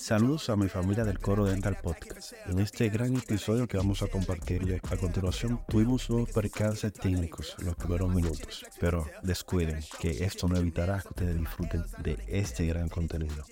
Saludos 0.00 0.48
a 0.48 0.56
mi 0.56 0.66
familia 0.66 1.04
del 1.04 1.18
Coro 1.18 1.44
Dental 1.44 1.76
Podcast. 1.76 2.32
En 2.46 2.58
este 2.58 2.88
gran 2.88 3.14
episodio 3.14 3.68
que 3.68 3.76
vamos 3.76 4.00
a 4.00 4.06
compartirles 4.06 4.80
a 4.90 4.96
continuación, 4.96 5.60
tuvimos 5.68 6.08
unos 6.08 6.30
percances 6.30 6.94
técnicos 6.94 7.54
en 7.58 7.66
los 7.66 7.74
primeros 7.76 8.08
minutos, 8.08 8.64
pero 8.80 9.06
descuiden 9.22 9.78
que 10.00 10.24
esto 10.24 10.48
no 10.48 10.56
evitará 10.56 11.02
que 11.02 11.08
ustedes 11.08 11.38
disfruten 11.38 11.84
de 11.98 12.16
este 12.28 12.64
gran 12.64 12.88
contenido. 12.88 13.44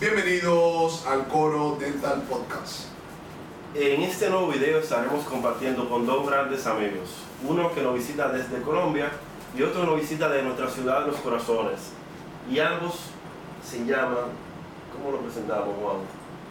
Bienvenidos 0.00 1.06
al 1.06 1.28
Coro 1.28 1.76
Dental 1.78 2.20
Podcast. 2.22 2.86
En 3.76 4.02
este 4.02 4.28
nuevo 4.28 4.48
video 4.48 4.80
estaremos 4.80 5.24
compartiendo 5.24 5.88
con 5.88 6.04
dos 6.04 6.26
grandes 6.26 6.66
amigos, 6.66 7.10
uno 7.48 7.72
que 7.72 7.80
nos 7.80 7.94
visita 7.94 8.28
desde 8.28 8.60
Colombia 8.62 9.12
y 9.56 9.62
otro 9.62 9.86
nos 9.86 10.00
visita 10.00 10.28
de 10.28 10.42
nuestra 10.42 10.68
ciudad 10.68 11.02
de 11.02 11.12
los 11.12 11.20
corazones. 11.20 11.78
Y 12.50 12.58
ambos 12.58 12.96
se 13.64 13.86
llaman, 13.86 14.41
¿cómo 15.02 15.16
lo 15.16 15.22
presentamos 15.22 15.74
Juan? 15.82 15.96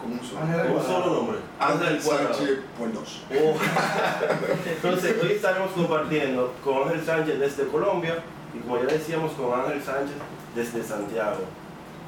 Con 0.02 0.12
un 0.14 0.20
solo. 0.26 0.42
Ángel 0.42 0.68
Con 0.68 0.76
un 0.78 0.84
solo 0.84 1.14
nombre. 1.16 1.38
Ángel. 1.60 2.02
Sánchez 2.02 2.60
Puertos. 2.78 3.24
Oh. 3.32 3.56
Entonces, 4.76 5.16
hoy 5.24 5.32
estaremos 5.34 5.72
compartiendo 5.72 6.54
con 6.64 6.84
Ángel 6.88 7.06
Sánchez 7.06 7.40
desde 7.40 7.68
Colombia 7.68 8.16
y 8.54 8.60
como 8.60 8.78
ya 8.78 8.86
decíamos 8.88 9.32
con 9.34 9.58
Ángel 9.60 9.82
Sánchez 9.84 10.16
desde 10.56 10.84
Santiago. 10.84 11.46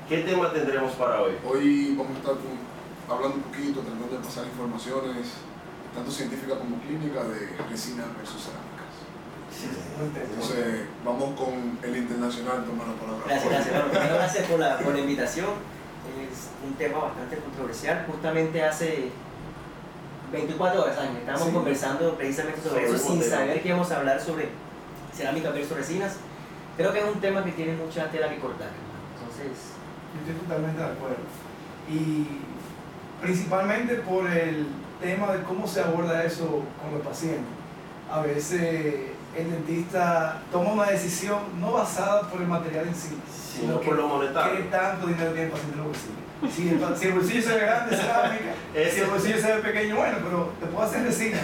¿Qué 0.10 0.18
tema 0.20 0.52
tendremos 0.52 0.92
para 0.94 1.22
hoy? 1.22 1.34
Hoy 1.48 1.96
vamos 1.96 2.16
a 2.16 2.20
estar 2.20 2.34
con- 2.36 2.60
hablando 3.16 3.38
un 3.38 3.44
poquito, 3.44 3.80
tratando 3.82 4.08
de 4.18 4.23
pasar 4.23 4.46
informaciones, 4.46 5.28
tanto 5.96 6.12
científicas 6.12 6.58
como 6.58 6.78
clínicas, 6.82 7.30
de 7.30 7.56
resina 7.70 8.04
versus 8.18 8.42
cerámicas. 8.42 8.73
Entonces, 10.32 10.88
vamos 11.06 11.40
con 11.40 11.78
el 11.84 11.96
internacional, 11.98 12.66
toma 12.66 12.84
la 12.86 12.94
palabra. 13.00 13.23
Gracias, 13.28 13.50
gracias. 13.54 13.92
Bueno, 13.94 14.16
gracias 14.16 14.48
por 14.48 14.60
la, 14.60 14.78
por 14.80 14.94
la 14.94 15.00
invitación. 15.00 15.48
Es 16.44 16.68
un 16.70 16.74
tema 16.76 17.00
bastante 17.00 17.38
controversial. 17.38 18.06
Justamente 18.10 18.64
hace 18.64 19.10
24 20.31 20.84
horas, 20.84 20.98
Ángel, 20.98 21.17
estábamos 21.17 21.48
Sí. 21.48 21.54
conversando 21.54 22.16
precisamente 22.16 22.62
sobre, 22.62 22.86
Sobre 22.86 22.95
eso 22.98 23.08
sin 23.08 23.20
tema. 23.20 23.36
saber 23.36 23.62
que 23.62 23.67
íbamos 23.67 23.92
a 23.92 23.98
hablar 23.98 24.22
sobre 24.22 24.50
cerámica 25.16 25.50
versus 25.52 25.78
resinas. 25.78 26.16
Creo 26.78 26.92
que 26.92 27.00
es 27.00 27.06
un 27.06 27.22
tema 27.22 27.44
que 27.44 27.52
tiene 27.52 27.76
mucha 27.76 28.09
tela 28.09 28.30
que 28.30 28.40
cortar. 28.40 28.70
Entonces, 29.20 29.58
Yo 30.14 30.20
estoy 30.32 30.36
totalmente 30.48 30.80
de 30.80 30.86
acuerdo. 30.88 31.16
Y 31.90 32.28
principalmente 33.22 33.95
por 33.95 34.30
el 34.30 34.67
tema 35.02 35.34
de 35.34 35.44
cómo 35.44 35.67
se 35.67 35.82
aborda 35.82 36.23
eso 36.23 36.64
con 36.82 36.94
los 36.94 37.02
pacientes. 37.06 37.45
A 38.12 38.22
veces 38.22 38.95
el 39.36 39.52
dentista 39.52 40.42
toma 40.52 40.72
una 40.73 40.86
decisión 40.86 41.39
no 41.59 41.72
basada 41.73 42.22
por 42.30 42.42
el 42.42 42.48
material 42.48 42.88
en 42.88 42.95
sí, 42.95 43.17
Sino 43.59 43.80
por 43.80 43.95
lo 43.95 44.03
qué 44.03 44.08
monetario. 44.14 44.59
tanto 44.72 45.08
dinero 45.08 45.31
tiene 45.31 45.45
el 45.45 45.52
paciente 45.52 45.78
en. 45.80 46.52
Si 46.52 46.70
el, 46.70 46.76
pa- 46.80 46.95
si 46.95 47.06
el 47.08 47.14
bolsillo 47.14 47.42
se 47.42 47.50
ve 47.56 47.59
grande, 47.61 47.95
cerámica. 47.95 48.54
Si 48.94 49.00
el 49.00 49.08
bolsillo 49.09 49.38
se 49.39 49.56
ve 49.56 49.61
pequeño, 49.61 49.95
bueno, 49.95 50.17
pero 50.23 50.52
te 50.59 50.66
puedo 50.67 50.86
hacer 50.86 51.04
resina. 51.04 51.39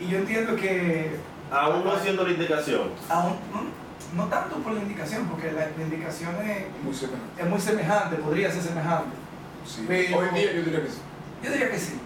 Y 0.00 0.08
yo 0.08 0.18
entiendo 0.18 0.56
que 0.56 1.16
Aún 1.50 1.84
no 1.84 1.98
siendo 1.98 2.24
la 2.24 2.30
indicación. 2.32 2.90
aún, 3.08 3.36
no, 3.52 4.22
no 4.24 4.28
tanto 4.28 4.56
por 4.56 4.72
la 4.72 4.80
indicación, 4.82 5.26
porque 5.26 5.52
la, 5.52 5.66
la 5.76 5.82
indicación 5.82 6.34
es, 6.44 6.66
Muy 6.84 6.94
semejante. 6.94 7.42
es 7.42 7.48
muy 7.48 7.60
semejante, 7.60 8.16
podría 8.16 8.50
ser 8.50 8.62
semejante. 8.62 9.16
Sí. 9.66 9.84
Pero- 9.88 10.18
Hoy 10.18 10.28
en 10.28 10.34
día 10.34 10.52
yo 10.52 10.62
diría 10.64 10.82
que 10.82 10.88
sí. 10.90 10.98
Yo 11.44 11.50
diría 11.52 11.70
que 11.70 11.78
sí. 11.78 12.00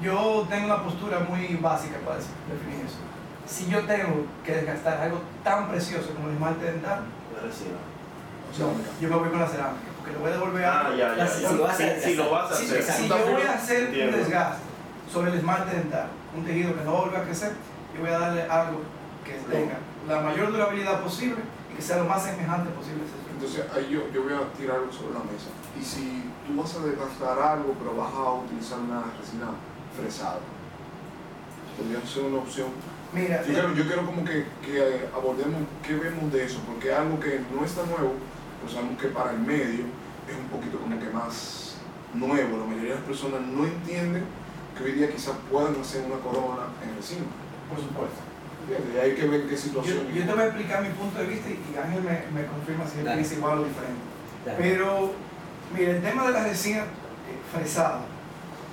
Yo 0.00 0.46
tengo 0.50 0.66
una 0.66 0.82
postura 0.82 1.20
muy 1.20 1.46
básica 1.62 1.96
para 2.04 2.16
decir- 2.18 2.34
definir 2.50 2.84
eso. 2.84 2.98
Si 3.46 3.66
yo 3.68 3.80
tengo 3.84 4.26
que 4.44 4.52
desgastar 4.52 5.00
algo 5.00 5.20
tan 5.44 5.68
precioso 5.68 6.10
como 6.14 6.28
el 6.28 6.34
esmalte 6.34 6.64
dental, 6.64 7.00
La 7.34 7.42
resina. 7.42 7.76
O 7.76 8.58
no, 8.58 8.72
yo 9.00 9.08
me 9.10 9.16
voy 9.16 9.28
con 9.28 9.40
la 9.40 9.46
cerámica, 9.46 9.84
porque 9.98 10.12
le 10.12 10.18
voy 10.18 10.30
a 10.30 10.32
devolver 10.32 10.64
Ah, 10.64 10.80
algo. 10.86 10.96
ya, 10.96 11.16
ya. 11.16 11.26
Si- 11.28 11.42
ya. 11.42 11.48
si 11.50 11.54
lo 11.56 11.62
vas 11.64 11.74
a 11.74 11.76
Si- 11.76 12.00
si 12.00 12.14
lo 12.16 12.30
vas 12.30 12.50
a 12.50 12.54
Si, 12.56 12.64
hacer. 12.64 12.82
si 12.82 12.92
Sí, 13.02 13.08
yo 13.08 13.18
voy 13.32 13.42
a 13.42 13.52
hacer 13.52 13.82
Entiendo. 13.84 14.16
un 14.16 14.22
desgaste 14.24 14.62
sobre 15.12 15.30
el 15.32 15.36
esmalte 15.38 15.76
dental, 15.76 16.08
un 16.36 16.44
tejido 16.44 16.74
que 16.74 16.82
no 16.84 16.92
va 16.94 16.98
a 17.18 17.20
a 17.20 17.24
crecer, 17.24 17.52
yo 17.94 18.00
voy 18.00 18.10
a 18.10 18.18
darle 18.18 18.42
algo 18.42 18.80
que 19.24 19.32
tenga 19.52 19.76
la 20.08 20.20
mayor 20.22 20.50
durabilidad 20.52 21.00
posible 21.02 21.36
y 21.70 21.76
que 21.76 21.82
sea 21.82 21.98
lo 21.98 22.04
más 22.06 22.22
semejante 22.22 22.70
posible 22.70 23.02
a. 23.04 23.32
Entonces 23.34 23.64
ahí 23.76 23.90
yo, 23.92 24.10
yo 24.12 24.22
voy 24.22 24.32
a 24.32 24.50
tirar 24.56 24.76
algo 24.78 24.90
sobre 24.92 25.12
la 25.12 25.20
mesa. 25.20 25.50
Y 25.78 25.84
si 25.84 26.24
tú 26.46 26.56
vas 26.60 26.74
a 26.74 26.80
desgastar 26.86 27.38
algo, 27.38 27.74
pero 27.78 27.94
vas 27.94 28.12
a 28.14 28.32
utilizar 28.32 28.78
una 28.78 29.02
resina 29.20 29.48
fresada, 29.94 30.38
podría 31.76 32.00
ser 32.06 32.24
una 32.24 32.38
opción. 32.38 32.68
Mira, 33.16 33.40
Yo 33.46 33.52
quiero, 33.52 33.74
yo 33.74 33.86
quiero 33.86 34.04
como 34.04 34.22
que, 34.24 34.44
que 34.60 35.08
abordemos 35.14 35.62
qué 35.82 35.94
vemos 35.94 36.30
de 36.30 36.44
eso, 36.44 36.60
porque 36.66 36.92
algo 36.92 37.18
que 37.18 37.40
no 37.50 37.64
está 37.64 37.82
nuevo, 37.86 38.12
pero 38.60 38.72
sabemos 38.72 39.00
que 39.00 39.08
para 39.08 39.30
el 39.32 39.38
medio 39.38 39.84
es 40.28 40.36
un 40.36 40.48
poquito 40.52 40.78
como 40.78 40.98
que 41.00 41.08
más 41.08 41.76
nuevo. 42.12 42.58
La 42.58 42.64
mayoría 42.66 42.90
de 42.90 42.96
las 43.00 43.04
personas 43.04 43.40
no 43.40 43.64
entienden 43.64 44.24
que 44.76 44.84
hoy 44.84 44.92
día 44.92 45.08
quizás 45.10 45.32
puedan 45.50 45.80
hacer 45.80 46.04
una 46.04 46.20
corona 46.20 46.68
en 46.84 46.94
resina. 46.94 47.24
por 47.70 47.78
supuesto. 47.80 48.20
Y 48.68 48.98
hay 48.98 49.14
que 49.14 49.26
ver 49.28 49.44
qué 49.46 49.54
Yo, 49.54 49.56
situación. 49.56 50.08
yo 50.12 50.24
te 50.26 50.32
voy 50.32 50.42
a 50.42 50.46
explicar 50.46 50.82
mi 50.82 50.90
punto 50.90 51.18
de 51.18 51.26
vista 51.26 51.48
y, 51.48 51.78
Ángel 51.78 52.02
me, 52.02 52.40
me 52.40 52.46
confirma 52.46 52.84
si 52.86 52.98
él 52.98 53.04
piensa 53.06 53.34
igual 53.34 53.58
o 53.60 53.64
diferente. 53.64 54.02
Pero, 54.58 55.12
mira, 55.74 55.90
el 55.92 56.02
tema 56.02 56.26
de 56.26 56.32
la 56.32 56.42
resina 56.44 56.80
eh, 56.80 57.40
fresada, 57.50 58.00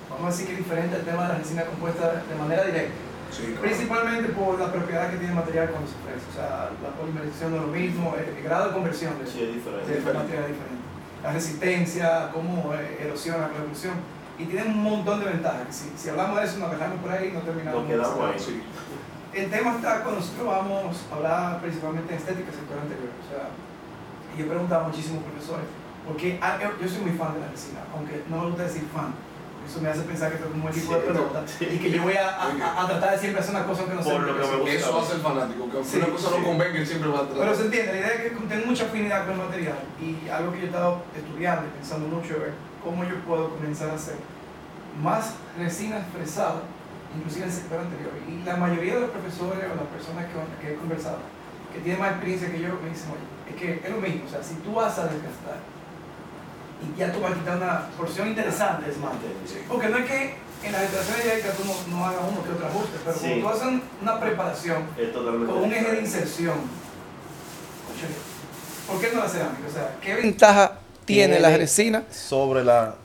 vamos 0.10 0.26
a 0.26 0.30
decir 0.32 0.48
que 0.48 0.54
es 0.54 0.58
diferente 0.60 0.96
al 0.98 1.04
tema 1.04 1.24
de 1.24 1.30
la 1.30 1.36
resina 1.38 1.64
compuesta 1.64 2.24
de 2.28 2.36
manera 2.36 2.66
directa. 2.66 3.13
Sí, 3.34 3.44
claro. 3.48 3.62
Principalmente 3.62 4.30
por 4.30 4.60
la 4.60 4.72
propiedad 4.72 5.10
que 5.10 5.18
tiene 5.18 5.34
el 5.34 5.40
material 5.42 5.70
cuando 5.70 5.90
se 5.90 5.98
fresa. 6.06 6.26
O 6.30 6.36
sea, 6.38 6.70
la 6.82 6.90
polimerización 6.96 7.52
no 7.52 7.58
es 7.58 7.62
lo 7.64 7.68
mismo, 7.74 8.16
el, 8.16 8.38
el 8.38 8.44
grado 8.44 8.68
de 8.70 8.74
conversión 8.74 9.18
de, 9.20 9.26
Sí, 9.26 9.42
es 9.42 9.48
de 9.48 9.54
diferente. 9.58 10.14
material 10.14 10.44
es 10.46 10.54
diferente. 10.54 10.84
La 11.24 11.32
resistencia, 11.34 12.30
cómo 12.32 12.74
eh, 12.76 13.00
erosiona 13.02 13.50
la 13.50 13.58
evolución. 13.58 13.96
Y 14.38 14.46
tiene 14.46 14.66
un 14.66 14.82
montón 14.84 15.20
de 15.20 15.26
ventajas. 15.28 15.68
Si, 15.70 15.92
si 15.96 16.10
hablamos 16.10 16.40
de 16.40 16.46
eso, 16.46 16.58
nos 16.58 16.70
agarramos 16.70 17.00
por 17.02 17.12
ahí 17.12 17.30
y 17.30 17.32
no 17.34 17.42
terminamos. 17.42 17.86
Ahí. 17.90 18.40
Sí. 18.40 18.62
El 19.34 19.50
tema 19.50 19.76
está 19.76 20.02
cuando 20.04 20.20
nosotros 20.22 20.46
vamos 20.46 21.06
a 21.12 21.16
hablar 21.16 21.62
principalmente 21.62 22.14
en 22.14 22.20
estética 22.20 22.52
sector 22.52 22.78
anterior. 22.78 23.10
O 23.18 23.26
sea, 23.30 23.50
yo 24.38 24.48
preguntaba 24.48 24.88
a 24.88 24.92
profesores, 24.92 25.66
porque 26.08 26.40
ah, 26.42 26.58
yo 26.60 26.88
soy 26.88 27.02
muy 27.02 27.12
fan 27.12 27.34
de 27.36 27.40
la 27.42 27.50
resina, 27.50 27.82
aunque 27.96 28.24
no 28.30 28.42
me 28.42 28.46
gusta 28.48 28.64
decir 28.64 28.84
fan. 28.94 29.14
Eso 29.68 29.82
me 29.82 29.90
hace 29.90 30.02
pensar 30.04 30.30
que 30.30 30.36
estoy 30.36 30.52
como 30.52 30.66
un 30.66 30.72
equipo 30.72 30.94
de 30.94 31.00
Sí, 31.02 31.08
pelota 31.08 31.44
sí. 31.48 31.66
y 31.72 31.78
que 31.80 31.92
yo 31.92 32.04
voy 32.04 32.14
a, 32.16 32.30
a- 32.36 32.84
a- 32.84 32.88
tratar 32.88 33.12
de 33.12 33.18
siempre 33.18 33.42
hacer 33.42 33.56
una 33.56 33.66
cosa 33.66 33.86
que 33.86 33.94
no 33.96 34.04
sé. 34.04 34.12
Por 34.12 34.22
lo 34.22 34.34
que 34.36 34.48
me 34.48 34.56
gusta. 34.58 34.72
Eso 34.76 35.00
hace 35.00 35.14
el 35.16 35.22
fanático, 35.22 35.70
que 35.72 35.78
aunque 35.78 35.90
Sí, 35.90 35.98
una 35.98 36.08
cosa 36.08 36.30
sí. 36.30 36.36
no 36.38 36.44
convenga, 36.46 36.78
él 36.80 36.88
siempre 36.88 37.10
va 37.10 37.20
a 37.20 37.22
tratar. 37.24 37.38
Pero 37.40 37.56
se 37.56 37.64
entiende, 37.66 37.92
la 37.94 37.98
idea 38.00 38.14
es 38.14 38.22
que 38.22 38.30
tengo 38.30 38.66
mucha 38.68 38.86
afinidad 38.86 39.26
con 39.26 39.32
el 39.34 39.46
material 39.48 39.78
y 40.02 40.30
algo 40.30 40.52
que 40.52 40.58
yo 40.60 40.64
he 40.64 40.68
estado 40.68 41.04
estudiando 41.16 41.64
y 41.68 41.72
pensando 41.80 42.08
mucho 42.08 42.34
es 42.36 42.54
cómo 42.84 43.04
yo 43.04 43.16
puedo 43.26 43.50
comenzar 43.56 43.90
a 43.90 43.94
hacer 43.96 44.16
más 45.02 45.34
resina 45.58 45.98
expresada, 46.00 46.62
inclusive 47.16 47.44
en 47.46 47.50
el 47.50 47.56
sector 47.56 47.80
anterior. 47.80 48.12
Y 48.28 48.44
la 48.44 48.58
mayoría 48.58 48.96
de 48.96 49.02
los 49.02 49.10
profesores 49.12 49.64
o 49.72 49.76
las 49.76 49.88
personas 49.90 50.26
que, 50.28 50.36
que 50.68 50.74
he 50.74 50.76
conversado, 50.78 51.18
que 51.74 51.80
tienen 51.80 52.00
más 52.02 52.12
experiencia 52.12 52.52
que 52.52 52.60
yo, 52.62 52.70
me 52.84 52.90
dicen, 52.90 53.10
oye, 53.16 53.26
es 53.50 53.56
que 53.56 53.82
es 53.88 53.90
lo 53.94 54.02
mismo, 54.02 54.26
o 54.28 54.30
sea, 54.30 54.44
si 54.44 54.56
tú 54.56 54.74
vas 54.76 54.98
a 55.00 55.06
desgastar 55.08 55.58
y 56.96 57.00
ya 57.00 57.12
tú 57.12 57.20
vas 57.22 57.32
a 57.32 57.36
quitar 57.36 57.58
una 57.58 57.88
porción 57.98 58.28
interesante 58.30 58.86
de 58.86 58.92
esmalte, 58.92 59.28
porque 59.68 59.90
no 59.90 59.98
es 59.98 60.06
que 60.06 60.36
en 60.64 60.72
la 60.72 60.80
restauración 60.80 61.18
directa 61.24 61.52
tú 61.54 61.64
no, 61.66 61.98
no 61.98 62.06
hagas 62.06 62.22
uno 62.32 62.44
que 62.44 62.52
otro 62.52 62.68
ajuste, 62.68 62.98
pero 63.04 63.18
Sí. 63.18 63.22
cuando 63.42 63.42
tú 63.42 63.50
haces 63.50 63.82
una 64.02 64.20
preparación 64.20 64.84
con 65.48 65.64
un 65.64 65.74
eje 65.74 65.92
de 65.92 66.00
inserción. 66.02 66.56
¿Por 68.88 69.00
qué 69.00 69.12
no 69.14 69.24
la 69.24 69.30
cerámica? 69.30 69.68
O 69.70 69.74
sea, 69.74 69.96
¿qué 70.02 70.16
ventaja 70.16 70.74
tiene 71.06 71.40
la 71.40 71.56
resina? 71.56 72.04
Sobre 72.12 72.64
la. 72.64 72.96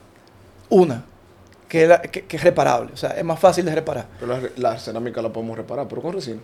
Una, 0.69 1.03
que 1.67 1.83
es, 1.83 1.89
la- 1.89 2.01
que- 2.01 2.25
que 2.25 2.37
es 2.37 2.43
reparable, 2.43 2.91
o 2.93 2.97
sea, 2.97 3.11
es 3.11 3.23
más 3.23 3.39
fácil 3.39 3.65
de 3.65 3.73
reparar. 3.73 4.05
Pero 4.19 4.33
la, 4.39 4.49
la 4.57 4.79
cerámica 4.79 5.21
la 5.21 5.29
podemos 5.29 5.57
reparar, 5.57 5.87
pero 5.87 6.01
con 6.01 6.13
resina. 6.13 6.41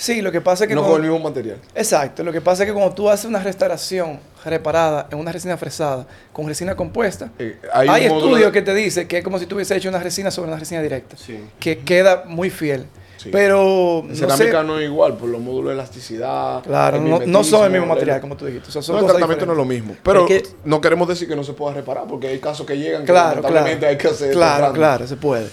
Sí, 0.00 0.22
lo 0.22 0.30
que 0.30 0.40
pasa 0.40 0.64
es 0.64 0.68
que... 0.68 0.74
no 0.74 0.82
cuando- 0.82 0.96
con 0.98 1.04
el 1.04 1.10
mismo 1.10 1.28
material. 1.28 1.58
Exacto, 1.74 2.22
lo 2.22 2.30
que 2.32 2.40
pasa 2.40 2.62
es 2.62 2.68
que 2.68 2.72
cuando 2.72 2.94
tú 2.94 3.10
haces 3.10 3.24
una 3.26 3.40
restauración 3.40 4.20
reparada 4.44 5.08
en 5.10 5.18
una 5.18 5.32
resina 5.32 5.56
fresada 5.56 6.06
con 6.32 6.46
resina 6.46 6.76
compuesta, 6.76 7.30
Eh, 7.38 7.58
hay, 7.72 8.04
estudios 8.06 8.46
de- 8.46 8.52
que 8.52 8.62
te 8.62 8.74
dicen 8.74 9.08
que 9.08 9.18
es 9.18 9.24
como 9.24 9.38
si 9.40 9.46
tú 9.46 9.56
hubiese 9.56 9.74
hecho 9.76 9.88
una 9.88 9.98
resina 9.98 10.30
sobre 10.30 10.50
una 10.50 10.58
resina 10.60 10.80
directa, 10.82 11.16
Sí. 11.16 11.40
que 11.58 11.78
queda 11.80 12.22
muy 12.26 12.48
fiel. 12.50 12.86
Sí. 13.16 13.30
Pero, 13.32 13.98
En 14.04 14.10
no 14.10 14.14
cerámica 14.14 14.60
sé, 14.60 14.64
no 14.68 14.78
es 14.78 14.84
igual, 14.84 15.16
por 15.16 15.28
los 15.28 15.40
módulos 15.40 15.70
de 15.70 15.74
elasticidad. 15.74 16.62
claro, 16.62 17.00
no, 17.00 17.18
no 17.26 17.42
son 17.42 17.64
el 17.64 17.72
mismo 17.72 17.86
material, 17.86 18.20
como 18.20 18.36
tú 18.36 18.46
dijiste. 18.46 18.68
o 18.68 18.70
sea, 18.72 18.80
son 18.82 18.94
No, 18.94 19.00
el 19.00 19.06
tratamiento 19.08 19.44
no 19.44 19.52
es 19.52 19.58
lo 19.58 19.64
mismo. 19.64 19.96
Pero 20.04 20.28
Es 20.28 20.42
que- 20.44 20.48
no 20.64 20.80
queremos 20.80 21.08
decir 21.08 21.26
que 21.26 21.34
no 21.34 21.42
se 21.42 21.52
pueda 21.52 21.74
reparar, 21.74 22.04
porque 22.08 22.28
hay 22.28 22.38
casos 22.38 22.64
que 22.64 22.78
llegan 22.78 23.00
que 23.02 23.10
Claro, 23.10 23.42
lamentablemente 23.42 23.78
claro. 23.80 23.90
hay 23.90 23.98
que 23.98 24.06
hacer. 24.06 24.30
Claro, 24.32 24.72
claro, 24.72 25.06
se 25.08 25.16
puede. 25.16 25.48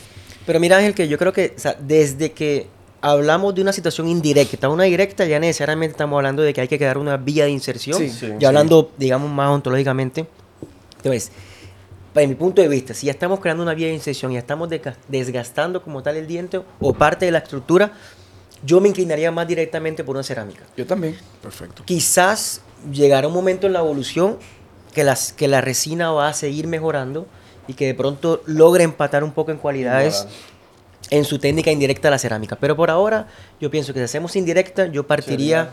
Pero 0.46 0.60
mira 0.60 0.78
Ángel, 0.78 0.94
que 0.94 1.08
yo 1.08 1.18
creo 1.18 1.34
que 1.34 1.54
o 1.58 1.60
sea, 1.60 1.76
desde 1.80 2.32
que 2.34 2.68
hablamos 3.06 3.54
de 3.54 3.62
una 3.62 3.72
situación 3.72 4.08
indirecta, 4.08 4.68
una 4.68 4.86
directa, 4.86 5.26
ya 5.26 5.40
necesariamente 5.40 5.92
estamos 5.92 6.18
hablando 6.18 6.42
de 6.42 6.54
que 6.54 6.62
hay 6.62 6.68
que 6.68 6.78
crear 6.78 6.98
una 6.98 7.18
vía 7.18 7.46
de 7.46 7.52
inserción. 7.52 8.00
Sí, 8.00 8.10
sí, 8.10 8.32
ya 8.40 8.48
hablando, 8.48 8.92
digamos, 8.98 9.30
más 9.32 9.50
ontológicamente. 9.50 10.26
Entonces, 10.98 11.32
para 12.14 12.26
mi 12.26 12.34
punto 12.34 12.62
de 12.64 12.68
vista, 12.68 12.94
si 12.96 13.06
ya 13.06 13.12
estamos 13.12 13.40
creando 13.40 13.62
una 13.62 13.76
vía 13.76 13.88
de 13.88 13.94
inserción 13.94 14.32
y 14.32 14.38
estamos 14.38 14.70
desga- 14.70 14.96
desgastando 15.08 15.84
como 15.84 16.02
tal 16.02 16.18
el 16.18 16.26
diente 16.26 16.62
o 16.80 16.94
parte 16.94 17.26
de 17.26 17.32
la 17.32 17.38
estructura, 17.40 17.92
yo 18.64 18.82
me 18.82 18.90
inclinaría 18.90 19.32
más 19.32 19.48
directamente 19.48 20.04
por 20.04 20.16
una 20.16 20.24
cerámica. 20.24 20.64
Yo 20.76 20.88
también. 20.88 21.16
Perfecto. 21.44 21.84
Quizás 21.86 22.62
llegará 22.92 23.28
un 23.28 23.34
momento 23.36 23.68
en 23.68 23.74
la 23.74 23.80
evolución 23.80 24.38
que, 24.94 25.04
las, 25.04 25.32
que 25.32 25.48
la 25.48 25.62
resina 25.62 26.12
va 26.12 26.30
a 26.30 26.34
seguir 26.34 26.66
mejorando 26.66 27.28
y 27.68 27.74
que 27.74 27.86
de 27.86 27.94
pronto 27.94 28.42
logre 28.48 28.84
empatar 28.84 29.24
un 29.24 29.32
poco 29.32 29.52
en 29.52 29.58
cualidades 29.58 30.26
en 31.10 31.24
su 31.26 31.40
técnica 31.40 31.72
indirecta 31.72 32.08
a 32.08 32.12
la 32.12 32.20
cerámica. 32.20 32.56
Pero 32.60 32.76
por 32.76 32.90
ahora, 32.90 33.28
yo 33.60 33.70
pienso 33.72 33.94
que 33.94 34.00
si 34.00 34.06
hacemos 34.06 34.36
indirecta, 34.36 34.88
yo 34.88 35.06
partiría 35.08 35.70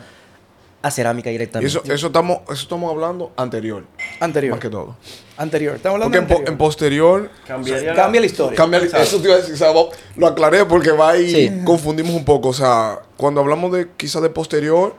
a 0.85 0.91
cerámica 0.91 1.31
directamente. 1.31 1.69
eso, 1.69 1.83
eso, 1.93 2.09
estamos, 2.09 2.39
eso 2.47 2.55
estamos 2.65 2.91
hablando 2.91 3.33
anterior, 3.37 3.85
Anterior. 4.19 4.51
más 4.55 4.61
que 4.61 4.69
todo. 4.69 4.97
Anterior. 5.37 5.77
Estamos 5.77 5.95
hablando 6.03 6.11
Porque 6.11 6.19
en, 6.19 6.25
de 6.25 6.29
po- 6.29 6.39
anterior. 6.41 6.53
en 6.53 6.59
posterior 6.59 7.31
Cambiaría 7.47 7.95
Cambia 7.95 8.21
la 8.21 8.27
historia. 8.27 8.57
Cambia, 8.57 8.79
eso 8.81 9.19
te 9.21 9.29
iba 9.29 9.35
a 9.35 9.39
decir, 9.39 9.55
o 9.55 9.57
sea, 9.57 9.71
va- 9.71 9.87
lo 10.17 10.27
aclaré 10.27 10.65
porque 10.65 10.91
va 10.91 11.17
y 11.17 11.31
Sí. 11.31 11.53
confundimos 11.65 12.13
un 12.15 12.25
poco. 12.25 12.49
O 12.49 12.53
sea, 12.53 12.99
cuando 13.17 13.41
hablamos 13.41 13.71
de 13.73 13.91
quizás 13.97 14.23
de 14.23 14.31
posterior, 14.31 14.97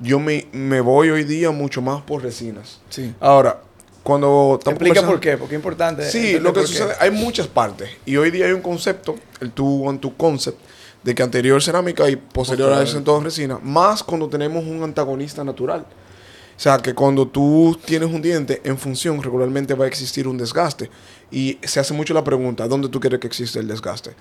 yo 0.00 0.18
me, 0.18 0.46
me 0.52 0.80
voy 0.80 1.10
hoy 1.10 1.24
día 1.24 1.50
mucho 1.50 1.82
más 1.82 2.00
por 2.02 2.22
resinas. 2.22 2.80
Sí. 2.88 3.14
Ahora, 3.20 3.60
cuando 4.06 4.56
estamos 4.60 4.80
Explica 4.80 5.04
por 5.04 5.18
qué, 5.18 5.36
porque 5.36 5.56
es 5.56 5.58
importante. 5.58 6.08
Sí, 6.08 6.38
lo 6.38 6.52
que 6.52 6.60
qué. 6.60 6.66
sucede, 6.68 6.92
hay 7.00 7.10
muchas 7.10 7.48
partes. 7.48 7.90
Y 8.06 8.16
hoy 8.16 8.30
día 8.30 8.46
hay 8.46 8.52
un 8.52 8.62
concepto, 8.62 9.16
el 9.40 9.50
two 9.50 9.82
on 9.82 9.98
two 10.00 10.12
concept, 10.16 10.60
de 11.02 11.12
que 11.12 11.24
anterior 11.24 11.60
cerámica 11.60 12.08
y 12.08 12.14
posterior 12.14 12.72
a 12.72 12.82
eso 12.84 12.98
en 12.98 13.02
todo 13.04 13.18
resina, 13.20 13.58
más 13.60 14.04
cuando 14.04 14.28
tenemos 14.28 14.64
un 14.64 14.80
antagonista 14.84 15.42
natural. 15.42 15.80
O 15.80 16.58
sea, 16.60 16.78
que 16.78 16.94
cuando 16.94 17.26
tú 17.26 17.76
tienes 17.84 18.08
un 18.08 18.22
diente 18.22 18.62
en 18.64 18.78
función, 18.78 19.20
regularmente 19.20 19.74
va 19.74 19.86
a 19.86 19.88
existir 19.88 20.28
un 20.28 20.38
desgaste. 20.38 20.88
Y 21.32 21.58
se 21.64 21.80
hace 21.80 21.92
mucho 21.92 22.14
la 22.14 22.22
pregunta, 22.22 22.68
¿dónde 22.68 22.88
tú 22.88 23.00
quieres 23.00 23.18
que 23.18 23.26
exista 23.26 23.58
el 23.58 23.66
desgaste? 23.66 24.12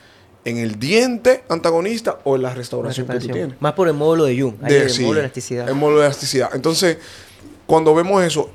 ¿En 0.45 0.57
el 0.57 0.79
diente 0.79 1.43
antagonista 1.47 2.17
o 2.23 2.35
en 2.37 2.41
la 2.41 2.55
restauración 2.55 3.05
que 3.07 3.19
tú 3.19 3.27
tienes? 3.27 3.61
Más 3.61 3.73
por 3.73 3.87
el 3.87 3.93
módulo 3.93 4.25
de 4.25 4.41
Jung, 4.41 4.57
De- 4.61 4.81
el 4.83 4.89
sí, 4.89 5.03
módulo 5.03 5.19
de 5.19 5.25
elasticidad. 5.25 5.69
El 5.69 5.75
módulo 5.75 5.99
de 5.99 6.05
elasticidad. 6.07 6.49
Entonces, 6.55 6.97
cuando 7.67 7.93
vemos 7.93 8.23
eso, 8.23 8.49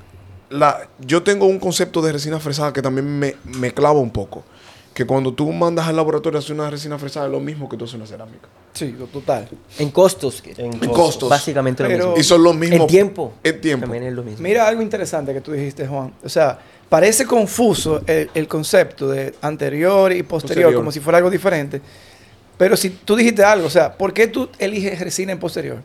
la, 0.50 0.88
yo 0.98 1.22
tengo 1.22 1.46
un 1.46 1.58
concepto 1.58 2.02
de 2.02 2.12
resina 2.12 2.38
fresada 2.40 2.72
que 2.72 2.82
también 2.82 3.18
me, 3.18 3.36
me 3.44 3.72
clava 3.72 3.98
un 4.00 4.10
poco. 4.10 4.44
Que 4.92 5.06
cuando 5.06 5.32
tú 5.32 5.50
mandas 5.52 5.86
al 5.86 5.94
laboratorio 5.96 6.38
a 6.38 6.40
hacer 6.42 6.52
una 6.52 6.68
resina 6.68 6.98
fresada 6.98 7.26
es 7.26 7.32
lo 7.32 7.38
mismo 7.40 7.68
que 7.68 7.76
tú 7.76 7.84
haces 7.84 7.94
una 7.94 8.06
cerámica. 8.06 8.48
Sí, 8.72 8.94
lo 8.98 9.06
total. 9.06 9.48
En 9.78 9.90
costos, 9.92 10.42
que- 10.42 10.50
En 10.52 10.66
En 10.66 10.78
costos. 10.78 10.96
costos. 10.96 11.28
básicamente 11.30 11.84
Pero- 11.84 11.96
lo 11.98 12.04
mismo. 12.08 12.20
Y 12.20 12.24
son 12.24 12.42
los 12.42 12.54
mismos. 12.56 12.80
En 12.80 12.86
tiempo. 12.88 13.32
En 13.44 13.60
tiempo. 13.60 13.84
También 13.84 14.02
es 14.04 14.12
lo 14.12 14.22
mismo. 14.24 14.42
Mira 14.42 14.66
algo 14.66 14.82
interesante 14.82 15.32
que 15.32 15.40
tú 15.40 15.52
dijiste, 15.52 15.86
Juan. 15.86 16.12
O 16.24 16.28
sea, 16.28 16.58
parece 16.88 17.24
confuso 17.24 18.02
el, 18.06 18.30
el 18.34 18.48
concepto 18.48 19.08
de 19.08 19.32
anterior 19.42 20.10
y 20.12 20.22
posterior, 20.24 20.64
Posterior. 20.64 20.74
como 20.74 20.90
si 20.90 20.98
fuera 20.98 21.18
algo 21.18 21.30
diferente. 21.30 21.80
Pero 22.58 22.76
si 22.76 22.90
tú 22.90 23.14
dijiste 23.16 23.44
algo, 23.44 23.68
o 23.68 23.70
sea, 23.70 23.96
¿por 23.96 24.12
qué 24.12 24.26
tú 24.26 24.48
eliges 24.58 24.98
resina 24.98 25.30
en 25.32 25.38
posterior? 25.38 25.78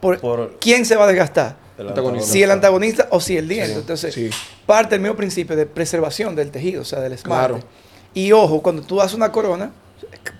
¿Por, 0.00 0.18
Por- 0.18 0.56
¿Quién 0.60 0.84
se 0.86 0.96
va 0.96 1.04
a 1.04 1.08
desgastar? 1.08 1.56
El 1.78 1.88
Antagonista. 1.88 2.26
Si 2.32 2.42
el 2.42 2.50
antagonista 2.50 3.08
o 3.10 3.20
si 3.20 3.36
el 3.36 3.48
diente. 3.48 3.72
Sí, 3.74 3.78
Entonces, 3.80 4.14
sí. 4.14 4.30
parte 4.64 4.94
del 4.94 5.00
mismo 5.02 5.16
principio 5.16 5.54
de 5.56 5.66
preservación 5.66 6.34
del 6.34 6.50
tejido, 6.50 6.82
o 6.82 6.84
sea, 6.84 7.00
del 7.00 7.12
esmalte. 7.12 7.54
Claro. 7.54 7.68
Y 8.14 8.32
ojo, 8.32 8.62
cuando 8.62 8.80
tú 8.82 9.00
haces 9.00 9.14
una 9.14 9.30
corona, 9.30 9.72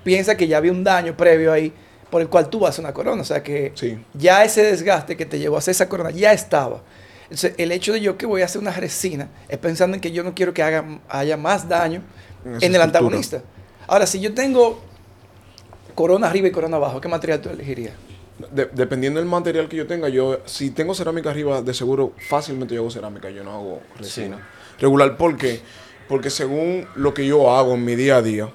piensa 0.03 0.37
que 0.37 0.49
ya 0.49 0.57
había 0.57 0.73
un 0.73 0.83
daño 0.83 1.15
previo 1.17 1.53
ahí 1.53 1.73
por 2.11 2.23
el 2.23 2.29
cual 2.29 2.49
tú 2.49 2.67
haces 2.67 2.79
una 2.79 2.95
corona. 2.95 3.21
O 3.21 3.25
sea, 3.25 3.43
que 3.43 3.73
Sí. 3.75 3.99
ya 4.15 4.45
ese 4.45 4.63
desgaste 4.63 5.17
que 5.17 5.27
te 5.27 5.39
llevó 5.39 5.57
a 5.57 5.59
hacer 5.59 5.73
esa 5.73 5.89
corona 5.89 6.11
ya 6.11 6.33
estaba. 6.33 6.83
Entonces, 7.25 7.55
el 7.59 7.71
hecho 7.73 7.93
de 7.93 8.01
yo 8.01 8.17
que 8.17 8.25
voy 8.25 8.41
a 8.43 8.47
hacer 8.47 8.61
una 8.63 8.71
resina 8.71 9.29
es 9.49 9.59
pensando 9.59 9.95
en 9.97 10.01
que 10.01 10.13
yo 10.13 10.23
no 10.23 10.35
quiero 10.35 10.55
que 10.55 10.63
haga, 10.63 10.85
haya 11.09 11.37
más 11.37 11.69
daño 11.69 12.01
En 12.45 12.51
el 12.51 12.55
estructura. 12.55 12.85
antagonista. 12.85 13.43
Ahora, 13.89 14.07
si 14.07 14.21
yo 14.21 14.33
tengo 14.33 14.81
corona 15.95 16.29
arriba 16.29 16.49
y 16.49 16.51
corona 16.53 16.77
abajo, 16.77 17.01
¿qué 17.01 17.09
material 17.09 17.41
tú 17.41 17.51
elegirías? 17.51 17.93
De- 18.53 18.67
dependiendo 18.73 19.19
del 19.21 19.29
material 19.29 19.69
que 19.69 19.77
yo 19.77 19.87
tenga, 19.87 20.09
yo 20.09 20.39
si 20.45 20.71
tengo 20.71 20.95
cerámica 20.95 21.31
arriba, 21.31 21.63
de 21.63 21.73
seguro 21.73 22.13
fácilmente 22.29 22.75
yo 22.75 22.83
hago 22.83 22.91
cerámica, 22.91 23.31
yo 23.31 23.43
no 23.43 23.53
hago 23.53 23.81
resina. 23.99 24.47
Regular, 24.79 25.17
¿por 25.17 25.37
qué? 25.37 25.61
Porque 26.09 26.29
según 26.31 26.87
lo 26.97 27.15
que 27.15 27.27
yo 27.27 27.55
hago 27.57 27.75
en 27.75 27.85
mi 27.85 27.95
día 27.97 28.17
a 28.19 28.23
día, 28.23 28.45
o 28.47 28.51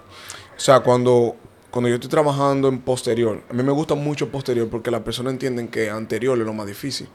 sea, 0.57 0.81
cuando, 0.81 1.35
cuando 1.71 1.89
yo 1.89 1.95
estoy 1.95 2.09
trabajando 2.11 2.67
en 2.67 2.79
posterior, 2.81 3.41
a 3.49 3.53
mí 3.53 3.63
me 3.63 3.71
gusta 3.71 3.95
mucho 3.95 4.29
posterior 4.29 4.69
porque 4.69 4.91
las 4.91 5.01
personas 5.01 5.33
entienden 5.33 5.67
que 5.67 5.89
anterior 5.89 6.37
es 6.37 6.45
lo 6.45 6.53
más 6.53 6.67
difícil. 6.67 7.07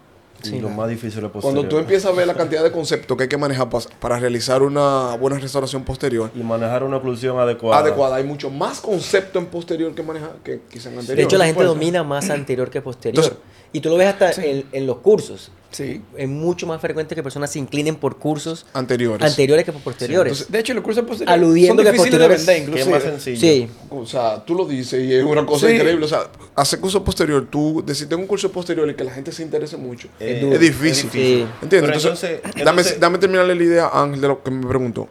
Y 0.55 0.61
lo 0.61 0.69
más 0.69 0.89
difícil 0.89 1.25
es 1.25 1.31
posterior. 1.31 1.43
Cuando 1.43 1.69
tú 1.69 1.79
empiezas 1.79 2.13
a 2.13 2.15
ver 2.15 2.27
la 2.27 2.35
cantidad 2.35 2.63
de 2.63 2.71
conceptos 2.73 3.17
que 3.17 3.25
hay 3.25 3.29
que 3.29 3.37
manejar 3.39 3.69
para 4.01 4.19
realizar 4.19 4.63
una 4.63 5.17
buena 5.17 5.39
restauración 5.39 5.85
posterior, 5.85 6.31
Y 6.35 6.41
manejar 6.41 6.85
una 6.85 6.97
oclusión 6.99 7.39
adecuada. 7.39 7.81
adecuada, 7.83 8.17
hay 8.17 8.25
mucho 8.25 8.51
más 8.51 8.81
concepto 8.81 9.39
en 9.39 9.47
posterior 9.47 9.95
que 9.95 10.03
manejar 10.03 10.37
que 10.45 10.61
quizá 10.71 10.89
en 10.91 10.95
anterior. 10.99 11.17
De 11.17 11.23
hecho, 11.25 11.39
la 11.39 11.47
gente 11.47 11.65
domina 11.65 12.03
más 12.05 12.31
anterior 12.31 12.71
que 12.71 12.81
posterior. 12.83 13.25
Entonces- 13.25 13.45
y 13.73 13.81
tú 13.81 13.89
lo 13.91 13.97
ves 13.97 14.09
hasta 14.09 14.33
Sí. 14.33 14.43
en, 14.45 14.65
en 14.73 14.87
los 14.87 14.99
cursos. 14.99 15.51
Sí. 15.77 16.01
Es 16.17 16.27
mucho 16.27 16.67
más 16.67 16.81
frecuente 16.81 17.15
que 17.15 17.23
personas 17.23 17.51
se 17.53 17.59
inclinen 17.59 17.97
por 17.97 18.17
cursos 18.17 18.65
anteriores. 18.73 19.29
anteriores 19.29 19.63
que 19.65 19.73
por 19.73 19.83
posteriores. 19.83 20.33
entonces, 20.33 20.51
De 20.51 20.59
hecho, 20.59 20.73
los 20.73 20.83
cursos 20.83 21.05
posteriores 21.05 21.35
Aludiendo 21.35 21.83
son 21.83 21.85
que 21.85 21.93
difíciles 21.93 22.19
de 22.19 22.27
posteriores- 22.29 22.47
vender, 22.47 22.55
Que 22.57 22.81
es 22.81 22.87
inclusive. 22.87 23.11
más 23.13 23.23
sencillo. 23.23 23.41
sí. 23.41 23.69
O 23.91 24.07
sea, 24.07 24.43
tú 24.45 24.55
lo 24.55 24.65
dices 24.65 25.05
y 25.05 25.13
es 25.13 25.23
una 25.23 25.45
cosa 25.45 25.67
Sí. 25.69 25.75
increíble. 25.75 26.05
O 26.07 26.09
sea, 26.09 26.31
hacer 26.55 26.81
curso 26.81 27.05
posterior, 27.05 27.47
tú 27.51 27.83
decir 27.85 28.09
tengo 28.09 28.23
un 28.23 28.29
curso 28.29 28.51
posterior 28.51 28.89
y 28.89 28.95
que 28.95 29.05
la 29.05 29.13
gente 29.13 29.33
se 29.33 29.43
interese 29.43 29.77
mucho, 29.77 30.09
Eh, 30.19 30.37
es, 30.37 30.41
duro. 30.41 30.59
difícil. 30.59 31.07
es 31.07 31.13
difícil. 31.13 31.13
Sí. 31.13 31.47
¿Entiendes? 31.63 31.97
Entonces, 31.97 32.31
entonces- 32.43 32.65
dame, 32.65 32.81
entonces- 32.81 33.01
dame 33.01 33.19
terminarle 33.19 33.55
la 33.55 33.63
idea, 33.63 33.91
Ángel, 33.93 34.21
de 34.23 34.29
lo 34.29 34.43
que 34.43 34.51
me 34.51 34.67
preguntó. 34.67 35.09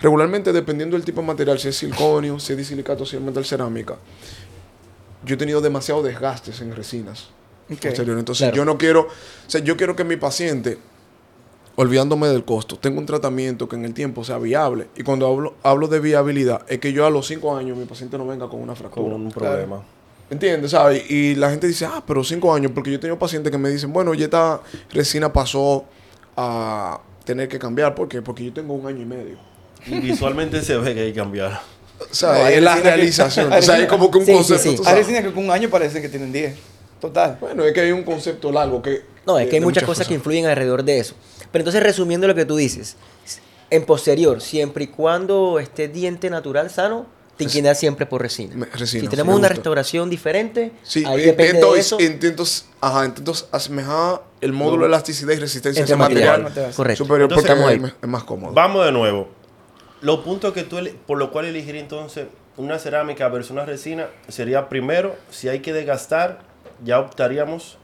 Regularmente, 0.00 0.50
dependiendo 0.54 0.96
del 0.96 1.04
tipo 1.04 1.20
de 1.20 1.26
material, 1.26 1.58
si 1.58 1.68
es 1.68 1.78
circonio, 1.78 2.38
si 2.38 2.52
es 2.52 2.56
disilicato, 2.58 3.04
si 3.04 3.16
es 3.16 3.22
metal 3.22 3.44
cerámica, 3.44 3.96
yo 5.26 5.34
he 5.34 5.36
tenido 5.36 5.60
demasiados 5.60 6.04
desgastes 6.04 6.60
en 6.62 6.74
resinas 6.74 7.28
Posterior. 7.76 8.18
Entonces, 8.18 8.42
Claro. 8.44 8.56
yo 8.56 8.64
no 8.64 8.78
quiero, 8.78 9.02
o 9.02 9.50
sea, 9.50 9.60
yo 9.62 9.76
quiero 9.76 9.94
que 9.96 10.04
mi 10.04 10.16
paciente, 10.16 10.78
olvidándome 11.76 12.28
del 12.28 12.44
costo, 12.44 12.78
tenga 12.78 12.98
un 12.98 13.06
tratamiento 13.06 13.68
que 13.68 13.76
en 13.76 13.84
el 13.84 13.94
tiempo 13.94 14.24
sea 14.24 14.38
viable. 14.38 14.88
Y 14.96 15.02
cuando 15.02 15.26
hablo, 15.26 15.54
hablo 15.62 15.86
de 15.88 16.00
viabilidad, 16.00 16.62
es 16.68 16.78
que 16.78 16.92
yo 16.92 17.06
a 17.06 17.10
los 17.10 17.26
cinco 17.26 17.56
años 17.56 17.76
mi 17.78 17.84
paciente 17.86 18.18
no 18.18 18.26
venga 18.26 18.48
con 18.48 18.60
una 18.60 18.74
fractura. 18.74 19.04
Con 19.12 19.12
un 19.22 19.30
problema. 19.30 19.82
¿Entiendes? 20.28 20.70
¿Sabes? 20.72 21.10
Y 21.10 21.34
la 21.34 21.50
gente 21.50 21.66
dice, 21.66 21.86
ah, 21.86 22.02
pero 22.06 22.22
cinco 22.22 22.54
años, 22.54 22.70
porque 22.74 22.90
yo 22.90 22.96
he 22.96 23.00
tenido 23.00 23.18
pacientes 23.18 23.50
que 23.50 23.58
me 23.58 23.68
dicen, 23.68 23.92
bueno, 23.92 24.14
ya 24.14 24.24
esta 24.26 24.60
resina 24.92 25.32
pasó 25.32 25.84
a 26.36 27.00
tener 27.24 27.48
que 27.48 27.58
cambiar. 27.58 27.94
¿Por 27.94 28.08
qué? 28.08 28.22
Porque 28.22 28.44
yo 28.44 28.52
tengo 28.52 28.74
un 28.74 28.86
año 28.86 29.02
y 29.02 29.06
medio. 29.06 29.36
Y 29.86 29.98
visualmente 30.00 30.62
se 30.62 30.76
ve 30.76 30.94
que 30.94 31.00
hay 31.00 31.12
que 31.12 31.18
cambiar. 31.18 31.60
O 32.10 32.14
sea, 32.14 32.32
No, 32.32 32.46
es 32.46 32.62
la 32.62 32.76
que- 32.76 32.82
realización. 32.82 33.52
hay 33.52 33.58
o 33.58 33.62
sea, 33.62 33.76
resina- 33.76 33.88
como 33.88 34.10
que 34.10 34.18
un 34.18 34.26
Sí, 34.26 34.32
concepto. 34.32 34.62
sí. 34.62 34.68
Hay 34.70 34.76
sabes. 34.84 34.98
resina 35.06 35.22
que 35.22 35.32
con 35.32 35.44
un 35.44 35.50
año 35.50 35.68
parece 35.68 36.00
que 36.00 36.08
tienen 36.08 36.30
10. 36.32 36.54
Total. 37.00 37.38
Bueno, 37.40 37.64
es 37.64 37.72
que 37.72 37.80
hay 37.80 37.92
un 37.92 38.02
concepto 38.04 38.52
largo 38.52 38.82
que... 38.82 39.02
No, 39.26 39.38
es 39.38 39.48
que 39.48 39.56
hay 39.56 39.60
muchas 39.62 39.84
cosas 39.84 40.06
que 40.06 40.14
influyen 40.14 40.46
alrededor 40.46 40.84
de 40.84 40.98
eso. 40.98 41.14
Pero 41.50 41.62
entonces, 41.62 41.82
resumiendo 41.82 42.26
lo 42.26 42.34
que 42.34 42.44
tú 42.44 42.56
dices, 42.56 42.96
en 43.70 43.84
posterior, 43.84 44.40
siempre 44.40 44.84
y 44.84 44.86
cuando 44.88 45.58
esté 45.58 45.88
diente 45.88 46.28
natural 46.30 46.70
sano, 46.70 47.06
te 47.36 47.44
inclinas 47.44 47.78
siempre 47.78 48.04
por 48.04 48.20
resina. 48.20 48.54
Me- 48.54 48.66
resina, 48.66 49.02
si 49.04 49.08
tenemos 49.08 49.32
una 49.34 49.42
gusta. 49.48 49.54
restauración 49.54 50.10
diferente, 50.10 50.72
Sí, 50.82 51.04
ahí 51.06 51.30
intento, 51.30 51.72
de 51.72 51.80
eso. 51.80 51.98
intento, 52.00 52.44
ajá, 52.82 53.06
intento 53.06 53.32
asemejar 53.50 54.22
el 54.42 54.52
módulo 54.52 54.82
de 54.82 54.88
elasticidad 54.88 55.32
y 55.32 55.36
resistencia 55.36 55.80
a 55.80 55.84
Entre 55.84 55.94
ese 55.94 55.98
material, 55.98 56.42
material. 56.42 56.74
Correcto. 56.74 57.04
superior 57.04 57.30
Entonces, 57.30 57.50
porque 57.50 57.62
estamos 57.70 57.90
es, 57.92 58.02
es 58.02 58.08
más 58.08 58.24
cómodo. 58.24 58.52
Vamos 58.52 58.84
de 58.84 58.92
nuevo. 58.92 59.28
Los 60.02 60.20
puntos 60.20 60.52
que 60.52 60.64
tú, 60.64 60.76
por 61.06 61.16
lo 61.18 61.30
cual 61.30 61.46
elegir 61.46 61.76
entonces 61.76 62.26
una 62.58 62.78
cerámica 62.78 63.28
versus 63.28 63.52
una 63.52 63.64
resina 63.64 64.08
sería 64.28 64.68
primero, 64.68 65.16
si 65.30 65.48
hay 65.48 65.60
que 65.60 65.72
desgastar, 65.72 66.40
ya 66.84 66.98
optaríamos 67.00 67.76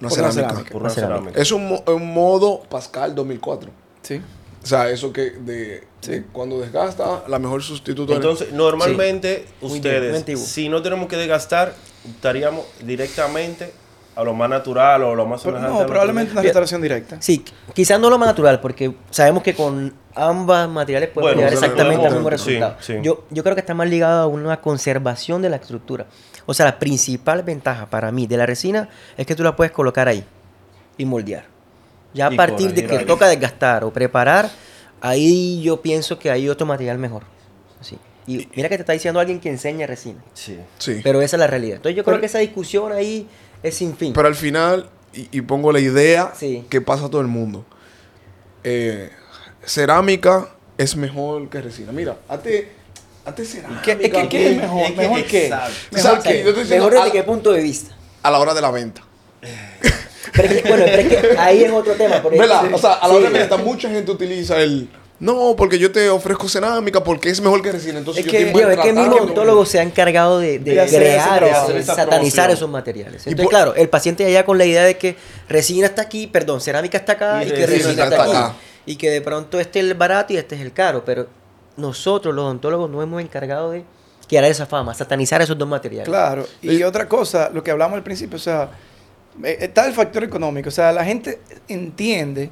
Una 0.00 0.08
Por 0.08 0.18
una 0.18 0.32
cerámica. 0.32 0.48
cerámica. 0.48 0.72
por 0.72 0.80
Una 0.82 0.86
una 0.88 0.94
cerámica. 0.94 1.18
cerámica. 1.20 1.42
Es 1.42 1.52
un, 1.52 1.68
mo- 1.68 1.84
un 1.86 2.14
modo 2.14 2.62
Pascal 2.62 3.14
2004. 3.14 3.70
Sí. 4.02 4.20
O 4.62 4.66
sea, 4.66 4.88
eso 4.90 5.12
que 5.12 5.30
de, 5.32 5.86
Sí. 6.00 6.10
de 6.12 6.24
cuando 6.32 6.58
desgasta, 6.60 7.24
la 7.28 7.38
mejor 7.38 7.62
sustituto. 7.62 8.14
Entonces, 8.14 8.52
normalmente 8.52 9.46
ustedes, 9.60 10.24
si 10.40 10.68
no 10.70 10.80
tenemos 10.82 11.06
que 11.08 11.16
desgastar, 11.16 11.74
optaríamos 12.08 12.64
directamente 12.82 13.72
a 14.20 14.24
lo 14.24 14.34
más 14.34 14.50
natural 14.50 15.02
o 15.02 15.14
lo 15.14 15.26
más 15.26 15.40
Pero 15.42 15.56
semejante 15.56 15.80
no, 15.82 15.86
probablemente 15.88 16.32
una 16.32 16.42
restauración 16.42 16.82
directa. 16.82 17.16
Sí, 17.20 17.44
quizás 17.74 17.98
no 17.98 18.10
lo 18.10 18.18
más 18.18 18.28
natural, 18.28 18.60
porque 18.60 18.94
sabemos 19.10 19.42
que 19.42 19.54
con 19.54 19.94
ambas 20.14 20.68
materiales 20.68 21.08
podemos 21.10 21.34
Bueno, 21.36 21.48
llegar 21.48 21.52
exactamente 21.54 22.06
al 22.06 22.12
mismo 22.14 22.30
resultado. 22.30 22.76
sí. 22.80 22.94
Yo, 23.02 23.24
yo 23.30 23.42
creo 23.42 23.54
que 23.54 23.60
está 23.60 23.74
más 23.74 23.88
ligado 23.88 24.22
a 24.22 24.26
una 24.26 24.60
conservación 24.60 25.40
de 25.42 25.48
la 25.50 25.56
estructura. 25.56 26.06
O 26.46 26.54
sea, 26.54 26.66
la 26.66 26.78
principal 26.78 27.42
ventaja 27.42 27.86
para 27.88 28.10
mí 28.12 28.26
de 28.26 28.36
la 28.36 28.46
resina 28.46 28.88
es 29.16 29.26
que 29.26 29.34
tú 29.34 29.42
la 29.42 29.56
puedes 29.56 29.72
colocar 29.72 30.08
ahí 30.08 30.24
y 30.98 31.04
moldear. 31.04 31.44
Ya 32.12 32.26
a 32.26 32.32
Y 32.32 32.36
partir 32.36 32.74
de 32.74 32.86
que 32.86 32.96
ahí. 32.98 33.04
toca 33.06 33.28
desgastar 33.28 33.84
o 33.84 33.92
preparar, 33.92 34.50
ahí 35.00 35.62
yo 35.62 35.80
pienso 35.80 36.18
que 36.18 36.30
hay 36.30 36.48
otro 36.48 36.66
material 36.66 36.98
mejor. 36.98 37.22
Sí. 37.80 37.96
Y 38.26 38.48
mira 38.54 38.68
que 38.68 38.76
te 38.76 38.82
está 38.82 38.92
diciendo 38.92 39.18
alguien 39.20 39.40
que 39.40 39.48
enseña 39.48 39.86
resina. 39.86 40.20
Sí. 40.34 40.58
Sí. 40.78 41.00
Pero 41.02 41.22
esa 41.22 41.36
es 41.36 41.40
la 41.40 41.46
realidad. 41.46 41.76
Entonces 41.76 41.96
yo 41.96 42.02
creo 42.04 42.14
Pero- 42.14 42.20
que 42.20 42.26
esa 42.26 42.38
discusión 42.38 42.92
ahí 42.92 43.28
es 43.62 43.74
sin 43.76 43.96
fin. 43.96 44.12
Pero 44.12 44.28
al 44.28 44.34
final, 44.34 44.88
y, 45.12 45.28
y 45.30 45.40
pongo 45.42 45.72
la 45.72 45.80
idea 45.80 46.32
Sí. 46.38 46.64
que 46.70 46.80
pasa 46.80 47.06
a 47.06 47.10
todo 47.10 47.20
el 47.20 47.26
mundo. 47.26 47.64
Eh, 48.64 49.10
cerámica 49.64 50.48
es 50.78 50.96
mejor 50.96 51.48
que 51.48 51.60
resina. 51.60 51.92
Mira, 51.92 52.16
hazte, 52.28 52.72
hazte 53.24 53.44
cerámica. 53.44 53.82
¿Qué, 53.82 53.98
qué- 53.98 54.28
qué 54.28 54.50
es 54.52 54.56
mejor? 54.56 54.82
es 54.82 54.90
que- 54.92 54.96
¿Mejor 54.96 55.24
qué? 55.24 55.44
exacto. 55.46 55.72
¿Mejor 55.92 56.10
¿Sabes 56.10 56.24
qué? 56.24 56.30
qué? 56.30 56.42
Yo 56.42 56.48
estoy 56.50 56.62
diciendo 56.64 56.86
Mejor 56.86 57.04
desde 57.04 57.18
a- 57.18 57.22
qué 57.22 57.26
punto 57.26 57.52
de 57.52 57.62
vista. 57.62 57.96
A 58.22 58.30
la 58.30 58.38
hora 58.38 58.54
de 58.54 58.60
la 58.60 58.70
venta. 58.70 59.02
Pero 60.32 60.48
es 60.48 60.62
que, 60.62 60.68
bueno, 60.68 60.84
pero 60.86 60.98
es 61.02 61.08
que 61.08 61.38
ahí 61.38 61.64
es 61.64 61.72
otro 61.72 61.94
tema. 61.94 62.22
porque- 62.22 62.38
¿Verdad? 62.38 62.72
O 62.72 62.78
sea, 62.78 62.92
a 62.94 63.08
la 63.08 63.14
Sí. 63.14 63.20
hora 63.20 63.26
de 63.28 63.32
la 63.32 63.38
venta, 63.40 63.56
mucha 63.56 63.88
gente 63.90 64.10
utiliza 64.12 64.60
el. 64.60 64.88
No, 65.20 65.54
porque 65.54 65.78
yo 65.78 65.92
te 65.92 66.08
ofrezco 66.08 66.48
cerámica 66.48 67.04
porque 67.04 67.28
es 67.28 67.40
mejor 67.42 67.60
que 67.62 67.70
resina. 67.70 67.98
Entonces 67.98 68.24
Es 68.24 68.32
yo 68.32 68.38
que- 68.38 68.44
Digo, 68.46 68.70
es 68.70 68.78
que 68.78 68.88
el 68.88 68.94
mismo 68.96 69.16
odontólogo 69.16 69.66
se 69.66 69.78
ha 69.78 69.82
encargado 69.82 70.38
de, 70.40 70.58
crear, 70.60 70.88
de 70.88 71.82
satanizar 71.84 72.06
promoción. 72.06 72.50
esos 72.50 72.68
materiales. 72.70 73.26
Y 73.26 73.30
Entonces, 73.30 73.44
por- 73.44 73.50
claro, 73.50 73.74
el 73.74 73.88
paciente 73.90 74.24
allá 74.24 74.44
con 74.46 74.56
la 74.56 74.64
idea 74.64 74.82
de 74.84 74.96
que 74.96 75.16
resina 75.48 75.86
está 75.86 76.02
aquí, 76.02 76.26
perdón, 76.26 76.60
cerámica 76.62 76.96
está 76.96 77.12
acá 77.12 77.44
Y 77.44 77.48
y, 77.48 77.50
que 77.52 77.66
resina 77.66 77.88
resina 77.88 78.04
está 78.04 78.16
está 78.16 78.22
aquí. 78.22 78.36
acá. 78.36 78.54
Y 78.86 78.96
que 78.96 79.10
de 79.10 79.20
pronto 79.20 79.60
este 79.60 79.80
es 79.80 79.84
el 79.84 79.94
barato 79.94 80.32
y 80.32 80.38
este 80.38 80.54
es 80.54 80.62
el 80.62 80.72
caro. 80.72 81.04
Pero 81.04 81.26
nosotros, 81.76 82.34
los 82.34 82.44
odontólogos, 82.46 82.88
nos 82.90 83.02
hemos 83.02 83.20
encargado 83.20 83.72
de 83.72 83.84
crear 84.26 84.44
esa 84.44 84.64
fama, 84.64 84.94
satanizar 84.94 85.42
esos 85.42 85.58
dos 85.58 85.68
materiales. 85.68 86.08
Claro, 86.08 86.46
y 86.62 86.82
otra 86.82 87.06
cosa, 87.06 87.50
lo 87.52 87.62
que 87.62 87.70
hablamos 87.70 87.96
al 87.96 88.02
principio, 88.02 88.36
o 88.36 88.40
sea, 88.40 88.70
eh, 89.44 89.58
está 89.60 89.86
el 89.86 89.92
factor 89.92 90.24
económico, 90.24 90.68
o 90.68 90.72
sea, 90.72 90.92
la 90.92 91.04
gente 91.04 91.40
entiende 91.68 92.50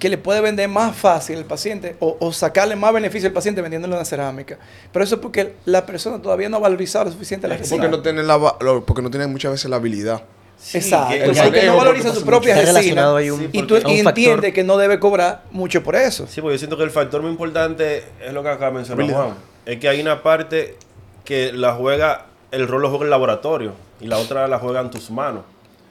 que 0.00 0.08
le 0.08 0.18
puede 0.18 0.40
vender 0.40 0.68
más 0.68 0.96
fácil 0.96 1.36
al 1.38 1.44
paciente 1.44 1.94
o, 2.00 2.16
o 2.18 2.32
sacarle 2.32 2.74
más 2.74 2.92
beneficio 2.92 3.28
al 3.28 3.32
paciente 3.32 3.60
vendiéndole 3.62 3.94
una 3.94 4.04
cerámica. 4.04 4.58
Pero 4.92 5.04
eso 5.04 5.14
es 5.16 5.20
porque 5.20 5.54
la 5.66 5.86
persona 5.86 6.20
todavía 6.20 6.48
no 6.48 6.56
ha 6.56 6.60
valorizado 6.60 7.04
lo 7.04 7.12
suficiente 7.12 7.46
la 7.46 7.54
Es 7.54 7.60
resina. 7.60 7.82
Porque 7.84 7.96
no 7.96 8.02
tienen 8.02 8.26
la 8.26 8.36
va- 8.38 8.56
lo- 8.60 8.84
porque 8.84 9.02
no 9.02 9.10
tienen 9.10 9.30
muchas 9.30 9.52
veces 9.52 9.70
la 9.70 9.76
habilidad. 9.76 10.22
Sí, 10.58 10.78
Exacto. 10.78 11.08
que- 11.10 11.14
el 11.16 11.30
Entonces, 11.30 11.50
que 11.60 11.66
no 11.66 11.76
valoriza 11.76 12.14
su 12.14 12.24
propia 12.24 12.54
resina 12.60 13.12
un, 13.14 13.48
y, 13.52 13.62
tú, 13.62 13.76
y 13.86 14.00
entiende 14.00 14.52
que 14.52 14.64
no 14.64 14.76
debe 14.78 14.98
cobrar 14.98 15.44
mucho 15.52 15.82
por 15.82 15.94
eso. 15.96 16.26
Sí, 16.26 16.40
porque 16.40 16.54
yo 16.54 16.58
siento 16.58 16.76
que 16.76 16.82
el 16.82 16.90
factor 16.90 17.22
muy 17.22 17.30
importante 17.30 18.02
es 18.24 18.32
lo 18.32 18.42
que 18.42 18.48
acaba 18.48 18.66
de 18.66 18.72
mencionar. 18.72 19.10
Juan. 19.10 19.34
Es 19.66 19.78
que 19.78 19.88
hay 19.88 20.00
una 20.00 20.22
parte 20.22 20.76
que 21.24 21.52
la 21.52 21.74
juega, 21.74 22.26
el 22.50 22.66
rol 22.66 22.82
lo 22.82 22.88
juega 22.88 23.04
el 23.04 23.10
laboratorio 23.10 23.72
y 24.00 24.06
la 24.06 24.18
otra 24.18 24.48
la 24.48 24.58
juegan 24.58 24.90
tus 24.90 25.10
manos. 25.10 25.42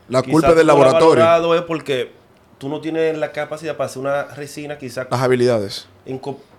La 0.08 0.24
culpa 0.24 0.54
del 0.56 0.66
laboratorio. 0.68 1.54
es 1.56 1.62
porque 1.62 2.12
tú 2.60 2.70
no 2.70 2.80
tienes 2.82 3.18
la 3.18 3.32
capacidad 3.32 3.76
para 3.76 3.88
hacer 3.90 4.02
una 4.02 4.24
resina 4.26 4.78
quizás 4.78 5.08
Las 5.10 5.22
habilidades. 5.22 5.88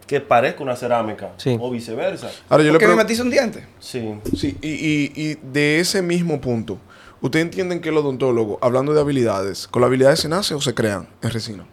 que 0.06 0.20
parezca 0.20 0.62
una 0.64 0.74
cerámica 0.74 1.30
Sí. 1.36 1.56
o 1.60 1.70
viceversa. 1.70 2.30
Ahora 2.48 2.64
yo 2.64 2.72
le 2.72 2.78
Porque 2.78 2.88
me 2.88 2.96
metiste 2.96 3.22
un 3.22 3.30
diente. 3.30 3.64
Sí. 3.78 4.14
Sí, 4.36 4.56
y, 4.60 4.68
y- 4.70 5.12
y 5.14 5.34
de 5.40 5.78
ese 5.78 6.02
mismo 6.02 6.40
punto, 6.40 6.78
¿ustedes 7.20 7.44
entienden 7.44 7.80
que 7.80 7.90
el 7.90 7.96
odontólogo, 7.96 8.58
hablando 8.60 8.92
de 8.92 9.00
habilidades, 9.00 9.68
con 9.68 9.82
las 9.82 9.86
habilidades 9.88 10.18
se 10.18 10.28
nace 10.28 10.54
o 10.54 10.60
se 10.60 10.74
crean 10.74 11.06
en 11.22 11.30
resina? 11.30 11.64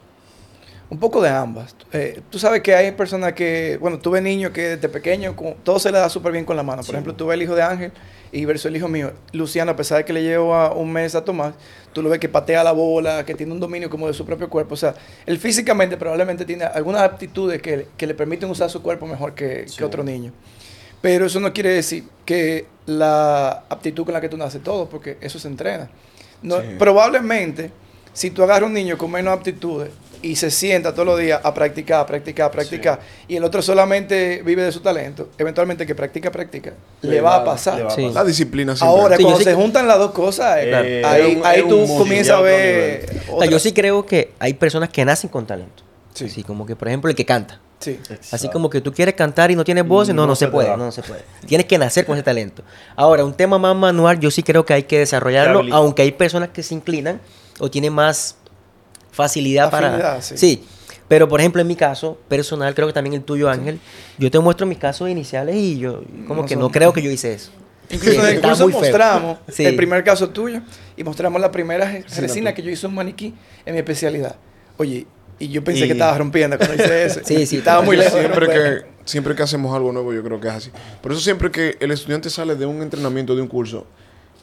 Un 0.89 0.99
poco 0.99 1.21
de 1.21 1.29
ambas. 1.29 1.75
Eh, 1.91 2.21
tú 2.29 2.39
sabes 2.39 2.61
que 2.61 2.73
hay 2.73 2.91
personas 2.93 3.33
que, 3.33 3.77
bueno, 3.81 3.99
tuve 3.99 4.21
niños 4.21 4.51
que 4.51 4.75
desde 4.77 4.87
pequeño 4.87 5.35
con- 5.35 5.55
todo 5.55 5.79
se 5.79 5.91
le 5.91 5.97
da 5.97 6.09
súper 6.09 6.31
bien 6.31 6.45
con 6.45 6.55
la 6.55 6.63
mano. 6.63 6.81
Por 6.81 6.95
ejemplo, 6.95 7.13
tuve 7.13 7.33
el 7.33 7.41
hijo 7.41 7.55
de 7.55 7.61
Ángel 7.61 7.91
y 8.31 8.45
versus 8.45 8.67
el 8.67 8.77
hijo 8.77 8.87
mío. 8.87 9.11
Luciano, 9.33 9.71
a 9.71 9.75
pesar 9.75 9.97
de 9.97 10.05
que 10.05 10.13
le 10.13 10.23
lleva 10.23 10.71
un 10.73 10.93
mes 10.93 11.13
a 11.15 11.25
tomar, 11.25 11.55
tú 11.91 12.01
lo 12.01 12.09
ves 12.09 12.19
que 12.19 12.29
patea 12.29 12.63
la 12.63 12.71
bola, 12.71 13.25
que 13.25 13.35
tiene 13.35 13.51
un 13.51 13.59
dominio 13.59 13.89
como 13.89 14.07
de 14.07 14.13
su 14.13 14.25
propio 14.25 14.49
cuerpo. 14.49 14.75
O 14.75 14.77
sea, 14.77 14.95
él 15.25 15.37
físicamente 15.39 15.97
probablemente 15.97 16.45
tiene 16.45 16.63
algunas 16.63 17.01
aptitudes 17.01 17.61
que, 17.61 17.87
que 17.97 18.07
le 18.07 18.13
permiten 18.13 18.49
usar 18.49 18.69
su 18.69 18.81
cuerpo 18.81 19.05
mejor 19.07 19.33
que, 19.35 19.63
que 19.63 19.67
Sí. 19.67 19.83
otro 19.83 20.05
niño. 20.05 20.31
Pero 21.01 21.25
eso 21.25 21.41
no 21.41 21.51
quiere 21.51 21.71
decir 21.71 22.05
que 22.23 22.65
la 22.85 23.65
aptitud 23.69 24.05
con 24.05 24.13
la 24.13 24.21
que 24.21 24.29
tú 24.29 24.37
naces 24.37 24.63
todo, 24.63 24.87
porque 24.87 25.17
eso 25.19 25.37
se 25.37 25.49
entrena. 25.49 25.89
No, 26.41 26.61
Sí. 26.61 26.67
Probablemente, 26.79 27.71
si 28.13 28.31
tú 28.31 28.41
agarras 28.41 28.67
un 28.69 28.73
niño 28.73 28.97
con 28.97 29.11
menos 29.11 29.33
aptitudes 29.33 29.89
y 30.21 30.35
se 30.35 30.51
sienta 30.51 30.91
todos 30.93 31.05
los 31.05 31.19
días 31.19 31.39
a 31.43 31.53
practicar, 31.53 32.01
a 32.01 32.05
practicar, 32.05 32.47
a 32.47 32.51
practicar, 32.51 32.99
y 33.27 33.35
el 33.35 33.43
otro 33.43 33.61
solamente 33.61 34.41
vive 34.43 34.63
de 34.63 34.71
su 34.71 34.79
talento, 34.81 35.29
eventualmente 35.37 35.85
que 35.85 35.95
practica, 35.95 36.31
practica, 36.31 36.73
le, 37.01 37.09
Le 37.11 37.21
va 37.21 37.35
a 37.37 37.43
pasar. 37.45 37.83
va 37.83 37.87
a 37.87 37.91
Sí. 37.91 38.01
pasar. 38.03 38.15
La 38.15 38.23
disciplina 38.23 38.75
siempre. 38.75 38.99
Ahora, 38.99 39.17
Sí, 39.17 39.23
cuando 39.23 39.37
sí 39.39 39.43
se 39.45 39.49
que- 39.51 39.55
juntan 39.55 39.87
las 39.87 39.97
dos 39.99 40.11
cosas, 40.11 40.57
eh, 40.61 41.01
ahí, 41.05 41.35
un- 41.35 41.45
ahí 41.45 41.63
tú 41.67 41.85
comienzas 41.97 42.37
a 42.37 42.41
ver. 42.41 43.21
O 43.31 43.41
sea, 43.41 43.49
yo 43.49 43.59
sí 43.59 43.71
creo 43.73 44.05
que 44.05 44.33
hay 44.39 44.53
personas 44.53 44.89
que 44.89 45.03
nacen 45.05 45.29
con 45.29 45.45
talento. 45.45 45.83
Sí. 46.13 46.25
Así 46.25 46.43
como 46.43 46.65
que, 46.65 46.75
por 46.75 46.87
ejemplo, 46.87 47.09
el 47.09 47.15
que 47.15 47.25
canta. 47.25 47.59
Sí. 47.79 47.99
Así 48.31 48.49
como 48.49 48.71
que 48.71 48.81
tú 48.81 48.91
quieres 48.91 49.13
cantar 49.13 49.51
y 49.51 49.55
no 49.55 49.63
tienes 49.63 49.87
voz, 49.87 50.07
no, 50.07 50.15
no, 50.15 50.25
No 50.27 50.35
se 50.35 50.45
se 50.45 50.51
puede, 50.51 50.69
no, 50.69 50.77
no 50.77 50.91
se 50.91 51.03
puede. 51.03 51.21
Tienes 51.45 51.67
que 51.67 51.77
nacer 51.77 52.07
con 52.07 52.15
ese 52.17 52.23
talento. 52.23 52.63
Ahora, 52.95 53.23
un 53.23 53.33
tema 53.35 53.59
más 53.59 53.75
manual, 53.75 54.19
yo 54.19 54.31
sí 54.31 54.41
creo 54.41 54.65
que 54.65 54.73
hay 54.73 54.83
que 54.83 54.97
desarrollarlo, 54.97 55.61
aunque 55.75 56.01
hay 56.01 56.11
personas 56.11 56.49
que 56.49 56.63
se 56.63 56.73
inclinan 56.73 57.21
o 57.59 57.69
tienen 57.69 57.93
más 57.93 58.35
facilidad 59.17 59.69
para... 59.71 60.21
Sí. 60.21 60.37
Sí. 60.37 60.63
Pero, 61.07 61.27
por 61.27 61.39
ejemplo, 61.39 61.61
en 61.61 61.67
mi 61.67 61.75
caso 61.75 62.17
personal, 62.27 62.73
creo 62.75 62.87
que 62.87 62.93
también 62.93 63.13
el 63.15 63.23
tuyo, 63.23 63.49
Ángel, 63.49 63.79
yo 64.17 64.29
te 64.29 64.39
muestro 64.39 64.65
mis 64.67 64.77
casos 64.77 65.09
iniciales 65.09 65.55
y 65.55 65.79
yo 65.79 66.03
como 66.27 66.41
No 66.41 66.47
que 66.47 66.53
son- 66.55 66.61
no 66.63 66.69
creo 66.69 66.91
que 66.93 67.01
yo 67.01 67.09
hice 67.09 67.33
eso. 67.33 67.51
Incluso, 67.89 68.21
Sí, 68.25 68.35
incluso 68.35 68.67
mostramos 68.67 69.37
Sí. 69.47 69.65
el 69.65 69.75
primer 69.77 70.03
caso 70.03 70.29
tuyo 70.29 70.61
y 70.97 71.03
mostramos 71.05 71.39
la 71.41 71.49
primera 71.51 72.01
resina 72.17 72.53
que 72.53 72.61
yo 72.61 72.69
hice 72.69 72.85
un 72.87 72.93
maniquí 72.95 73.33
en 73.65 73.73
mi 73.73 73.79
especialidad. 73.79 74.35
Oye, 74.75 75.07
y 75.39 75.47
yo 75.47 75.63
pensé 75.63 75.85
Y- 75.85 75.87
que 75.87 75.93
estaba 75.93 76.17
rompiendo 76.17 76.57
cuando 76.57 76.75
hice 76.75 77.05
eso. 77.05 77.21
Sí, 77.23 77.45
sí, 77.45 77.57
Estaba 77.59 77.81
muy 77.81 77.95
lejos. 77.95 78.19
Siempre 78.19 78.47
que, 78.49 78.81
siempre 79.05 79.33
que 79.35 79.43
hacemos 79.43 79.73
algo 79.73 79.93
nuevo, 79.93 80.13
yo 80.13 80.21
creo 80.23 80.41
que 80.41 80.49
es 80.49 80.53
así. 80.53 80.71
Por 81.01 81.13
eso 81.13 81.21
siempre 81.21 81.49
que 81.51 81.77
el 81.79 81.91
estudiante 81.91 82.29
sale 82.29 82.55
de 82.55 82.65
un 82.65 82.81
entrenamiento, 82.81 83.33
de 83.33 83.41
un 83.41 83.47
curso, 83.47 83.85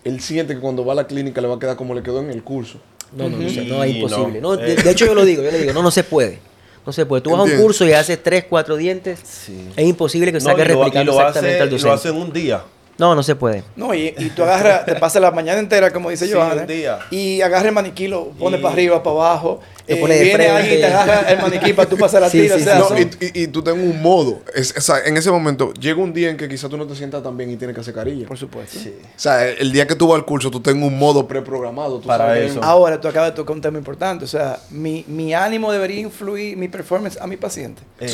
él 0.02 0.20
siente 0.22 0.54
que 0.54 0.60
cuando 0.60 0.82
va 0.82 0.92
a 0.94 0.96
la 0.96 1.06
clínica 1.06 1.42
le 1.42 1.48
va 1.48 1.56
a 1.56 1.58
quedar 1.58 1.76
como 1.76 1.94
le 1.94 2.02
quedó 2.02 2.20
en 2.20 2.30
el 2.30 2.42
curso. 2.42 2.80
No, 3.12 3.28
no, 3.28 3.36
no, 3.38 3.84
es 3.84 3.94
imposible. 3.94 4.40
no. 4.40 4.56
De, 4.56 4.72
Eh. 4.72 4.76
de 4.76 4.90
hecho, 4.90 5.06
yo 5.06 5.14
lo 5.14 5.24
digo, 5.24 5.42
yo 5.42 5.50
le 5.50 5.58
digo, 5.58 5.72
no, 5.72 5.82
no 5.82 5.90
se 5.90 6.02
puede. 6.04 6.38
No 6.86 6.92
se 6.92 7.06
puede. 7.06 7.22
Tú 7.22 7.30
vas 7.30 7.40
a 7.40 7.42
un 7.44 7.56
curso 7.62 7.86
y 7.86 7.92
haces 7.92 8.22
tres, 8.22 8.44
cuatro 8.48 8.76
dientes. 8.76 9.18
Sí. 9.24 9.68
Es 9.76 9.86
imposible 9.86 10.32
que 10.32 10.40
saques 10.40 10.66
lo- 10.68 10.80
replicando 10.82 11.12
lo 11.12 11.18
exactamente 11.18 11.54
hace- 11.54 11.62
al 11.62 11.68
Lo 11.70 11.74
docente. 11.76 11.94
hace 11.94 12.08
en 12.10 12.16
un 12.16 12.32
día. 12.32 12.62
No, 12.96 13.14
no 13.16 13.22
se 13.24 13.34
puede. 13.34 13.64
No, 13.74 13.92
y, 13.92 14.14
y 14.16 14.30
tú 14.30 14.44
agarras, 14.44 14.84
te 14.86 14.94
pasas 14.94 15.20
la 15.20 15.30
mañana 15.32 15.58
entera, 15.58 15.92
como 15.92 16.10
dice 16.10 16.26
Sí, 16.26 16.32
Johanna, 16.32 16.62
un 16.62 16.66
día. 16.68 16.98
y 17.10 17.40
agarras 17.40 17.66
el 17.66 17.72
maniquí, 17.72 18.06
lo 18.06 18.28
pones 18.30 18.60
Y- 18.60 18.62
para 18.62 18.72
arriba, 18.74 19.02
para 19.02 19.16
abajo, 19.16 19.60
Lo 19.88 19.94
eh, 19.96 20.00
pones 20.00 20.18
de 20.18 20.24
viene 20.24 20.44
frente. 20.44 20.56
alguien 20.56 20.78
y 20.78 20.80
te 20.80 20.86
agarra 20.86 21.20
el 21.32 21.38
maniquí 21.42 21.72
para 21.72 21.88
tú 21.88 21.96
pasar 21.98 22.22
la 22.22 22.30
Sí, 22.30 22.42
tira. 22.42 22.54
sí, 22.56 22.62
o 22.62 22.64
sea, 22.64 22.78
No, 22.78 22.88
son- 22.88 22.98
y, 22.98 23.02
y- 23.02 23.42
y 23.42 23.46
tú 23.48 23.62
tengas 23.64 23.82
un 23.84 24.00
modo. 24.00 24.42
Es- 24.54 24.72
o 24.76 24.80
sea, 24.80 25.00
en 25.04 25.16
ese 25.16 25.28
momento, 25.32 25.72
llega 25.74 26.00
un 26.00 26.12
día 26.12 26.30
en 26.30 26.36
que 26.36 26.48
quizás 26.48 26.70
tú 26.70 26.76
no 26.76 26.86
te 26.86 26.94
sientas 26.94 27.20
tan 27.22 27.36
bien 27.36 27.50
y 27.50 27.56
tienes 27.56 27.74
que 27.74 27.80
hacer 27.80 27.94
carilla. 27.94 28.28
por 28.28 28.38
supuesto. 28.38 28.78
Sí. 28.78 28.94
O 29.02 29.18
sea, 29.18 29.44
el, 29.48 29.56
el 29.58 29.72
día 29.72 29.88
que 29.88 29.96
tú 29.96 30.06
vas 30.06 30.16
al 30.16 30.24
curso, 30.24 30.48
tú 30.50 30.60
tengas 30.60 30.86
un 30.86 30.96
modo 30.96 31.26
preprogramado. 31.26 31.98
tú 31.98 32.06
Para 32.06 32.26
sabes 32.26 32.44
eso. 32.52 32.60
bien. 32.60 32.64
Ahora 32.64 33.00
tú 33.00 33.08
acabas 33.08 33.30
de 33.30 33.34
tocar 33.36 33.56
un 33.56 33.60
tema 33.60 33.76
importante, 33.76 34.24
o 34.24 34.28
sea, 34.28 34.60
mi, 34.70 35.04
mi 35.08 35.34
ánimo 35.34 35.72
debería 35.72 35.98
influir 36.00 36.56
mi 36.56 36.68
performance 36.68 37.18
a 37.20 37.26
mi 37.26 37.36
paciente. 37.36 37.82
Eh, 37.98 38.08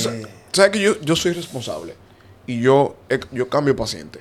¿Sabes 0.53 0.71
que 0.71 0.81
yo, 0.81 0.99
yo 1.03 1.15
soy 1.17 1.33
responsable? 1.33 1.95
Y 2.47 2.61
yo, 2.63 2.97
yo 3.31 3.49
cambio 3.51 3.77
paciente. 3.77 4.21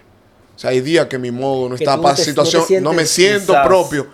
O 0.60 0.62
sea, 0.62 0.72
hay 0.72 0.82
días 0.82 1.06
que 1.06 1.18
mi 1.18 1.32
modo 1.32 1.70
no 1.70 1.78
Que 1.78 1.86
está 1.86 1.96
para 2.02 2.18
no 2.18 2.22
situación, 2.22 2.66
no 2.84 2.90
no, 2.90 2.94
me 2.94 3.06
siento 3.06 3.54
quizás. 3.54 3.66
propio. 3.66 4.08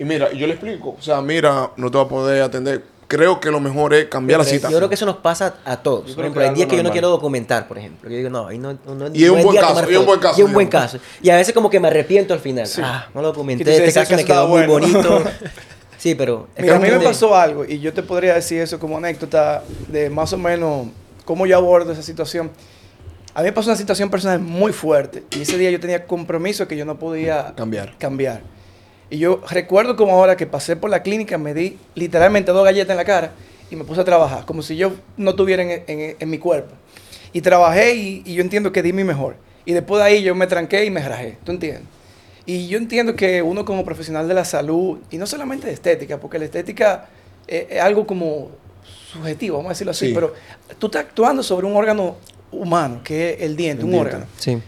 Y 0.00 0.02
mira, 0.04 0.32
yo 0.32 0.48
le 0.48 0.54
explico. 0.54 0.96
O 0.98 1.00
sea, 1.00 1.22
mira, 1.22 1.70
no 1.76 1.92
te 1.92 1.96
va 1.96 2.02
a 2.02 2.08
poder 2.08 2.42
atender. 2.42 2.82
Creo 3.06 3.38
que 3.38 3.52
lo 3.52 3.60
mejor 3.60 3.94
es 3.94 4.06
cambiar 4.06 4.40
la 4.40 4.44
cita. 4.44 4.68
Yo 4.68 4.78
creo 4.78 4.88
que 4.88 4.96
eso 4.96 5.06
nos 5.06 5.18
pasa 5.18 5.54
a 5.64 5.76
todos. 5.76 6.08
Yo 6.08 6.16
Por 6.16 6.24
ejemplo, 6.24 6.42
hay 6.42 6.54
días 6.56 6.66
que 6.66 6.76
yo 6.76 6.82
no 6.82 6.90
quiero 6.90 7.08
documentar, 7.08 7.68
por 7.68 7.78
ejemplo. 7.78 8.10
Yo 8.10 8.16
digo, 8.16 8.30
no, 8.30 8.48
ahí 8.48 8.58
no, 8.58 8.72
no, 8.72 9.10
Y 9.14 9.22
es 9.22 9.30
un 9.30 9.38
no 9.38 9.44
buen 9.44 9.56
caso, 9.60 9.88
y 9.88 9.94
es 9.94 9.98
un 10.00 10.06
buen 10.06 10.18
caso, 10.18 10.34
Y 10.36 10.40
es 10.42 10.46
un 10.48 10.52
buen 10.54 10.66
caso. 10.66 10.98
Y 11.22 11.30
a 11.30 11.36
veces 11.36 11.54
como 11.54 11.70
que 11.70 11.78
me 11.78 11.86
arrepiento 11.86 12.34
al 12.34 12.40
final. 12.40 12.66
Sí. 12.66 12.80
Ah, 12.84 13.06
no 13.14 13.22
lo 13.22 13.28
documenté, 13.28 13.70
este 13.76 13.92
caso 13.92 14.16
me 14.16 14.24
quedó 14.24 14.48
muy 14.48 14.66
bueno. 14.66 14.72
bonito. 14.88 15.22
Sí, 15.98 16.16
pero... 16.16 16.48
Mira, 16.58 16.74
a 16.74 16.78
mí 16.80 16.88
me 16.88 16.98
de- 16.98 17.04
pasó 17.04 17.36
algo 17.36 17.64
y 17.64 17.78
yo 17.78 17.92
te 17.92 18.02
podría 18.02 18.34
decir 18.34 18.60
eso 18.60 18.80
como 18.80 18.96
anécdota 18.98 19.62
de 19.86 20.10
más 20.10 20.32
o 20.32 20.36
menos 20.36 20.88
cómo 21.24 21.46
yo 21.46 21.56
abordo 21.56 21.92
esa 21.92 22.02
situación. 22.02 22.50
A 23.34 23.40
mí 23.40 23.46
me 23.46 23.52
pasó 23.52 23.70
una 23.70 23.76
situación 23.76 24.10
personal 24.10 24.40
muy 24.40 24.72
fuerte 24.72 25.22
y 25.36 25.42
ese 25.42 25.56
día 25.56 25.70
yo 25.70 25.80
tenía 25.80 26.04
compromiso 26.06 26.68
que 26.68 26.76
yo 26.76 26.84
no 26.84 26.98
podía 26.98 27.54
Cambiar. 27.56 27.96
cambiar. 27.98 28.42
Y 29.08 29.18
yo 29.18 29.42
recuerdo 29.50 29.96
como 29.96 30.12
ahora 30.12 30.36
que 30.36 30.46
pasé 30.46 30.76
por 30.76 30.90
la 30.90 31.02
clínica, 31.02 31.38
me 31.38 31.54
di 31.54 31.78
literalmente 31.94 32.52
dos 32.52 32.64
galletas 32.64 32.90
en 32.92 32.96
la 32.98 33.04
cara 33.04 33.32
y 33.70 33.76
me 33.76 33.84
puse 33.84 34.00
a 34.02 34.04
trabajar, 34.04 34.44
como 34.44 34.60
si 34.62 34.76
yo 34.76 34.92
no 35.16 35.30
estuviera 35.30 35.62
en, 35.62 35.82
en- 35.86 36.16
en 36.18 36.30
mi 36.30 36.38
cuerpo. 36.38 36.74
Y 37.32 37.40
trabajé 37.40 37.94
y, 37.94 38.22
y 38.26 38.34
yo 38.34 38.42
entiendo 38.42 38.70
que 38.72 38.82
di 38.82 38.92
mi 38.92 39.04
mejor. 39.04 39.36
Y 39.64 39.72
después 39.72 40.00
de 40.02 40.08
ahí 40.08 40.22
yo 40.22 40.34
me 40.34 40.46
tranqué 40.46 40.84
y 40.84 40.90
me 40.90 41.00
rajé, 41.06 41.38
¿tú 41.44 41.52
entiendes? 41.52 41.84
Y 42.44 42.66
yo 42.68 42.76
entiendo 42.76 43.14
que 43.16 43.40
uno 43.40 43.64
como 43.64 43.84
profesional 43.84 44.28
de 44.28 44.34
la 44.34 44.44
salud, 44.44 44.98
y 45.10 45.16
no 45.16 45.26
solamente 45.26 45.68
de 45.68 45.72
estética, 45.72 46.18
porque 46.18 46.38
la 46.38 46.44
estética 46.46 47.08
es, 47.46 47.80
algo 47.80 48.06
como 48.06 48.50
subjetivo, 49.12 49.56
vamos 49.58 49.70
a 49.70 49.72
decirlo 49.74 49.92
así, 49.92 50.08
Sí. 50.08 50.12
pero 50.14 50.34
tú 50.78 50.86
estás 50.86 51.04
actuando 51.04 51.42
sobre 51.42 51.66
un 51.66 51.76
órgano 51.76 52.16
humano, 52.52 53.00
que 53.02 53.34
es 53.34 53.40
el 53.42 53.56
diente, 53.56 53.80
El 53.80 53.86
un 53.86 53.90
diente. 53.92 54.08
órgano 54.10 54.26
Sí. 54.38 54.58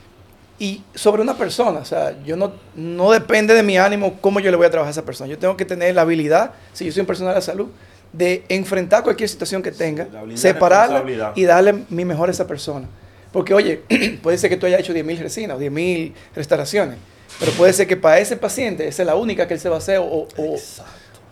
y 0.59 0.83
sobre 0.95 1.23
una 1.23 1.37
persona. 1.37 1.81
O 1.81 1.85
sea, 1.85 2.17
yo 2.25 2.37
no, 2.37 2.53
no 2.75 3.11
depende 3.13 3.55
de 3.55 3.63
mi 3.63 3.77
ánimo 3.79 4.19
cómo 4.21 4.41
yo 4.41 4.51
le 4.51 4.57
voy 4.57 4.67
a 4.67 4.71
trabajar 4.71 4.89
a 4.89 4.93
esa 4.93 5.05
persona. 5.05 5.29
Yo 5.31 5.39
tengo 5.39 5.57
que 5.57 5.65
tener 5.65 5.95
la 5.95 6.03
habilidad, 6.03 6.53
si 6.73 6.85
yo 6.87 6.93
soy 6.93 7.01
un 7.01 7.07
personal 7.07 7.33
de 7.35 7.39
la 7.39 7.43
salud, 7.43 7.69
de 8.13 8.45
enfrentar 8.49 9.03
cualquier 9.03 9.29
situación 9.29 9.63
que 9.63 9.73
tenga, 9.73 10.07
separarla 10.35 11.33
y 11.35 11.45
darle 11.45 11.85
mi 11.89 12.05
mejor 12.05 12.29
a 12.29 12.33
esa 12.33 12.47
persona. 12.47 12.87
Porque, 13.33 13.53
oye, 13.53 13.83
puede 14.23 14.39
ser 14.39 14.49
que 14.51 14.57
tú 14.57 14.67
hayas 14.67 14.81
hecho 14.81 14.93
10.000 14.95 15.19
resinas 15.19 15.57
o 15.57 15.61
10.000 15.61 16.13
restauraciones, 16.37 16.97
pero 17.41 17.51
puede 17.53 17.73
ser 17.73 17.89
que 17.89 17.97
para 17.97 18.21
ese 18.21 18.37
paciente 18.37 18.87
esa 18.87 19.03
es 19.03 19.07
la 19.07 19.17
única 19.17 19.49
que 19.49 19.55
él 19.55 19.61
se 19.61 19.69
va 19.69 19.75
a 19.75 19.79
hacer 19.79 19.99
o, 19.99 20.05
o, 20.37 20.57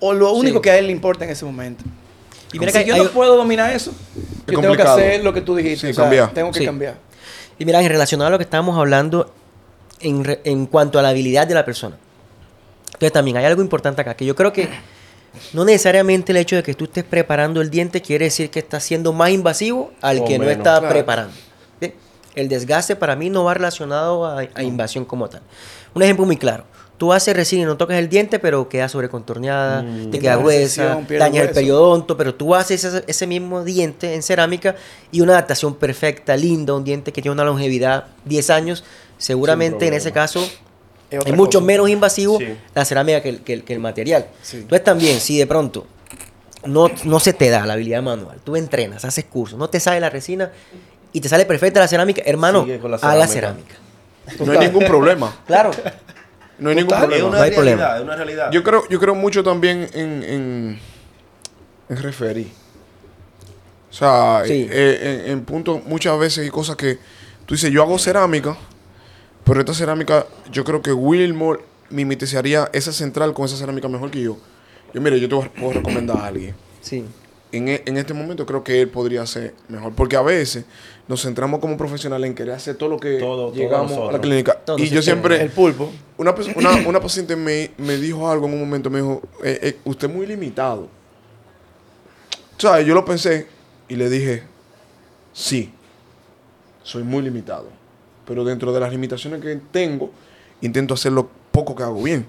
o 0.01 0.13
lo 0.13 0.33
único 0.33 0.59
Sí. 0.59 0.63
que 0.63 0.71
a 0.73 0.79
él 0.79 0.87
le 0.87 0.93
importa 0.93 1.25
en 1.25 1.31
ese 1.31 1.45
momento. 1.45 1.85
Y 2.53 2.59
mira 2.59 2.73
si 2.73 2.79
que 2.79 2.85
yo 2.87 2.95
hay- 2.95 3.03
no 3.03 3.11
puedo 3.11 3.37
dominar 3.37 3.73
eso, 3.73 3.93
yo 4.47 4.61
tengo 4.61 4.77
que 4.77 4.83
hacer 4.83 5.25
lo 5.25 5.33
que 5.33 5.41
tú 5.41 5.55
dijiste. 5.57 5.87
Sí, 5.87 5.91
o 5.93 5.95
sea, 5.95 6.05
cambiar. 6.05 6.31
Tengo 6.33 6.51
que 6.53 6.59
Sí. 6.61 6.65
cambiar. 6.67 6.97
Y 7.59 7.65
mira, 7.65 7.81
en 7.81 7.89
relacionado 7.89 8.29
a 8.29 8.31
lo 8.31 8.39
que 8.39 8.45
estábamos 8.45 8.77
hablando 8.79 9.33
en, 10.01 10.25
re- 10.25 10.41
en 10.45 10.67
cuanto 10.67 10.99
a 10.99 11.03
la 11.03 11.11
habilidad 11.11 11.47
de 11.47 11.55
la 11.55 11.65
persona. 11.65 11.97
Entonces 12.87 13.13
también 13.13 13.37
hay 13.37 13.45
algo 13.45 13.63
importante 13.63 14.01
acá, 14.01 14.15
que 14.15 14.25
yo 14.25 14.35
creo 14.37 14.53
que 14.53 14.69
no 15.55 15.65
necesariamente 15.65 16.33
el 16.33 16.39
hecho 16.39 16.57
de 16.57 16.63
que 16.63 16.75
tú 16.75 16.85
estés 16.85 17.05
preparando 17.05 17.61
el 17.61 17.71
diente 17.71 18.03
quiere 18.03 18.27
decir 18.27 18.51
que 18.51 18.59
estás 18.59 18.83
siendo 18.85 19.13
más 19.13 19.31
invasivo 19.31 19.93
al 20.03 20.19
O 20.21 20.25
que 20.25 20.39
no 20.39 20.49
está 20.51 20.79
claro. 20.79 20.89
preparando. 20.89 21.35
¿sí? 21.81 21.95
El 22.35 22.49
desgaste 22.49 22.97
para 22.97 23.17
mí 23.17 23.31
no 23.31 23.45
va 23.45 23.55
relacionado 23.55 24.27
a, 24.27 24.41
a 24.55 24.63
invasión 24.63 25.05
como 25.05 25.29
tal. 25.29 25.41
Un 25.95 26.03
ejemplo 26.03 26.27
muy 26.27 26.37
claro. 26.37 26.65
Tú 27.03 27.13
haces 27.13 27.35
resina 27.35 27.63
y 27.63 27.65
no 27.65 27.77
tocas 27.77 27.99
el 27.99 28.09
diente, 28.09 28.39
pero 28.39 28.69
queda 28.69 28.89
sobrecontorneada, 28.89 29.81
te 29.83 29.87
Pierde 29.89 30.19
queda 30.21 30.37
gruesa, 30.37 31.01
daña 31.19 31.43
el 31.43 31.51
periodonto, 31.51 32.17
pero 32.17 32.33
tú 32.37 32.55
haces 32.55 32.85
ese, 32.85 33.03
ese 33.09 33.27
mismo 33.27 33.65
diente 33.65 34.15
en 34.15 34.23
cerámica 34.23 34.77
y 35.11 35.21
una 35.21 35.33
adaptación 35.33 35.75
perfecta, 35.75 36.37
linda, 36.37 36.75
un 36.75 36.85
diente 36.85 37.13
que 37.13 37.21
tiene 37.21 37.33
una 37.33 37.43
longevidad 37.43 38.05
10 38.25 38.51
años, 38.51 38.85
seguramente 39.19 39.89
en 39.89 39.95
ese 39.95 40.13
caso 40.13 40.49
Es 41.11 41.35
mucho 41.35 41.59
cosa. 41.59 41.67
menos 41.67 41.89
invasivo 41.89 42.39
Sí. 42.39 42.57
la 42.73 42.85
cerámica 42.85 43.21
que 43.21 43.31
el, 43.31 43.41
que 43.41 43.53
el- 43.55 43.65
que 43.65 43.73
el 43.73 43.81
material. 43.81 44.29
Sí. 44.41 44.59
Entonces 44.59 44.85
también, 44.85 45.19
si 45.19 45.37
de 45.37 45.49
pronto 45.49 45.89
no, 46.67 46.89
no 47.03 47.19
se 47.19 47.33
te 47.33 47.51
da 47.51 47.67
la 47.67 47.73
habilidad 47.73 48.01
manual, 48.05 48.39
tú 48.45 48.55
entrenas, 48.55 49.05
haces 49.05 49.25
cursos, 49.25 49.59
no 49.59 49.69
te 49.69 49.81
sale 49.81 49.99
la 49.99 50.09
resina 50.09 50.53
y 51.13 51.21
te 51.21 51.29
sale 51.29 51.47
perfecta 51.47 51.81
la 51.81 51.89
cerámica, 51.89 52.23
hermano, 52.25 52.65
la 52.65 52.97
haga 52.99 53.27
cerámica. 53.27 53.75
No 54.39 54.53
hay 54.53 54.59
ningún 54.69 54.85
problema. 54.85 55.37
Claro. 55.49 55.73
No 56.63 56.71
hay 56.71 56.77
ningún 56.77 56.89
Total. 56.91 57.13
Es 57.13 57.19
problema. 57.21 57.29
una 57.29 57.39
No 57.39 57.43
hay 57.45 57.51
realidad, 57.51 57.77
problema. 57.77 57.97
es 57.97 58.03
una 58.03 58.17
realidad. 58.17 58.51
Yo 58.53 58.63
creo, 58.63 58.89
yo 58.89 59.01
creo 59.01 59.15
mucho 59.15 59.43
también 59.43 59.89
en, 59.95 60.23
en, 60.23 60.79
en 61.89 61.97
referir. 62.03 62.49
O 63.91 63.95
sea, 63.95 64.43
Sí. 64.47 64.67
eh, 64.71 65.23
en, 65.27 65.33
en 65.33 65.45
punto, 65.45 65.81
muchas 65.85 66.19
veces 66.19 66.45
hay 66.45 66.51
cosas 66.51 66.77
que 66.77 66.99
tú 67.47 67.55
dices, 67.55 67.71
yo 67.71 67.83
hago 67.83 67.99
cerámica, 67.99 68.57
pero 69.45 69.61
esta 69.61 69.75
cerámica, 69.75 70.27
yo 70.51 70.65
creo 70.65 70.81
que 70.81 70.93
Wilmore 70.93 71.61
mimetizaría 71.91 72.71
esa 72.73 72.93
central 72.93 73.35
con 73.35 73.45
esa 73.45 73.57
cerámica 73.57 73.89
mejor 73.89 74.11
que 74.11 74.23
yo. 74.23 74.39
Yo, 74.95 75.01
mire, 75.01 75.19
yo 75.21 75.29
te 75.29 75.35
voy 75.35 75.45
a- 75.45 75.49
puedo 75.53 75.73
recomendar 75.75 76.17
a 76.19 76.27
alguien. 76.27 76.55
Sí. 76.81 77.05
En, 77.51 77.69
e- 77.69 77.83
en 77.85 77.99
este 77.99 78.15
momento 78.15 78.47
creo 78.47 78.65
que 78.65 78.81
él 78.81 78.89
podría 78.89 79.27
ser 79.27 79.53
mejor, 79.69 79.93
porque 79.95 80.17
a 80.17 80.23
veces 80.23 80.65
nos 81.09 81.23
centramos 81.23 81.61
como 81.61 81.77
profesionales 81.77 82.29
en 82.29 82.35
querer 82.35 82.55
hacer 82.55 82.77
todo 82.77 82.89
lo 82.91 82.99
que 82.99 83.19
Todo- 83.19 83.49
todo 83.49 83.55
llegamos 83.55 84.09
a 84.09 84.13
la 84.13 84.21
clínica. 84.21 84.55
Todo 84.65 84.79
y 84.79 84.89
yo 84.89 85.03
siempre... 85.03 85.41
El 85.43 85.51
pulpo. 85.51 85.91
Una, 86.17 86.35
una, 86.57 86.71
una 86.89 87.01
paciente 87.01 87.35
me, 87.37 87.71
me 87.79 87.97
dijo 87.97 88.31
algo 88.31 88.47
en 88.47 88.55
un 88.55 88.61
momento, 88.61 88.89
me 88.91 89.01
dijo, 89.01 89.21
eh, 89.43 89.59
eh, 89.63 89.79
usted 89.85 90.09
es 90.09 90.15
muy 90.15 90.27
limitado. 90.27 90.83
O 92.57 92.61
sea, 92.61 92.81
yo 92.81 92.95
lo 92.95 93.05
pensé 93.05 93.47
y 93.89 93.97
le 93.97 94.09
dije, 94.09 94.45
sí, 95.33 95.73
soy 96.83 97.03
muy 97.03 97.23
limitado. 97.23 97.67
Pero 98.27 98.45
dentro 98.45 98.73
de 98.73 98.79
las 98.81 98.93
limitaciones 98.93 99.41
que 99.43 99.59
tengo, 99.73 100.11
intento 100.61 100.95
hacer 100.95 101.11
lo 101.13 101.29
poco 101.51 101.75
que 101.75 101.83
hago 101.83 102.01
bien. 102.03 102.25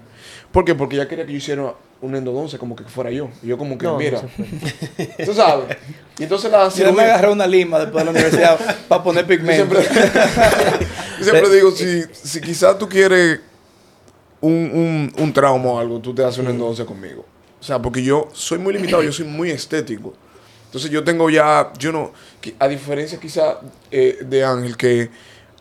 ¿Por 0.50 0.64
qué? 0.64 0.74
Porque 0.74 0.96
ella 0.96 1.06
quería 1.08 1.24
que 1.24 1.32
yo 1.32 1.38
hiciera 1.38 1.74
un 2.04 2.14
endodoncia 2.16 2.58
como 2.58 2.76
que 2.76 2.84
fuera 2.84 3.10
yo. 3.10 3.30
Y 3.42 3.48
yo 3.48 3.58
como 3.58 3.76
que, 3.78 3.86
No, 3.86 3.92
no 3.92 3.98
mira, 3.98 4.20
puede. 4.20 5.14
tú 5.26 5.34
sabes. 5.34 5.76
Y 6.18 6.22
entonces 6.24 6.50
la 6.50 6.68
Yo 6.68 6.70
me 6.70 6.70
cirugía- 7.02 7.02
agarré 7.14 7.30
una 7.32 7.46
lima 7.46 7.78
después 7.80 8.04
de 8.04 8.04
la 8.04 8.10
universidad 8.12 8.58
para 8.88 9.02
poner 9.02 9.24
yo 9.24 9.28
pigmento. 9.28 9.74
siempre, 9.82 10.00
yo 11.18 11.24
siempre 11.24 11.50
digo, 11.54 11.70
si, 11.70 12.02
si 12.12 12.40
quizás 12.40 12.78
tú 12.78 12.88
quieres 12.88 13.40
un, 14.40 14.52
un, 14.52 15.12
un 15.22 15.32
trauma 15.32 15.70
o 15.70 15.78
algo, 15.78 15.98
tú 16.00 16.14
te 16.14 16.22
haces 16.24 16.38
una 16.40 16.50
endodoncia 16.50 16.84
conmigo. 16.84 17.24
O 17.60 17.62
sea, 17.64 17.80
porque 17.80 18.02
yo 18.02 18.28
soy 18.32 18.58
muy 18.58 18.74
limitado, 18.74 19.02
yo 19.02 19.12
soy 19.12 19.26
muy 19.26 19.50
estético. 19.50 20.12
Entonces 20.66 20.90
yo 20.90 21.02
tengo 21.04 21.30
ya, 21.30 21.72
yo 21.78 21.92
no, 21.92 22.12
a 22.58 22.68
diferencia 22.68 23.18
quizás 23.18 23.56
eh, 23.90 24.18
de 24.26 24.44
Ángel 24.44 24.76
que 24.76 25.08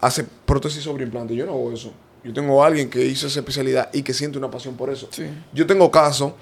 hace 0.01 0.25
prótesis 0.45 0.83
sobre 0.83 1.03
implante, 1.05 1.35
yo 1.35 1.45
no 1.45 1.53
hago 1.53 1.71
eso. 1.71 1.93
Yo 2.24 2.34
tengo 2.34 2.63
a 2.63 2.68
alguien 2.68 2.89
que 2.89 3.06
hizo 3.06 3.27
esa 3.27 3.39
especialidad 3.39 3.89
y 3.94 4.01
que 4.03 4.13
siente 4.13 4.38
una 4.38 4.50
pasión 4.50 4.75
por 4.75 4.89
eso. 4.89 5.10
Sí. 5.12 5.25
Yo 5.53 5.68
tengo 5.68 5.92
casos, 5.92 6.34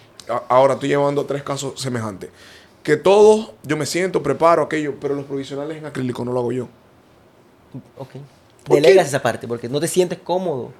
ahora 0.47 0.75
estoy 0.75 0.89
llevando 0.89 1.25
tres 1.25 1.41
casos 1.43 1.79
semejantes, 1.81 2.29
que 2.83 2.97
todos 2.97 3.51
yo 3.63 3.77
me 3.77 3.85
siento, 3.85 4.21
preparo 4.21 4.63
aquello, 4.63 4.95
pero 4.99 5.15
los 5.15 5.25
provisionales 5.25 5.77
en 5.77 5.85
acrílico 5.85 6.23
no 6.23 6.33
lo 6.33 6.39
hago 6.39 6.51
yo. 6.51 6.67
Ok. 7.97 8.09
¿Por 8.63 8.75
Delegas 8.75 9.07
esa 9.07 9.21
parte 9.21 9.47
porque 9.47 9.67
no 9.67 9.79
te 9.79 9.87
sientes 9.87 10.19
cómodo. 10.19 10.71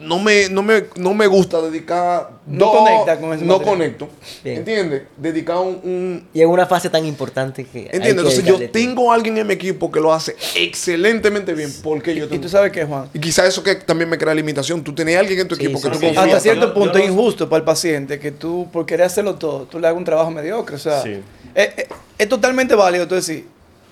No 0.00 0.18
me, 0.18 0.48
no 0.48 0.62
me, 0.62 0.84
no 0.96 1.14
me 1.14 1.26
gusta 1.26 1.60
dedicar. 1.60 2.30
No 2.46 2.72
conecta 2.72 3.18
con 3.20 3.32
ese 3.34 3.44
No 3.44 3.58
material. 3.58 3.76
conecto. 3.76 4.08
Bien. 4.42 4.56
¿Entiendes? 4.58 5.02
Dedicar 5.16 5.58
un. 5.58 5.80
un- 5.82 6.28
Y 6.34 6.40
en 6.40 6.48
una 6.48 6.66
fase 6.66 6.90
tan 6.90 7.04
importante 7.06 7.64
que. 7.64 7.82
¿Entiendes? 7.84 8.10
Entonces 8.10 8.44
yo 8.44 8.56
tiempo. 8.56 8.72
tengo 8.72 9.12
a 9.12 9.14
alguien 9.14 9.38
en 9.38 9.46
mi 9.46 9.54
equipo 9.54 9.90
que 9.90 10.00
lo 10.00 10.12
hace 10.12 10.34
excelentemente 10.56 11.54
bien. 11.54 11.72
Porque 11.82 12.14
yo 12.14 12.24
Y 12.24 12.28
tengo. 12.28 12.42
tú 12.42 12.48
sabes 12.48 12.72
qué, 12.72 12.84
Juan. 12.84 13.08
Y 13.14 13.18
quizás 13.18 13.46
eso 13.48 13.62
que 13.62 13.74
también 13.76 14.08
me 14.08 14.18
crea 14.18 14.34
limitación. 14.34 14.82
Tú 14.82 14.94
tenés 14.94 15.16
a 15.16 15.20
alguien 15.20 15.40
en 15.40 15.48
tu 15.48 15.54
Sí, 15.56 15.62
equipo 15.64 15.78
sí, 15.78 15.84
que 15.84 15.90
tú 15.90 15.98
sí. 15.98 16.04
confías. 16.06 16.26
Hasta 16.26 16.40
cierto 16.40 16.66
yo- 16.68 16.74
punto 16.74 16.94
yo 16.94 16.98
es 17.04 17.06
no- 17.06 17.12
injusto 17.14 17.48
para 17.48 17.58
el 17.58 17.64
paciente 17.64 18.18
que 18.18 18.32
tú, 18.32 18.68
por 18.72 18.86
querer 18.86 19.06
hacerlo 19.06 19.34
todo, 19.36 19.64
tú 19.64 19.78
le 19.78 19.86
hagas 19.86 19.98
un 19.98 20.04
trabajo 20.04 20.30
mediocre. 20.30 20.76
O 20.76 20.78
sea, 20.78 21.02
Sí. 21.02 21.20
es, 21.54 21.68
es- 21.76 21.86
es 22.18 22.28
totalmente 22.28 22.74
válido 22.74 23.06
tú 23.06 23.14
decir, 23.14 23.46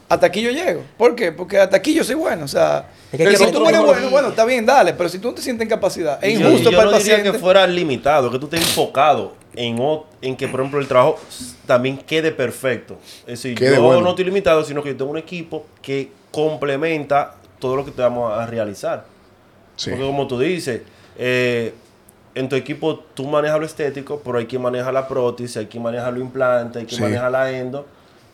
hasta 0.08 0.26
aquí 0.26 0.40
yo 0.42 0.50
llego. 0.50 0.82
¿Por 0.96 1.14
qué? 1.14 1.32
Porque 1.32 1.58
hasta 1.58 1.76
aquí 1.76 1.92
yo 1.94 2.02
soy 2.04 2.14
bueno. 2.14 2.44
O 2.44 2.48
sea, 2.48 2.88
Es 3.12 3.18
que 3.18 3.24
que 3.24 3.36
si 3.36 3.50
tú 3.52 3.66
eres 3.68 3.80
bueno, 3.82 4.10
bueno, 4.10 4.28
está 4.28 4.44
bien, 4.44 4.64
dale. 4.64 4.94
Pero 4.94 5.08
si 5.08 5.18
tú 5.18 5.28
no 5.28 5.34
te 5.34 5.42
sientes 5.42 5.62
en 5.64 5.68
capacidad, 5.68 6.18
es 6.24 6.34
Y 6.34 6.42
yo- 6.42 6.48
injusto 6.48 6.70
yo 6.70 6.76
para 6.78 6.88
el 6.90 6.94
no 6.94 6.98
diría 6.98 7.16
paciente. 7.16 7.32
que 7.36 7.38
fuera 7.42 7.66
limitado, 7.66 8.30
que 8.30 8.38
tú 8.38 8.46
estés 8.46 8.60
enfocado 8.62 9.34
en, 9.54 9.76
o- 9.80 10.06
en 10.22 10.36
que, 10.36 10.48
por 10.48 10.60
ejemplo, 10.60 10.80
el 10.80 10.88
trabajo 10.88 11.18
también 11.66 11.98
quede 11.98 12.32
perfecto. 12.32 12.98
Es 13.20 13.42
decir, 13.42 13.54
Quede 13.58 13.76
yo 13.76 13.82
bueno. 13.82 14.00
no 14.00 14.10
estoy 14.10 14.24
limitado, 14.24 14.64
sino 14.64 14.82
que 14.82 14.90
yo 14.90 14.96
tengo 14.96 15.10
un 15.10 15.18
equipo 15.18 15.66
que 15.82 16.10
complementa 16.30 17.34
todo 17.58 17.76
lo 17.76 17.84
que 17.84 17.90
te 17.90 18.00
vamos 18.02 18.32
a 18.32 18.46
realizar. 18.46 19.04
Sí. 19.76 19.90
Porque 19.90 20.06
como 20.06 20.26
tú 20.26 20.38
dices, 20.38 20.82
eh, 21.18 21.74
en 22.34 22.48
tu 22.48 22.56
equipo 22.56 23.00
tú 23.14 23.26
manejas 23.26 23.58
lo 23.58 23.66
estético, 23.66 24.20
pero 24.24 24.38
hay 24.38 24.46
quien 24.46 24.62
maneja 24.62 24.90
la 24.92 25.06
prótesis, 25.08 25.56
hay 25.56 25.66
quien 25.66 25.82
maneja 25.82 26.10
lo 26.10 26.20
implante, 26.20 26.78
hay 26.80 26.86
quien 26.86 26.96
Sí. 26.98 27.02
maneja 27.02 27.28
la 27.30 27.50
endo. 27.50 27.86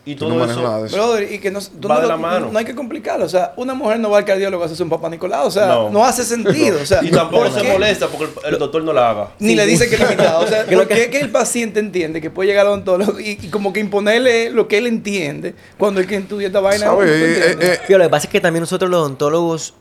Y 0.07 0.17
Tú 0.17 0.27
todo 0.29 0.37
no 0.39 0.45
eso... 0.45 0.61
nada 0.63 0.83
de 0.83 0.87
eso. 0.89 0.97
Brother, 0.97 1.33
y 1.33 1.39
que 1.39 1.51
no, 1.51 1.61
tú 1.63 1.89
Va 1.89 1.95
no, 1.95 2.01
de 2.03 2.07
la 2.09 2.17
no- 2.17 2.21
mano. 2.23 2.49
no 2.53 2.59
hay 2.59 2.65
que 2.67 2.75
complicarlo. 2.75 3.25
O 3.25 3.29
sea, 3.29 3.55
una 3.57 3.73
mujer 3.73 3.99
no 4.01 4.11
va 4.11 4.19
al 4.19 4.25
cardiólogo 4.27 4.63
a 4.63 4.67
hacerse 4.67 4.83
un 4.83 4.91
papá 4.91 5.09
Nicolau. 5.09 5.47
O 5.47 5.51
sea, 5.51 5.67
no, 5.67 5.89
No. 5.91 6.05
hace 6.05 6.25
sentido. 6.25 6.79
O 6.83 6.85
sea, 6.85 7.01
Y 7.03 7.11
tampoco 7.11 7.45
¿por 7.45 7.53
se 7.55 7.63
qué? 7.63 7.73
molesta 7.73 8.09
porque 8.09 8.25
el, 8.47 8.53
el 8.55 8.59
doctor 8.59 8.85
no 8.85 8.93
la 8.93 9.09
haga. 9.11 9.29
Ni 9.39 9.51
Sí. 9.51 9.55
le 9.57 9.65
dice 9.67 9.89
que 9.89 9.95
es 9.95 10.01
limitado. 10.03 10.45
O 10.45 10.47
sea, 10.47 10.65
lo 10.71 10.77
¿por 10.79 10.89
que- 10.89 10.95
qué 10.95 11.11
que 11.11 11.21
el 11.21 11.31
paciente 11.31 11.81
entiende 11.81 12.21
que 12.21 12.29
puede 12.31 12.49
llegar 12.51 12.67
al 12.67 12.73
odontólogo 12.73 13.19
y, 13.19 13.39
y 13.41 13.49
como 13.49 13.73
que 13.73 13.81
imponerle 13.81 14.51
lo 14.51 14.69
que 14.69 14.77
él 14.77 14.87
entiende 14.89 15.55
cuando 15.79 16.01
el 16.01 16.07
que 16.07 16.17
estudia 16.17 16.49
esta 16.49 16.61
vaina? 16.61 16.85
¿Sabes? 16.85 17.09
¿tú 17.09 17.15
Eh, 17.15 17.27
entiendes? 17.27 17.69
eh, 17.71 17.73
eh, 17.75 17.81
Pero 17.87 17.99
lo 18.01 18.05
que 18.05 18.11
pasa 18.11 18.27
es 18.27 18.31
que 18.33 18.41
también 18.43 18.61
nosotros 18.61 18.91
los 18.91 19.01
odontólogos 19.01 19.73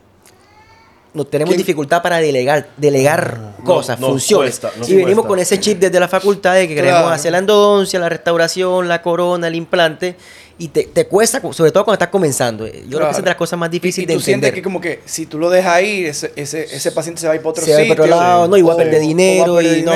no 1.13 1.25
tenemos 1.25 1.49
¿Quién? 1.51 1.57
dificultad 1.59 2.01
para 2.01 2.17
delegar, 2.17 2.69
delegar 2.77 3.37
No, 3.59 3.63
cosas, 3.63 3.99
nos 3.99 4.09
funciones. 4.09 4.59
cuesta, 4.59 4.71
y 4.87 4.95
venimos 4.95 5.13
cuesta. 5.25 5.27
con 5.27 5.39
ese 5.39 5.59
chip 5.59 5.79
desde 5.79 5.99
la 5.99 6.07
facultad 6.07 6.55
de 6.55 6.67
que 6.67 6.75
queremos 6.75 7.11
hacer 7.11 7.31
la 7.31 7.37
endodoncia, 7.39 7.99
la 7.99 8.09
restauración, 8.09 8.87
la 8.87 9.01
corona, 9.01 9.47
el 9.47 9.55
implante. 9.55 10.15
Y 10.57 10.67
te, 10.67 10.83
te 10.83 11.07
cuesta, 11.07 11.41
sobre 11.51 11.71
todo 11.71 11.83
cuando 11.83 11.95
estás 11.95 12.09
comenzando. 12.09 12.67
Yo 12.67 12.71
creo 12.97 12.99
que 12.99 13.09
esa 13.09 13.19
es 13.19 13.23
de 13.23 13.29
las 13.31 13.35
cosas 13.37 13.57
más 13.57 13.71
difíciles 13.71 14.03
y 14.03 14.07
de 14.07 14.13
tú 14.13 14.19
sientes 14.21 14.49
entender. 14.49 14.53
que 14.53 14.61
como 14.63 14.79
que 14.79 14.99
si 15.03 15.25
tú 15.25 15.39
lo 15.39 15.49
dejas 15.49 15.81
ir, 15.81 16.05
ese, 16.07 16.31
ese, 16.35 16.63
ese 16.63 16.91
paciente 16.91 17.19
se 17.21 17.27
va 17.27 17.33
a 17.33 17.35
ir 17.35 17.41
para 17.41 17.49
otro 17.51 17.65
Se 17.65 17.71
va 17.71 17.77
a 17.77 17.81
ir 17.81 17.87
sitio. 17.89 18.03
para 18.03 18.15
otro 18.15 18.23
lado, 18.23 18.47
no, 18.47 18.57
y 18.57 18.61
va 18.61 18.73
a 18.73 18.77
perder 18.77 18.99
o 18.99 18.99
dinero 19.01 19.53
va 19.53 19.59
a 19.59 19.63
perder 19.63 19.77
y 19.79 19.81
no. 19.81 19.91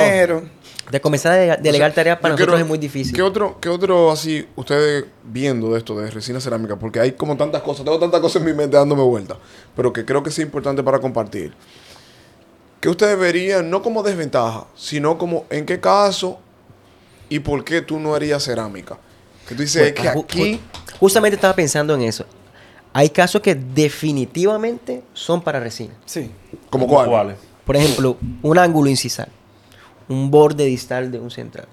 De 0.90 1.00
comenzar 1.00 1.32
a 1.32 1.56
delegar, 1.58 1.92
tareas 1.92 2.18
para 2.18 2.32
nosotros 2.32 2.54
quiero- 2.54 2.64
es 2.64 2.68
muy 2.68 2.78
difícil. 2.78 3.14
¿Qué 3.14 3.20
otro, 3.22 3.58
qué 3.60 3.68
otro 3.68 4.10
así, 4.10 4.46
ustedes 4.56 5.04
viendo 5.24 5.70
de 5.72 5.78
esto, 5.78 5.98
de 5.98 6.10
resina 6.10 6.40
cerámica? 6.40 6.76
Porque 6.76 6.98
hay 7.00 7.12
como 7.12 7.36
tantas 7.36 7.60
cosas, 7.62 7.84
tengo 7.84 7.98
tantas 7.98 8.20
cosas 8.20 8.40
en 8.40 8.46
mi 8.48 8.54
mente 8.54 8.76
dándome 8.76 9.02
vuelta, 9.02 9.36
pero 9.76 9.92
que 9.92 10.04
creo 10.06 10.22
que 10.22 10.30
es 10.30 10.38
importante 10.38 10.82
para 10.82 10.98
compartir. 10.98 11.52
¿Qué 12.80 12.88
ustedes 12.88 13.18
verían, 13.18 13.68
no 13.68 13.82
como 13.82 14.02
desventaja, 14.02 14.66
sino 14.76 15.18
como 15.18 15.44
en 15.50 15.66
qué 15.66 15.78
caso 15.80 16.38
y 17.28 17.40
por 17.40 17.64
qué 17.64 17.82
tú 17.82 17.98
no 17.98 18.14
harías 18.14 18.44
cerámica? 18.44 18.96
Que 19.46 19.54
tú 19.54 19.62
dices, 19.62 19.88
es 19.88 19.92
que 19.92 20.08
Ju- 20.08 20.24
aquí... 20.24 20.52
ju- 20.54 20.60
justamente 21.00 21.34
estaba 21.34 21.54
pensando 21.54 21.94
en 21.94 22.02
eso. 22.02 22.24
Hay 22.94 23.10
casos 23.10 23.42
que 23.42 23.54
definitivamente 23.54 25.02
son 25.12 25.42
para 25.42 25.60
resina. 25.60 25.94
Sí. 26.06 26.30
¿Como 26.70 26.86
cuál? 26.86 27.08
¿Cuáles? 27.08 27.36
Por 27.66 27.76
ejemplo, 27.76 28.16
un 28.42 28.56
ángulo 28.58 28.88
incisal, 28.88 29.28
un 30.08 30.30
borde 30.30 30.64
distal 30.64 31.10
de 31.10 31.18
un 31.18 31.30
central, 31.30 31.66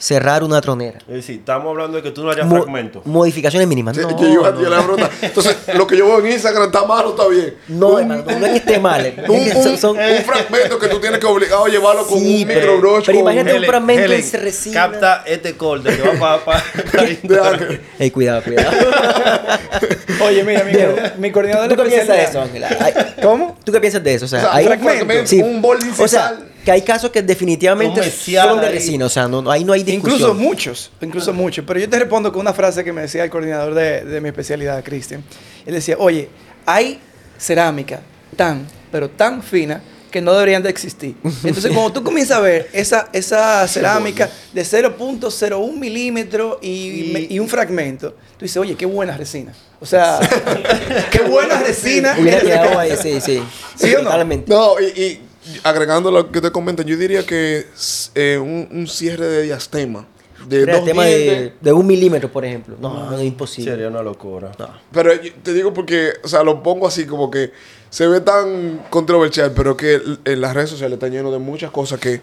cerrar 0.00 0.44
una 0.44 0.60
tronera, 0.60 0.98
Es 1.08 1.14
decir, 1.14 1.40
estamos 1.40 1.70
hablando 1.70 1.96
de 1.96 2.02
que 2.04 2.10
tú 2.12 2.22
no 2.22 2.30
harías 2.30 2.46
mo- 2.46 2.56
fragmentos. 2.56 3.04
modificaciones 3.04 3.66
mínimas. 3.66 3.96
Sí, 3.96 4.02
No, 4.02 4.10
yo, 4.10 4.28
yo- 4.28 4.42
no, 4.52 4.62
yo 4.62 4.68
le 4.68 4.68
voy 4.68 4.76
a 4.76 4.82
preguntar. 4.82 5.10
Entonces, 5.22 5.56
lo 5.74 5.86
que 5.88 5.96
yo 5.96 6.06
veo 6.06 6.20
en 6.20 6.32
Instagram 6.32 6.66
está 6.66 6.84
malo, 6.84 7.10
está 7.10 7.26
bien. 7.26 7.54
no, 7.66 7.88
un, 7.88 8.00
hermano, 8.02 8.22
no 8.38 8.46
es 8.46 8.52
que 8.52 8.58
esté 8.58 8.78
mal. 8.78 9.12
un- 9.28 9.34
un- 9.36 9.62
son- 9.64 9.76
son- 9.78 9.96
un 9.98 10.22
fragmento 10.24 10.78
que 10.78 10.86
tú 10.86 11.00
tienes 11.00 11.18
que 11.18 11.26
obligado 11.26 11.64
a 11.64 11.68
llevarlo 11.68 12.06
con 12.06 12.18
Sí, 12.20 12.42
un 12.42 12.48
pero- 12.48 12.60
microbrush. 12.76 13.06
pero 13.06 13.18
con- 13.18 13.32
imagínate 13.32 13.58
un 13.58 13.64
fragmento 13.64 14.04
Helen, 14.04 14.30
de 14.30 14.38
resina. 14.38 14.74
Capta 14.74 15.22
este 15.26 15.56
corte 15.56 15.96
que 15.96 16.18
va 16.18 16.44
para... 16.44 16.62
de. 17.22 17.80
Ey, 17.98 18.10
cuidado, 18.12 18.42
cuidado. 18.44 18.70
Oye, 20.24 20.44
mira, 20.44 20.64
mi, 20.64 20.72
Diego, 20.72 20.96
mi 21.18 21.30
coordinador 21.32 21.68
¿Tú 21.68 21.76
qué 21.76 21.82
de 21.82 21.88
piensas 21.88 22.16
de 22.16 22.22
eso, 22.24 22.40
Ángela? 22.42 22.68
¿Cómo? 23.22 23.56
¿Tú 23.64 23.72
qué 23.72 23.80
piensas 23.80 24.02
de 24.02 24.14
eso? 24.14 24.24
O 24.26 24.28
sea, 24.28 24.38
O 24.40 24.42
sea, 24.42 24.54
hay 24.54 24.66
un 24.66 24.78
fragmento, 24.78 25.36
un 25.44 25.62
borde 25.62 25.86
O 25.98 26.08
sea. 26.08 26.36
Que 26.64 26.70
hay 26.72 26.82
casos 26.82 27.10
que 27.10 27.22
definitivamente 27.22 28.00
son 28.52 28.60
de 28.60 28.70
resina. 28.70 29.06
O 29.06 29.08
sea, 29.08 29.28
no, 29.28 29.40
no- 29.42 29.50
ahí 29.50 29.64
no 29.64 29.72
hay 29.72 29.82
discusión. 29.82 30.14
Incluso 30.20 30.34
muchos, 30.34 30.90
incluso 31.00 31.32
muchos. 31.32 31.64
Pero 31.66 31.80
yo 31.80 31.88
te 31.88 31.98
respondo 31.98 32.30
con 32.32 32.40
una 32.40 32.52
frase 32.52 32.84
que 32.84 32.92
me 32.92 33.02
decía 33.02 33.24
el 33.24 33.30
coordinador 33.30 33.74
de, 33.74 34.04
de 34.04 34.20
mi 34.20 34.28
especialidad, 34.28 34.82
Cristian. 34.84 35.22
Él 35.66 35.74
decía, 35.74 35.96
oye, 35.98 36.28
hay 36.66 37.00
cerámica 37.38 38.00
tan, 38.36 38.66
pero 38.92 39.08
tan 39.08 39.42
fina 39.42 39.80
que 40.10 40.20
no 40.22 40.32
deberían 40.32 40.62
de 40.62 40.70
existir. 40.70 41.14
Entonces, 41.44 41.70
cuando 41.70 41.92
tú 41.92 42.02
comienzas 42.02 42.38
a 42.38 42.40
ver 42.40 42.68
esa, 42.72 43.10
esa 43.12 43.68
cerámica 43.68 44.30
de 44.54 44.62
0.01 44.62 45.72
milímetros 45.74 46.56
y, 46.62 47.26
y 47.34 47.38
un 47.38 47.46
fragmento, 47.48 48.12
tú 48.38 48.44
dices, 48.46 48.56
oye, 48.56 48.74
qué 48.74 48.86
buena 48.86 49.16
resina. 49.16 49.52
O 49.80 49.84
sea, 49.86 50.18
qué 51.10 51.20
buena 51.20 51.60
resina. 51.60 52.16
Hubiera 52.18 52.40
quedado 52.40 52.78
ahí, 52.78 52.92
sí, 53.00 53.20
sí. 53.20 53.42
¿Sí 53.76 53.94
o 53.94 53.98
no? 53.98 54.04
Totalmente. 54.04 54.50
No, 54.50 54.80
y, 54.80 54.84
y 55.00 55.20
agregando 55.62 56.10
lo 56.10 56.30
que 56.30 56.40
te 56.40 56.50
comentan, 56.50 56.86
yo 56.86 56.96
diría 56.96 57.24
que 57.24 57.66
es, 57.74 58.10
eh, 58.14 58.38
un, 58.38 58.68
un 58.70 58.86
cierre 58.86 59.26
de 59.26 59.42
diastema. 59.42 60.06
De 60.46 60.64
dos 60.64 60.84
tema 60.84 61.04
de, 61.04 61.52
de 61.60 61.72
un 61.72 61.86
milímetro, 61.86 62.30
por 62.30 62.44
ejemplo. 62.44 62.76
No, 62.80 63.10
no, 63.10 63.18
es 63.18 63.24
imposible. 63.24 63.72
Sería 63.72 63.88
una 63.88 64.02
locura. 64.02 64.52
No. 64.58 64.68
Pero 64.92 65.10
te 65.42 65.52
digo 65.52 65.74
porque, 65.74 66.12
o 66.22 66.28
sea, 66.28 66.44
lo 66.44 66.62
pongo 66.62 66.86
así 66.86 67.06
como 67.06 67.30
que 67.30 67.52
se 67.90 68.06
ve 68.06 68.20
tan 68.20 68.84
controversial, 68.88 69.52
pero 69.54 69.76
que 69.76 70.00
en 70.24 70.40
las 70.40 70.54
redes 70.54 70.70
sociales 70.70 70.94
están 70.94 71.10
llenos 71.10 71.32
de 71.32 71.38
muchas 71.38 71.70
cosas 71.72 71.98
que, 71.98 72.20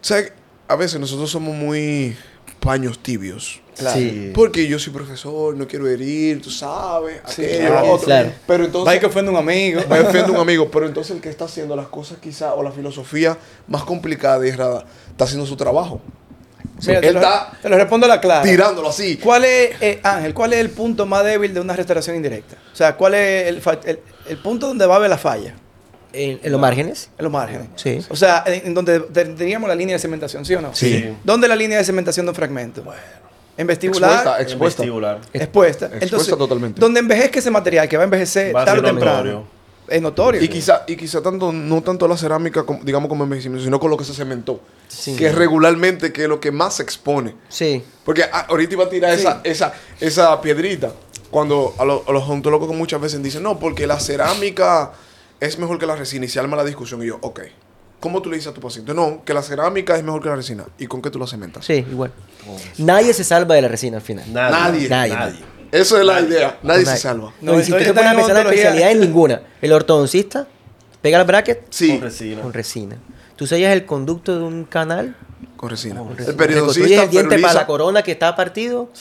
¿sabes? 0.00 0.32
A 0.68 0.76
veces 0.76 1.00
nosotros 1.00 1.30
somos 1.30 1.54
muy 1.56 2.16
paños 2.60 2.98
tibios. 2.98 3.60
Claro. 3.80 3.98
Sí. 3.98 4.30
Porque 4.34 4.66
yo 4.68 4.78
soy 4.78 4.92
profesor, 4.92 5.56
no 5.56 5.66
quiero 5.66 5.88
herir, 5.88 6.40
tú 6.40 6.50
sabes, 6.50 7.20
Sí, 7.26 7.44
aquello, 7.44 7.68
claro. 7.68 7.90
otro. 7.92 8.06
Claro. 8.06 8.32
Pero 8.46 8.58
Va 8.60 8.66
entonces 8.66 9.00
que 9.00 9.06
ofende 9.06 9.28
a 9.30 9.32
un 9.32 9.38
amigo. 9.38 9.80
me 9.90 9.98
defiende 9.98 10.30
un 10.30 10.36
amigo, 10.38 10.70
pero 10.70 10.86
entonces 10.86 11.16
el 11.16 11.22
que 11.22 11.28
está 11.30 11.46
haciendo 11.46 11.74
las 11.74 11.88
cosas 11.88 12.18
quizá 12.20 12.54
o 12.54 12.62
la 12.62 12.70
filosofía 12.72 13.36
más 13.66 13.82
complicada 13.84 14.46
y 14.46 14.50
errada 14.50 14.84
está 15.10 15.24
haciendo 15.24 15.46
su 15.46 15.56
trabajo. 15.56 16.00
Mira, 16.86 17.00
te, 17.00 17.08
él 17.08 17.14
lo, 17.14 17.20
está 17.20 17.52
te 17.60 17.68
lo 17.68 17.76
respondo 17.76 18.06
a 18.06 18.08
la 18.08 18.20
clara. 18.20 18.42
tirándolo 18.42 18.88
así. 18.88 19.16
¿Cuál 19.18 19.44
es, 19.44 19.70
eh, 19.82 20.00
Ángel, 20.02 20.32
cuál 20.32 20.52
es 20.54 20.60
el 20.60 20.70
punto 20.70 21.04
más 21.04 21.24
débil 21.24 21.52
de 21.52 21.60
una 21.60 21.74
restauración 21.76 22.16
indirecta? 22.16 22.56
O 22.72 22.76
sea, 22.76 22.96
¿cuál 22.96 23.14
es 23.14 23.48
el, 23.48 23.60
fa- 23.60 23.80
el- 23.84 24.00
el 24.28 24.38
punto 24.38 24.66
donde 24.68 24.86
va 24.86 24.94
a 24.94 24.96
haber 24.96 25.10
la 25.10 25.18
falla? 25.18 25.54
En, 26.12 26.40
en 26.42 26.50
los 26.52 26.60
márgenes. 26.60 27.10
En 27.18 27.24
los 27.24 27.32
márgenes. 27.32 27.68
Sí. 27.76 27.98
O 28.08 28.16
sea, 28.16 28.42
en, 28.46 28.66
en 28.68 28.74
donde 28.74 28.98
tendríamos 28.98 29.68
la 29.68 29.74
línea 29.74 29.94
de 29.94 30.00
cementación, 30.00 30.44
¿sí 30.44 30.54
o 30.54 30.60
no? 30.60 30.74
Sí. 30.74 31.14
¿Dónde 31.22 31.46
es 31.46 31.48
la 31.50 31.54
línea 31.56 31.78
de 31.78 31.84
cementación 31.84 32.26
de 32.26 32.30
un 32.30 32.34
fragmento? 32.36 32.82
En 33.60 33.66
vestibular. 33.66 34.10
Expuesta, 34.10 34.36
En 34.38 34.42
expuesta. 34.42 34.82
vestibular. 34.82 35.20
Expuesta. 35.32 35.86
Expuesta 35.86 36.04
Entonces, 36.04 36.38
totalmente. 36.38 36.80
donde 36.80 37.00
envejezca 37.00 37.38
ese 37.38 37.50
material, 37.50 37.88
que 37.88 37.96
va 37.96 38.02
a 38.02 38.04
envejecer 38.04 38.54
Va 38.56 38.64
tarde 38.64 38.80
o 38.80 38.84
temprano, 38.84 39.16
notorio. 39.18 39.44
es 39.88 40.02
notorio. 40.02 40.42
Y 40.42 40.48
quizá, 40.48 40.84
y 40.86 40.96
quizá 40.96 41.20
tanto, 41.22 41.52
no 41.52 41.82
tanto 41.82 42.08
la 42.08 42.16
cerámica, 42.16 42.62
como- 42.64 42.82
digamos 42.82 43.08
como 43.08 43.24
envejecimiento, 43.24 43.64
sino 43.64 43.78
con 43.78 43.90
lo 43.90 43.96
que 43.96 44.04
se 44.04 44.14
cementó. 44.14 44.60
Sí. 44.88 45.14
Que 45.16 45.30
regularmente 45.32 46.12
que 46.12 46.22
es 46.24 46.28
lo 46.28 46.40
que 46.40 46.50
más 46.52 46.74
se 46.76 46.82
expone. 46.82 47.34
Sí. 47.48 47.82
Porque 48.04 48.24
ah, 48.24 48.46
ahorita 48.48 48.74
iba 48.74 48.84
a 48.84 48.88
tirar 48.88 49.14
Sí. 49.14 49.20
esa, 49.20 49.40
esa, 49.44 49.72
esa 50.00 50.40
piedrita. 50.40 50.92
Cuando 51.30 51.74
a, 51.78 51.84
lo- 51.84 52.02
a 52.08 52.12
los 52.12 52.24
odontólogos 52.24 52.74
muchas 52.74 53.00
veces 53.00 53.22
dicen, 53.22 53.42
no, 53.42 53.58
porque 53.58 53.86
la 53.86 54.00
cerámica 54.00 54.92
es 55.38 55.58
mejor 55.58 55.78
que 55.78 55.86
la 55.86 55.94
resina. 55.96 56.24
Y 56.24 56.28
se 56.28 56.40
arma 56.40 56.56
la 56.56 56.64
discusión. 56.64 57.02
Y 57.02 57.06
yo, 57.06 57.18
ok. 57.20 57.40
¿Cómo 58.00 58.22
tú 58.22 58.30
le 58.30 58.36
dices 58.36 58.50
a 58.50 58.54
tu 58.54 58.60
paciente? 58.60 58.94
No, 58.94 59.22
que 59.24 59.34
la 59.34 59.42
cerámica 59.42 59.94
es 59.96 60.02
mejor 60.02 60.22
que 60.22 60.28
la 60.30 60.36
resina. 60.36 60.64
¿Y 60.78 60.86
con 60.86 61.02
qué 61.02 61.10
tú 61.10 61.18
la 61.18 61.26
cementas? 61.26 61.64
Sí, 61.66 61.74
igual. 61.90 62.10
Nadie 62.78 63.12
se 63.12 63.24
salva 63.24 63.54
de 63.54 63.62
la 63.62 63.68
resina 63.68 63.98
al 63.98 64.02
final. 64.02 64.24
Nadie. 64.32 64.88
Nadie. 64.88 65.12
Nadie. 65.14 65.40
Eso 65.70 65.98
es 65.98 66.04
la 66.04 66.20
idea. 66.20 66.58
Nadie 66.62 66.86
se 66.86 66.96
salva. 66.96 67.32
No, 67.40 67.52
No, 67.52 67.60
y 67.60 67.64
si 67.64 67.70
tú 67.72 67.78
te 67.78 67.92
pones 67.92 68.06
a 68.10 68.14
pensar 68.16 68.34
la 68.34 68.42
especialidad 68.42 68.90
en 68.90 69.00
ninguna. 69.00 69.42
El 69.60 69.72
ortodoncista 69.72 70.48
pega 71.02 71.18
el 71.20 71.26
bracket 71.26 71.66
Sí, 71.70 71.90
Con 71.92 72.00
resina. 72.02 72.42
con 72.42 72.52
resina. 72.52 72.96
Tú 73.36 73.46
sellas 73.46 73.72
el 73.72 73.86
conducto 73.86 74.36
de 74.38 74.44
un 74.44 74.64
canal 74.64 75.14
con 75.56 75.68
resina. 75.70 76.00
con 76.00 76.10
El 76.12 76.16
resina. 76.16 76.36
periodoncista 76.36 76.80
Reconstruyes 76.88 77.02
el 77.04 77.10
diente 77.10 77.38
para 77.38 77.54
la 77.54 77.66
corona 77.66 78.02
que 78.02 78.12
está 78.12 78.34
partido 78.34 78.86
con 78.86 78.94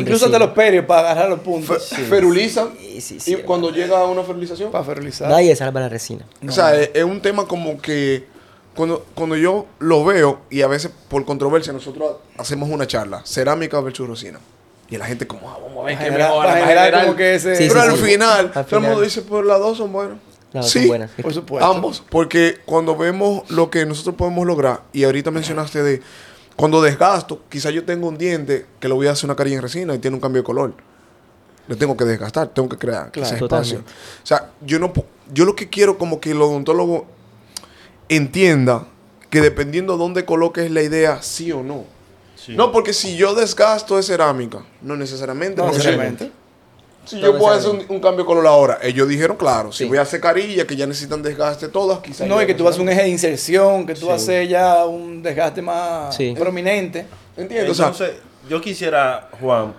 Incluso 0.00 0.26
hasta 0.26 0.38
los 0.38 0.50
perios 0.50 0.84
para 0.86 1.10
agarrar 1.10 1.30
los 1.30 1.40
puntos. 1.40 1.88
fe- 1.88 2.02
feruliza. 2.04 2.68
Sí, 2.78 3.00
sí, 3.00 3.14
y 3.16 3.20
sí, 3.20 3.36
cuando 3.44 3.70
llega 3.70 3.98
a 4.00 4.04
una 4.06 4.22
ferilización. 4.22 4.70
Para 4.70 4.84
fertilizar. 4.84 5.28
Nadie 5.28 5.54
salva 5.56 5.80
la 5.80 5.88
resina. 5.88 6.24
O 6.46 6.52
sea, 6.52 6.74
es, 6.78 6.90
es 6.94 7.04
un 7.04 7.20
tema 7.20 7.46
como 7.46 7.80
que 7.80 8.26
cuando, 8.74 9.04
cuando 9.14 9.36
yo 9.36 9.66
lo 9.78 10.04
veo 10.04 10.40
y 10.50 10.62
a 10.62 10.66
veces 10.66 10.90
por 11.08 11.24
controversia 11.24 11.72
nosotros 11.72 12.16
hacemos 12.38 12.68
una 12.68 12.86
charla, 12.86 13.22
cerámica 13.24 13.80
versus 13.80 14.08
resina. 14.08 14.40
Y 14.90 14.98
la 14.98 15.06
gente 15.06 15.26
como, 15.26 15.48
ah, 15.50 15.58
vamos 15.62 15.82
a 15.82 15.86
ver 15.86 15.98
qué 15.98 16.10
mejor. 16.10 17.16
que 17.16 17.34
ese- 17.36 17.56
Sí, 17.56 17.66
Pero 17.68 17.82
sí, 17.82 17.88
al 17.88 17.96
sí. 17.96 18.04
final, 18.04 18.52
Al 18.54 18.66
todo 18.66 18.80
el 18.80 18.86
mundo 18.86 19.00
dice, 19.00 19.22
pues 19.22 19.44
las 19.46 19.58
dos 19.58 19.78
son 19.78 19.92
buenas. 19.92 20.18
Las 20.52 20.66
dos 20.66 20.70
sí, 20.72 20.80
son 20.80 20.88
buenas. 20.88 21.10
Por 21.20 21.32
supuesto. 21.34 21.66
ambos. 21.70 22.02
Porque 22.10 22.58
cuando 22.64 22.96
vemos 22.96 23.48
lo 23.50 23.70
que 23.70 23.86
nosotros 23.86 24.14
podemos 24.14 24.46
lograr, 24.46 24.82
y 24.92 25.04
ahorita 25.04 25.30
mencionaste 25.30 25.82
de 25.82 26.02
cuando 26.56 26.80
desgasto, 26.82 27.42
quizás 27.48 27.72
yo 27.72 27.84
tengo 27.84 28.08
un 28.08 28.16
diente 28.16 28.66
que 28.80 28.88
lo 28.88 28.94
voy 28.96 29.06
a 29.08 29.12
hacer 29.12 29.24
una 29.26 29.36
carilla 29.36 29.56
en 29.56 29.62
resina 29.62 29.94
y 29.94 29.98
tiene 29.98 30.14
un 30.16 30.20
cambio 30.20 30.42
de 30.42 30.46
color. 30.46 30.74
Lo 31.66 31.76
tengo 31.76 31.96
que 31.96 32.04
desgastar, 32.04 32.48
tengo 32.48 32.68
que 32.68 32.76
crear 32.76 33.10
Claro, 33.10 33.26
ese 33.26 33.36
espacio. 33.42 33.78
totalmente. 33.78 33.92
O 34.22 34.26
sea, 34.26 34.50
yo 34.60 34.78
no 34.78 34.92
yo 35.32 35.44
lo 35.46 35.56
que 35.56 35.68
quiero 35.70 35.96
como 35.96 36.20
que 36.20 36.32
el 36.32 36.40
odontólogo 36.42 37.06
entienda 38.08 38.86
que 39.30 39.40
dependiendo 39.40 39.96
dónde 39.96 40.24
coloques 40.24 40.70
la 40.70 40.82
idea, 40.82 41.22
sí 41.22 41.50
o 41.52 41.62
no. 41.62 41.84
Sí. 42.36 42.54
No, 42.54 42.70
porque 42.72 42.92
si 42.92 43.16
yo 43.16 43.34
desgasto 43.34 43.96
de 43.96 44.02
cerámica, 44.02 44.64
no 44.82 44.96
necesariamente. 44.96 45.56
No 45.56 45.64
porque 45.64 45.78
necesariamente. 45.78 46.30
Si 47.04 47.20
yo 47.20 47.36
puedo 47.36 47.54
hacer 47.54 47.70
un, 47.70 48.00
cambio 48.00 48.24
de 48.24 48.24
color 48.24 48.46
ahora, 48.46 48.78
ellos 48.82 49.08
dijeron, 49.08 49.36
claro, 49.36 49.72
si 49.72 49.84
voy 49.84 49.98
a 49.98 50.02
hacer 50.02 50.20
carilla, 50.20 50.66
que 50.66 50.74
ya 50.76 50.86
necesitan 50.86 51.22
desgaste 51.22 51.68
todas, 51.68 51.98
quizás. 51.98 52.26
No, 52.26 52.40
y 52.40 52.46
que 52.46 52.54
tú 52.54 52.66
haces 52.66 52.80
un 52.80 52.88
eje 52.88 53.02
de 53.02 53.08
inserción, 53.08 53.86
que 53.86 53.94
tú 53.94 54.06
Sí. 54.06 54.12
haces 54.12 54.48
ya 54.48 54.84
un 54.86 55.22
desgaste 55.22 55.60
más 55.62 56.14
Sí. 56.16 56.34
prominente. 56.36 57.06
¿Entiendes? 57.36 57.70
O 57.70 57.74
sea, 57.74 57.86
Entonces, 57.88 58.16
yo 58.48 58.60
quisiera, 58.60 59.28
Juan, 59.40 59.74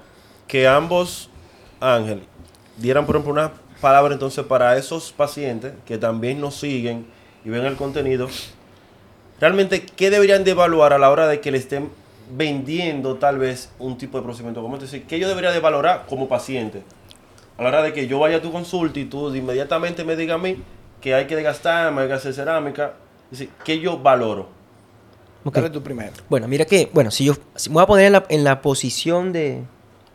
que 0.47 0.67
ambos, 0.67 1.29
Ángel, 1.79 2.23
dieran, 2.77 3.05
por 3.05 3.15
ejemplo, 3.15 3.33
una 3.33 3.51
palabra 3.81 4.13
entonces 4.13 4.43
para 4.45 4.77
esos 4.77 5.11
pacientes 5.11 5.73
que 5.85 5.97
también 5.97 6.39
nos 6.39 6.55
siguen 6.55 7.05
y 7.43 7.49
ven 7.49 7.65
el 7.65 7.75
contenido. 7.75 8.27
Realmente, 9.39 9.85
¿qué 9.85 10.09
deberían 10.09 10.43
de 10.43 10.51
evaluar 10.51 10.93
a 10.93 10.97
la 10.97 11.09
hora 11.09 11.27
de 11.27 11.41
que 11.41 11.51
le 11.51 11.57
estén 11.57 11.89
vendiendo 12.35 13.15
tal 13.15 13.37
vez 13.37 13.69
un 13.79 13.97
tipo 13.97 14.17
de 14.17 14.23
procedimiento 14.23 14.61
como 14.61 14.75
este? 14.75 14.85
Es 14.85 14.91
decir, 14.91 15.07
¿qué 15.07 15.19
yo 15.19 15.27
debería 15.27 15.51
de 15.51 15.59
valorar 15.59 16.05
como 16.07 16.27
paciente? 16.27 16.83
A 17.57 17.63
la 17.63 17.69
hora 17.69 17.81
de 17.83 17.93
que 17.93 18.07
yo 18.07 18.19
vaya 18.19 18.37
a 18.37 18.41
tu 18.41 18.51
consulta 18.51 18.99
y 18.99 19.05
tú 19.05 19.33
inmediatamente 19.33 20.03
me 20.03 20.15
digas 20.15 20.35
a 20.35 20.37
mí 20.37 20.57
que 21.01 21.13
hay 21.15 21.25
que 21.27 21.35
desgastar, 21.35 21.97
hay 21.97 22.07
que 22.07 22.13
hacer 22.13 22.33
cerámica. 22.33 22.93
Decir, 23.31 23.49
¿qué 23.63 23.79
yo 23.79 23.97
valoro? 23.97 24.49
Ok. 25.43 25.55
Dale 25.55 25.69
tú 25.69 25.81
primero. 25.81 26.11
Bueno, 26.29 26.47
mira 26.47 26.65
que, 26.65 26.89
bueno, 26.93 27.11
si 27.11 27.25
yo 27.25 27.35
si 27.55 27.69
me 27.69 27.75
voy 27.75 27.83
a 27.83 27.87
poner 27.87 28.05
en 28.07 28.13
la, 28.13 28.25
en 28.29 28.43
la 28.43 28.61
posición 28.61 29.31
de, 29.31 29.61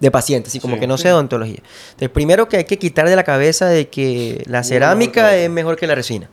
de 0.00 0.10
paciente, 0.10 0.48
así 0.48 0.60
como 0.60 0.74
Sí. 0.74 0.80
que 0.80 0.86
no 0.86 0.98
sé 0.98 1.12
odontología. 1.12 1.62
Entonces, 1.90 2.10
primero 2.10 2.48
que 2.48 2.58
hay 2.58 2.64
que 2.64 2.78
quitar 2.78 3.08
de 3.08 3.16
la 3.16 3.24
cabeza 3.24 3.66
de 3.66 3.88
que 3.88 4.42
la 4.46 4.62
cerámica 4.64 5.22
mejor 5.22 5.34
que 5.36 5.44
es 5.44 5.50
mejor 5.50 5.76
que 5.76 5.86
la 5.86 5.94
resina. 5.94 6.28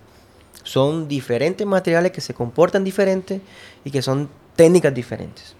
Son 0.64 1.08
diferentes 1.08 1.66
materiales 1.66 2.12
que 2.12 2.20
se 2.22 2.34
comportan 2.34 2.84
diferentes 2.84 3.40
y 3.86 3.92
que 3.92 4.02
son 4.02 4.30
técnicas 4.58 4.94
diferentes. 4.94 5.56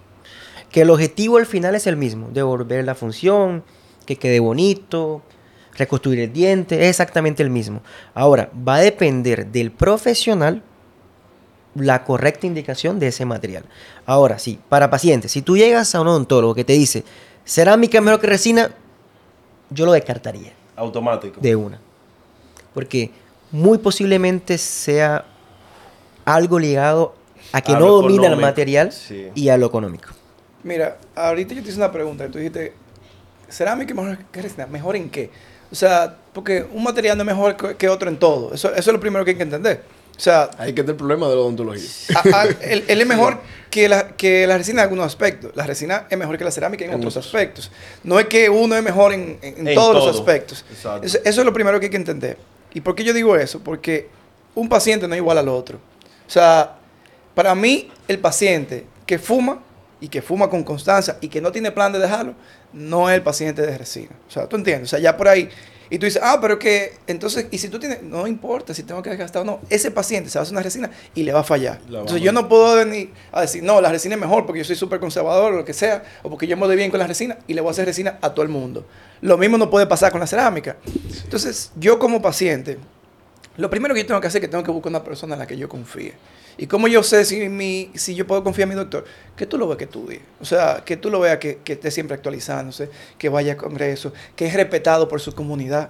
Que 0.70 0.82
el 0.82 0.90
objetivo 0.90 1.38
al 1.38 1.46
final 1.46 1.74
es 1.74 1.86
el 1.86 1.96
mismo, 1.96 2.28
devolver 2.30 2.84
la 2.84 2.94
función, 2.94 3.62
que 4.04 4.16
quede 4.16 4.38
bonito, 4.40 5.22
reconstruir 5.78 6.20
el 6.20 6.32
diente, 6.32 6.82
es 6.82 6.90
exactamente 6.90 7.42
el 7.42 7.50
mismo. 7.50 7.80
Ahora, 8.14 8.50
va 8.66 8.76
a 8.76 8.80
depender 8.80 9.46
del 9.46 9.70
profesional 9.70 10.62
la 11.74 12.04
correcta 12.04 12.46
indicación 12.46 12.98
de 12.98 13.08
ese 13.08 13.24
material. 13.24 13.64
Ahora, 14.04 14.38
sí, 14.38 14.58
para 14.68 14.90
pacientes, 14.90 15.32
si 15.32 15.42
tú 15.42 15.56
llegas 15.56 15.94
a 15.94 16.00
un 16.00 16.08
odontólogo 16.08 16.54
que 16.54 16.64
te 16.64 16.72
dice 16.72 17.04
cerámica 17.44 17.98
es 17.98 18.04
mejor 18.04 18.20
que 18.20 18.26
resina, 18.26 18.70
yo 19.70 19.86
lo 19.86 19.92
descartaría 19.92 20.52
Automático. 20.76 21.40
de 21.40 21.56
una. 21.56 21.80
Porque 22.74 23.10
muy 23.50 23.78
posiblemente 23.78 24.58
sea 24.58 25.24
algo 26.24 26.58
ligado 26.58 27.14
a 27.52 27.60
que 27.60 27.72
A 27.72 27.78
no 27.78 27.86
domina 27.86 28.26
el 28.26 28.36
material 28.36 28.92
sí. 28.92 29.28
y 29.34 29.48
a 29.48 29.56
lo 29.56 29.66
económico. 29.66 30.08
Mira, 30.64 30.98
ahorita 31.14 31.54
yo 31.54 31.62
te 31.62 31.68
hice 31.68 31.78
una 31.78 31.92
pregunta. 31.92 32.26
y 32.26 32.30
Tú 32.30 32.38
dijiste, 32.38 32.74
¿cerámica 33.48 33.92
es 33.92 33.96
mejor 33.96 34.18
que 34.26 34.42
resina? 34.42 34.66
¿Mejor 34.66 34.96
en 34.96 35.08
qué? 35.08 35.30
O 35.70 35.74
sea, 35.74 36.16
porque 36.32 36.66
un 36.72 36.82
material 36.82 37.16
no 37.16 37.22
es 37.22 37.26
mejor 37.26 37.76
que- 37.76 37.88
otro 37.88 38.08
en 38.08 38.16
todo. 38.18 38.54
Eso, 38.54 38.68
eso 38.70 38.78
es 38.78 38.86
lo 38.94 39.00
primero 39.00 39.24
que 39.24 39.32
hay 39.32 39.36
que 39.36 39.42
entender. 39.42 39.82
O 40.16 40.20
sea, 40.20 40.50
ahí 40.58 40.72
que 40.72 40.80
está 40.80 40.90
el 40.92 40.96
problema 40.96 41.28
de 41.28 41.34
la 41.36 41.40
odontología. 41.42 41.88
a- 42.14 42.40
a- 42.40 42.44
él, 42.46 42.84
él 42.88 43.00
es 43.00 43.06
mejor 43.06 43.38
que 43.70 43.88
la, 43.88 44.08
que 44.16 44.46
la 44.46 44.56
resina 44.58 44.80
en 44.80 44.84
algunos 44.84 45.06
aspectos. 45.06 45.52
La 45.54 45.66
resina 45.66 46.06
es 46.10 46.18
mejor 46.18 46.36
que 46.38 46.44
la 46.44 46.50
cerámica 46.50 46.84
en, 46.84 46.90
En 46.90 46.96
otros 46.96 47.14
muchos. 47.14 47.26
aspectos. 47.26 47.70
No 48.02 48.18
es 48.18 48.26
que 48.26 48.48
uno 48.50 48.74
es 48.76 48.82
mejor 48.82 49.12
en, 49.12 49.38
en- 49.42 49.58
en 49.60 49.68
En 49.68 49.74
todos 49.74 49.94
los 49.94 50.16
aspectos. 50.16 50.64
Exacto. 50.70 51.06
Eso, 51.06 51.18
eso 51.24 51.40
es 51.40 51.44
lo 51.44 51.52
primero 51.52 51.78
que 51.78 51.86
hay 51.86 51.90
que 51.90 51.96
entender. 51.96 52.36
¿Y 52.74 52.80
por 52.80 52.94
qué 52.94 53.04
yo 53.04 53.12
digo 53.12 53.36
eso? 53.36 53.60
Porque 53.60 54.08
un 54.54 54.68
paciente 54.68 55.06
no 55.06 55.14
es 55.14 55.18
igual 55.18 55.38
al 55.38 55.48
otro. 55.48 55.78
O 56.26 56.30
sea, 56.30 56.76
para 57.34 57.54
mí, 57.54 57.90
el 58.08 58.18
paciente 58.18 58.86
que 59.06 59.18
fuma 59.18 59.60
y 60.00 60.08
que 60.08 60.22
fuma 60.22 60.48
con 60.48 60.64
constancia 60.64 61.18
y 61.20 61.28
que 61.28 61.40
no 61.40 61.52
tiene 61.52 61.72
plan 61.72 61.92
de 61.92 61.98
dejarlo, 61.98 62.34
no 62.72 63.08
es 63.10 63.16
el 63.16 63.22
paciente 63.22 63.62
de 63.62 63.76
resina. 63.76 64.16
O 64.28 64.30
sea, 64.30 64.48
tú 64.48 64.56
entiendes. 64.56 64.88
O 64.88 64.90
sea, 64.90 64.98
ya 64.98 65.16
por 65.16 65.28
ahí. 65.28 65.48
Y 65.90 65.98
tú 65.98 66.04
dices, 66.04 66.20
ah, 66.22 66.38
pero 66.40 66.58
que, 66.58 66.92
entonces, 67.06 67.46
y 67.50 67.56
si 67.56 67.68
tú 67.68 67.78
tienes, 67.78 68.02
no 68.02 68.26
importa 68.26 68.74
si 68.74 68.82
tengo 68.82 69.02
que 69.02 69.08
desgastar 69.08 69.42
o 69.42 69.44
no, 69.44 69.60
ese 69.70 69.90
paciente 69.90 70.28
se 70.28 70.38
va 70.38 70.40
a 70.40 70.42
hacer 70.42 70.52
una 70.52 70.62
resina 70.62 70.90
y 71.14 71.22
le 71.22 71.32
va 71.32 71.40
a 71.40 71.44
fallar. 71.44 71.80
La 71.88 72.00
Entonces, 72.00 72.20
yo 72.20 72.30
no 72.30 72.46
puedo 72.46 72.76
venir 72.76 73.10
a 73.32 73.40
decir, 73.40 73.62
no, 73.62 73.80
la 73.80 73.90
resina 73.90 74.14
es 74.14 74.20
mejor 74.20 74.44
porque 74.44 74.58
yo 74.58 74.64
soy 74.66 74.76
súper 74.76 75.00
conservador 75.00 75.54
o 75.54 75.56
lo 75.56 75.64
que 75.64 75.72
sea, 75.72 76.02
o 76.22 76.28
porque 76.28 76.46
yo 76.46 76.58
me 76.58 76.66
doy 76.66 76.76
bien 76.76 76.90
con 76.90 77.00
la 77.00 77.06
resina 77.06 77.38
y 77.46 77.54
le 77.54 77.62
voy 77.62 77.68
a 77.68 77.70
hacer 77.70 77.86
resina 77.86 78.18
a 78.20 78.34
todo 78.34 78.42
el 78.42 78.50
mundo. 78.50 78.86
Lo 79.22 79.38
mismo 79.38 79.56
no 79.56 79.70
puede 79.70 79.86
pasar 79.86 80.12
con 80.12 80.20
la 80.20 80.26
cerámica. 80.26 80.76
Entonces, 81.24 81.72
yo 81.76 81.98
como 81.98 82.20
paciente, 82.20 82.78
Lo 83.56 83.68
primero 83.68 83.92
que 83.92 84.02
yo 84.02 84.06
tengo 84.06 84.20
que 84.20 84.28
hacer 84.28 84.40
es 84.40 84.46
que 84.46 84.50
tengo 84.50 84.62
que 84.62 84.70
buscar 84.70 84.90
una 84.90 85.02
persona 85.02 85.34
en 85.34 85.40
la 85.40 85.46
que 85.46 85.56
yo 85.56 85.68
confíe. 85.68 86.14
¿Y 86.58 86.66
cómo 86.66 86.88
yo 86.88 87.04
sé 87.04 87.24
si, 87.24 87.48
mi, 87.48 87.90
si 87.94 88.16
yo 88.16 88.26
puedo 88.26 88.42
confiar 88.42 88.64
en 88.64 88.70
mi 88.70 88.74
doctor? 88.74 89.04
Que 89.36 89.46
tú 89.46 89.56
lo 89.56 89.68
veas 89.68 89.78
que 89.78 89.84
estudie. 89.84 90.20
O 90.40 90.44
sea, 90.44 90.82
que 90.84 90.96
tú 90.96 91.08
lo 91.08 91.20
veas 91.20 91.38
que, 91.38 91.58
que 91.58 91.74
esté 91.74 91.92
siempre 91.92 92.16
actualizándose, 92.16 92.90
que 93.16 93.28
vaya 93.28 93.52
a 93.52 93.56
congresos, 93.56 94.12
que 94.34 94.46
es 94.46 94.54
respetado 94.54 95.08
por 95.08 95.20
su 95.20 95.32
comunidad. 95.34 95.88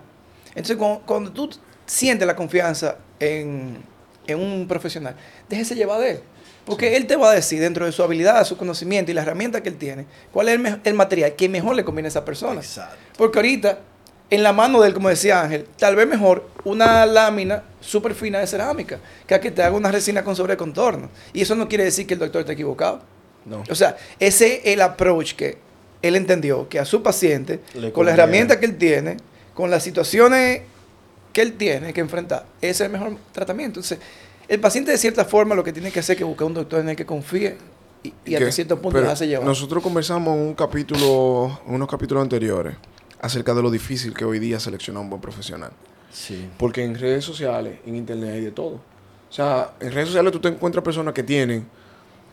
Entonces, 0.50 0.76
cuando, 0.76 1.00
cuando 1.06 1.32
tú 1.32 1.50
sientes 1.86 2.26
la 2.26 2.36
confianza 2.36 2.98
en, 3.18 3.78
en 4.26 4.38
un 4.38 4.68
profesional, 4.68 5.16
déjese 5.48 5.74
llevar 5.74 6.00
de 6.00 6.10
él. 6.10 6.20
Porque 6.66 6.98
él 6.98 7.06
te 7.06 7.16
va 7.16 7.30
a 7.30 7.34
decir, 7.34 7.60
dentro 7.60 7.86
de 7.86 7.92
su 7.92 8.02
habilidad, 8.02 8.44
su 8.44 8.58
conocimiento 8.58 9.10
y 9.10 9.14
la 9.14 9.22
herramienta 9.22 9.62
que 9.62 9.70
él 9.70 9.78
tiene, 9.78 10.04
cuál 10.30 10.50
es 10.50 10.60
el, 10.60 10.80
el 10.84 10.94
material 10.94 11.34
que 11.34 11.48
mejor 11.48 11.76
le 11.76 11.82
conviene 11.82 12.08
a 12.08 12.10
esa 12.10 12.26
persona. 12.26 12.60
Exacto. 12.60 12.94
Porque 13.16 13.38
ahorita, 13.38 13.78
en 14.30 14.42
la 14.42 14.52
mano 14.52 14.80
de 14.80 14.88
él, 14.88 14.94
como 14.94 15.08
decía 15.08 15.40
Ángel, 15.40 15.66
tal 15.78 15.96
vez 15.96 16.06
mejor 16.06 16.48
una 16.64 17.06
lámina 17.06 17.62
súper 17.80 18.14
fina 18.14 18.38
de 18.38 18.46
cerámica 18.46 18.98
que 19.26 19.34
a 19.34 19.40
que 19.40 19.50
te 19.50 19.62
haga 19.62 19.74
una 19.74 19.90
resina 19.90 20.22
con 20.22 20.36
sobrecontorno. 20.36 21.08
Y 21.32 21.40
eso 21.40 21.54
no 21.54 21.68
quiere 21.68 21.84
decir 21.84 22.06
que 22.06 22.14
el 22.14 22.20
doctor 22.20 22.40
esté 22.40 22.52
equivocado. 22.52 23.00
No. 23.44 23.62
O 23.70 23.74
sea, 23.74 23.96
ese 24.18 24.56
es 24.56 24.66
el 24.74 24.82
approach 24.82 25.32
que 25.34 25.58
él 26.02 26.16
entendió, 26.16 26.68
que 26.68 26.78
a 26.78 26.84
su 26.84 27.02
paciente, 27.02 27.60
Le 27.74 27.92
con 27.92 28.04
la 28.04 28.12
herramienta 28.12 28.60
que 28.60 28.66
él 28.66 28.76
tiene, 28.76 29.16
con 29.54 29.70
las 29.70 29.82
situaciones 29.82 30.62
que 31.32 31.42
él 31.42 31.54
tiene 31.54 31.92
que 31.92 32.00
enfrentar, 32.00 32.44
ese 32.60 32.70
es 32.70 32.80
el 32.82 32.90
mejor 32.90 33.16
tratamiento. 33.32 33.80
Entonces, 33.80 33.98
el 34.46 34.60
paciente 34.60 34.90
de 34.90 34.98
cierta 34.98 35.24
forma 35.24 35.54
lo 35.54 35.64
que 35.64 35.72
tiene 35.72 35.90
que 35.90 36.00
hacer 36.00 36.14
es 36.14 36.18
que 36.18 36.24
buscar 36.24 36.46
un 36.46 36.54
doctor 36.54 36.80
en 36.80 36.90
el 36.90 36.96
que 36.96 37.06
confíe 37.06 37.56
y, 38.02 38.12
y 38.24 38.34
hasta 38.34 38.52
cierto 38.52 38.76
punto 38.76 38.90
pero 38.90 39.02
dejarse 39.02 39.26
llevar. 39.26 39.46
Nosotros 39.46 39.82
conversamos 39.82 40.34
en 40.36 40.42
un 40.42 40.54
capítulo, 40.54 41.60
en 41.66 41.74
unos 41.74 41.88
capítulos 41.88 42.22
anteriores, 42.22 42.76
acerca 43.20 43.54
de 43.54 43.62
lo 43.62 43.70
difícil 43.70 44.14
que 44.14 44.24
hoy 44.24 44.38
día 44.38 44.58
seleccionar 44.60 45.02
un 45.02 45.10
buen 45.10 45.20
profesional. 45.20 45.70
Sí. 46.12 46.48
Porque 46.56 46.84
en 46.84 46.98
redes 46.98 47.24
sociales, 47.24 47.78
en 47.86 47.94
internet 47.96 48.30
hay 48.34 48.40
de 48.42 48.50
todo. 48.50 48.74
O 49.30 49.32
sea, 49.32 49.72
en 49.80 49.92
redes 49.92 50.08
sociales 50.08 50.32
tú 50.32 50.40
te 50.40 50.48
encuentras 50.48 50.82
personas 50.82 51.12
que 51.14 51.22
tienen 51.22 51.66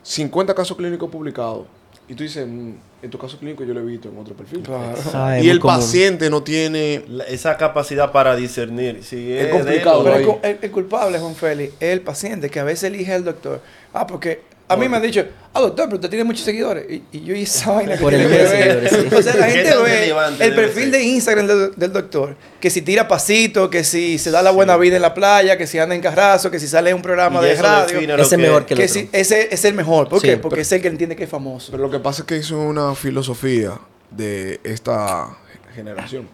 50 0.04 0.54
casos 0.54 0.78
clínicos 0.78 1.10
publicados. 1.10 1.68
Y 2.08 2.14
tú 2.14 2.22
dices, 2.24 2.48
"Mm, 2.48 2.74
estos 3.02 3.20
casos 3.20 3.40
clínicos 3.40 3.68
yo 3.68 3.74
lo 3.74 3.80
he 3.80 3.84
visto 3.84 4.10
en 4.10 4.18
otro 4.18 4.36
perfil. 4.36 4.62
Claro. 4.62 5.44
Y 5.44 5.50
el 5.50 5.60
común. 5.60 5.78
paciente 5.78 6.30
no 6.30 6.44
tiene... 6.44 7.04
La- 7.08 7.24
esa 7.26 7.58
capacidad 7.58 8.12
para 8.12 8.36
discernir 8.36 9.04
si 9.04 9.32
Es 9.34 9.46
es, 9.48 9.52
complicado, 9.52 10.04
de 10.04 10.18
él 10.22 10.30
o 10.30 10.40
Pero 10.42 10.58
el 10.62 10.72
culpable, 10.72 11.18
Juan 11.20 11.36
Félix, 11.36 11.74
es 11.80 11.90
el 11.94 12.02
paciente 12.02 12.50
que 12.50 12.60
a 12.60 12.64
veces 12.64 12.84
elige 12.86 13.12
al 13.14 13.24
doctor. 13.24 13.60
Ah, 13.94 14.06
porque 14.06 14.42
a 14.68 14.76
mí 14.78 14.90
me 14.90 14.98
han 14.98 15.04
dicho, 15.04 15.24
ah, 15.54 15.60
doctor, 15.62 15.86
pero 15.86 15.96
usted 15.96 16.10
tiene 16.10 16.24
muchos 16.24 16.44
seguidores. 16.44 16.86
Y, 16.90 17.04
y 17.12 17.24
yo 17.24 17.36
y 17.36 17.44
esa 17.44 17.72
vaina 17.72 17.96
que 17.98 18.02
Por 18.02 18.14
el 18.14 18.22
que 18.24 18.28
ver. 18.28 18.48
seguidores, 18.50 18.92
sí. 18.92 19.16
O 19.16 19.22
sea, 19.22 19.36
la 19.36 19.46
¿Qué 19.48 19.52
gente 19.54 19.78
ve 19.78 20.14
el 20.40 20.56
perfil 20.56 20.92
de 20.92 21.04
Instagram 21.04 21.48
del, 21.48 21.72
del 21.76 21.94
doctor, 21.94 22.36
que 22.60 22.70
si 22.70 22.82
tira 22.82 23.08
pasito, 23.08 23.70
que 23.70 23.84
si 23.84 24.18
se 24.18 24.32
da 24.32 24.42
la 24.42 24.52
buena 24.52 24.76
vida 24.78 24.96
en 24.96 25.02
la 25.04 25.14
playa, 25.14 25.58
que 25.58 25.68
si 25.68 25.78
anda 25.78 25.94
en 25.96 26.02
carrazo, 26.02 26.50
que 26.50 26.60
si 26.60 26.68
sale 26.68 26.90
en 26.90 26.96
un 26.96 27.02
programa 27.02 27.42
Y 27.42 27.46
de 27.46 27.56
radio. 27.62 28.00
Ese 28.18 28.36
es 28.36 28.42
mejor 28.42 28.66
que 28.66 28.74
el 28.74 28.80
Que 28.80 28.86
otro. 28.86 28.94
si, 29.02 29.10
ese 29.12 29.54
es 29.54 29.66
el 29.66 29.74
mejor. 29.76 30.10
¿Por 30.10 30.20
Sí, 30.22 30.28
qué? 30.28 30.38
Porque 30.38 30.56
pero- 30.56 30.62
es 30.64 30.72
el 30.72 30.82
que 30.82 30.88
entiende 30.88 31.16
que 31.16 31.26
es 31.26 31.30
famoso. 31.30 31.72
Pero 31.72 31.84
lo 31.84 31.92
que 31.92 32.00
pasa 32.00 32.24
es 32.24 32.28
que 32.28 32.38
eso 32.38 32.62
es 32.64 32.70
una 32.70 32.96
filosofía 32.96 33.80
de 34.10 34.60
esta 34.64 35.38
generación. 35.76 36.28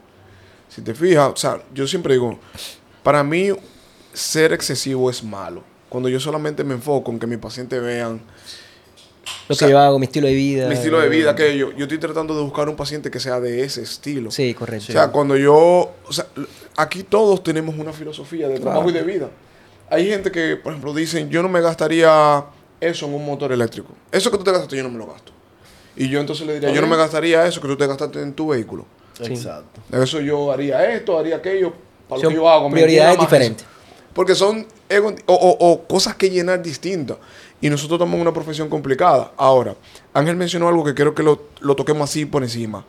Si 0.69 0.81
te 0.81 0.93
fijas, 0.93 1.31
o 1.33 1.35
sea, 1.35 1.61
yo 1.73 1.85
siempre 1.85 2.13
digo, 2.13 2.39
para 3.03 3.23
mí 3.23 3.49
ser 4.13 4.53
excesivo 4.53 5.09
es 5.09 5.21
malo. 5.23 5.63
Cuando 5.91 6.07
yo 6.07 6.21
solamente 6.21 6.63
me 6.63 6.73
enfoco 6.73 7.11
en 7.11 7.19
que 7.19 7.27
mis 7.27 7.37
pacientes 7.37 7.81
vean 7.81 8.21
Lo 9.49 9.53
O 9.53 9.55
sea, 9.55 9.67
que 9.67 9.73
yo 9.73 9.77
hago, 9.77 9.99
mi 9.99 10.05
estilo 10.05 10.25
de 10.25 10.33
vida. 10.33 10.69
mi 10.69 10.75
estilo 10.75 11.01
de 11.01 11.09
vida, 11.09 11.35
que 11.35 11.57
yo, 11.57 11.73
yo 11.73 11.83
estoy 11.83 11.97
tratando 11.97 12.33
de 12.33 12.41
buscar 12.43 12.69
un 12.69 12.77
paciente 12.77 13.11
que 13.11 13.19
sea 13.19 13.41
de 13.41 13.61
ese 13.65 13.81
estilo. 13.81 14.31
Sí, 14.31 14.53
correcto. 14.53 14.85
O 14.87 14.93
sea, 14.93 15.09
cuando 15.09 15.35
yo, 15.35 15.91
o 16.07 16.13
sea, 16.13 16.27
aquí 16.77 17.03
todos 17.03 17.43
tenemos 17.43 17.75
una 17.77 17.91
filosofía 17.91 18.47
de 18.47 18.61
trabajo 18.61 18.89
y 18.89 18.93
de 18.93 19.03
vida. 19.03 19.31
Hay 19.89 20.07
gente 20.07 20.31
que, 20.31 20.55
por 20.55 20.71
ejemplo, 20.71 20.93
dicen, 20.93 21.29
yo 21.29 21.43
no 21.43 21.49
me 21.49 21.59
gastaría 21.59 22.45
eso 22.79 23.05
en 23.07 23.13
un 23.13 23.25
motor 23.25 23.51
eléctrico. 23.51 23.93
Eso 24.13 24.31
que 24.31 24.37
tú 24.37 24.45
te 24.45 24.51
gastaste, 24.51 24.77
yo 24.77 24.83
no 24.83 24.89
me 24.89 24.97
lo 24.97 25.07
gasto. 25.07 25.33
Y 25.97 26.07
yo 26.07 26.21
entonces 26.21 26.47
le 26.47 26.53
diría, 26.53 26.71
yo 26.71 26.79
no 26.79 26.87
me 26.87 26.95
gastaría 26.95 27.45
eso 27.45 27.59
que 27.59 27.67
tú 27.67 27.75
te 27.75 27.85
gastaste 27.85 28.21
en 28.21 28.31
tu 28.31 28.47
vehículo. 28.47 28.85
Sí. 29.21 29.33
Exacto. 29.33 29.81
Eso 29.91 30.21
yo 30.21 30.53
haría 30.53 30.89
esto, 30.95 31.19
haría 31.19 31.35
aquello, 31.35 31.73
para 32.07 32.21
lo 32.21 32.29
que 32.29 32.35
yo 32.35 32.49
hago. 32.49 32.69
me 32.69 32.75
prioridades 32.75 33.19
diferentes. 33.19 33.65
Porque 34.13 34.35
son 34.35 34.65
o, 35.25 35.83
cosas 35.87 36.15
que 36.15 36.29
llenar 36.29 36.61
distintas. 36.61 37.17
Y 37.61 37.69
nosotros 37.69 38.01
en 38.01 38.19
una 38.19 38.33
profesión 38.33 38.69
complicada. 38.69 39.33
Ahora, 39.37 39.75
Ángel 40.13 40.35
mencionó 40.35 40.67
algo 40.67 40.83
que 40.83 40.93
quiero 40.93 41.13
que 41.13 41.23
lo, 41.23 41.47
lo 41.59 41.75
toquemos 41.75 42.09
así 42.09 42.25
por 42.25 42.43
encima. 42.43 42.85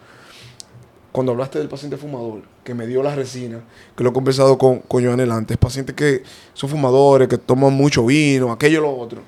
Cuando 1.13 1.33
hablaste 1.33 1.59
del 1.59 1.69
paciente 1.69 1.99
fumador, 1.99 2.43
que 2.65 2.75
me 2.75 2.87
dio 2.87 3.03
la 3.03 3.15
resina, 3.15 3.61
que 3.95 4.03
lo 4.03 4.11
he 4.11 4.13
conversado 4.15 4.57
con, 4.57 4.79
con 4.81 5.05
Joanel 5.05 5.31
antes, 5.31 5.59
pacientes 5.59 5.95
que 5.95 6.23
son 6.55 6.71
fumadores, 6.71 7.29
que 7.29 7.37
toman 7.37 7.75
mucho 7.75 8.07
vino, 8.07 8.51
aquello 8.51 8.81
lo 8.81 8.97
otro. 8.97 9.21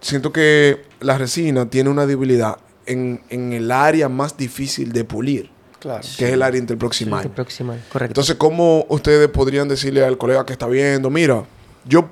Siento 0.00 0.32
que 0.32 0.82
la 1.00 1.18
resina 1.18 1.68
tiene 1.68 1.90
una 1.90 2.06
debilidad 2.06 2.56
en, 2.86 3.22
en 3.28 3.52
el 3.52 3.70
área 3.70 4.08
más 4.08 4.36
difícil 4.36 4.92
de 4.92 5.04
pulir, 5.04 5.50
Claro. 5.84 6.00
que 6.16 6.24
es 6.24 6.32
el 6.32 6.42
área 6.42 6.58
interproximal. 6.58 7.20
Este 7.20 7.28
proximal, 7.28 7.78
correcto. 7.92 8.12
Entonces, 8.12 8.36
¿cómo 8.36 8.86
ustedes 8.88 9.28
podrían 9.28 9.68
decirle 9.68 10.02
al 10.02 10.16
colega 10.16 10.46
que 10.46 10.54
está 10.54 10.66
viendo, 10.66 11.10
mira, 11.10 11.44
yo, 11.84 12.08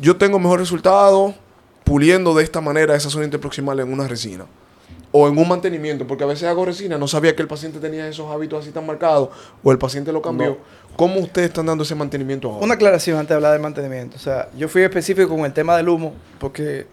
yo 0.00 0.16
tengo 0.16 0.38
mejor 0.38 0.60
resultado 0.60 1.34
puliendo 1.84 2.34
de 2.34 2.42
esta 2.42 2.62
manera 2.62 2.96
esa 2.96 3.10
zona 3.10 3.26
interproximal 3.26 3.78
en 3.80 3.92
una 3.92 4.08
resina? 4.08 4.46
O 5.12 5.28
en 5.28 5.36
un 5.36 5.46
mantenimiento, 5.46 6.06
porque 6.06 6.24
a 6.24 6.26
veces 6.26 6.48
hago 6.48 6.64
resina, 6.64 6.96
no 6.96 7.06
sabía 7.06 7.36
que 7.36 7.42
el 7.42 7.48
paciente 7.48 7.80
tenía 7.80 8.08
esos 8.08 8.30
hábitos 8.30 8.62
así 8.62 8.70
tan 8.70 8.86
marcados, 8.86 9.28
o 9.62 9.72
el 9.72 9.76
paciente 9.76 10.10
lo 10.10 10.22
cambió. 10.22 10.56
¿Cómo 10.96 11.20
ustedes 11.20 11.48
están 11.48 11.66
dando 11.66 11.84
ese 11.84 11.94
mantenimiento 11.94 12.48
ahora? 12.50 12.64
Una 12.64 12.74
aclaración 12.74 13.18
antes 13.18 13.28
de 13.28 13.34
hablar 13.34 13.52
del 13.52 13.60
mantenimiento. 13.60 14.16
O 14.16 14.20
sea, 14.20 14.48
yo 14.56 14.70
fui 14.70 14.80
específico 14.80 15.28
con 15.28 15.40
el 15.40 15.52
tema 15.52 15.76
del 15.76 15.90
humo 15.90 16.14
porque 16.38 16.86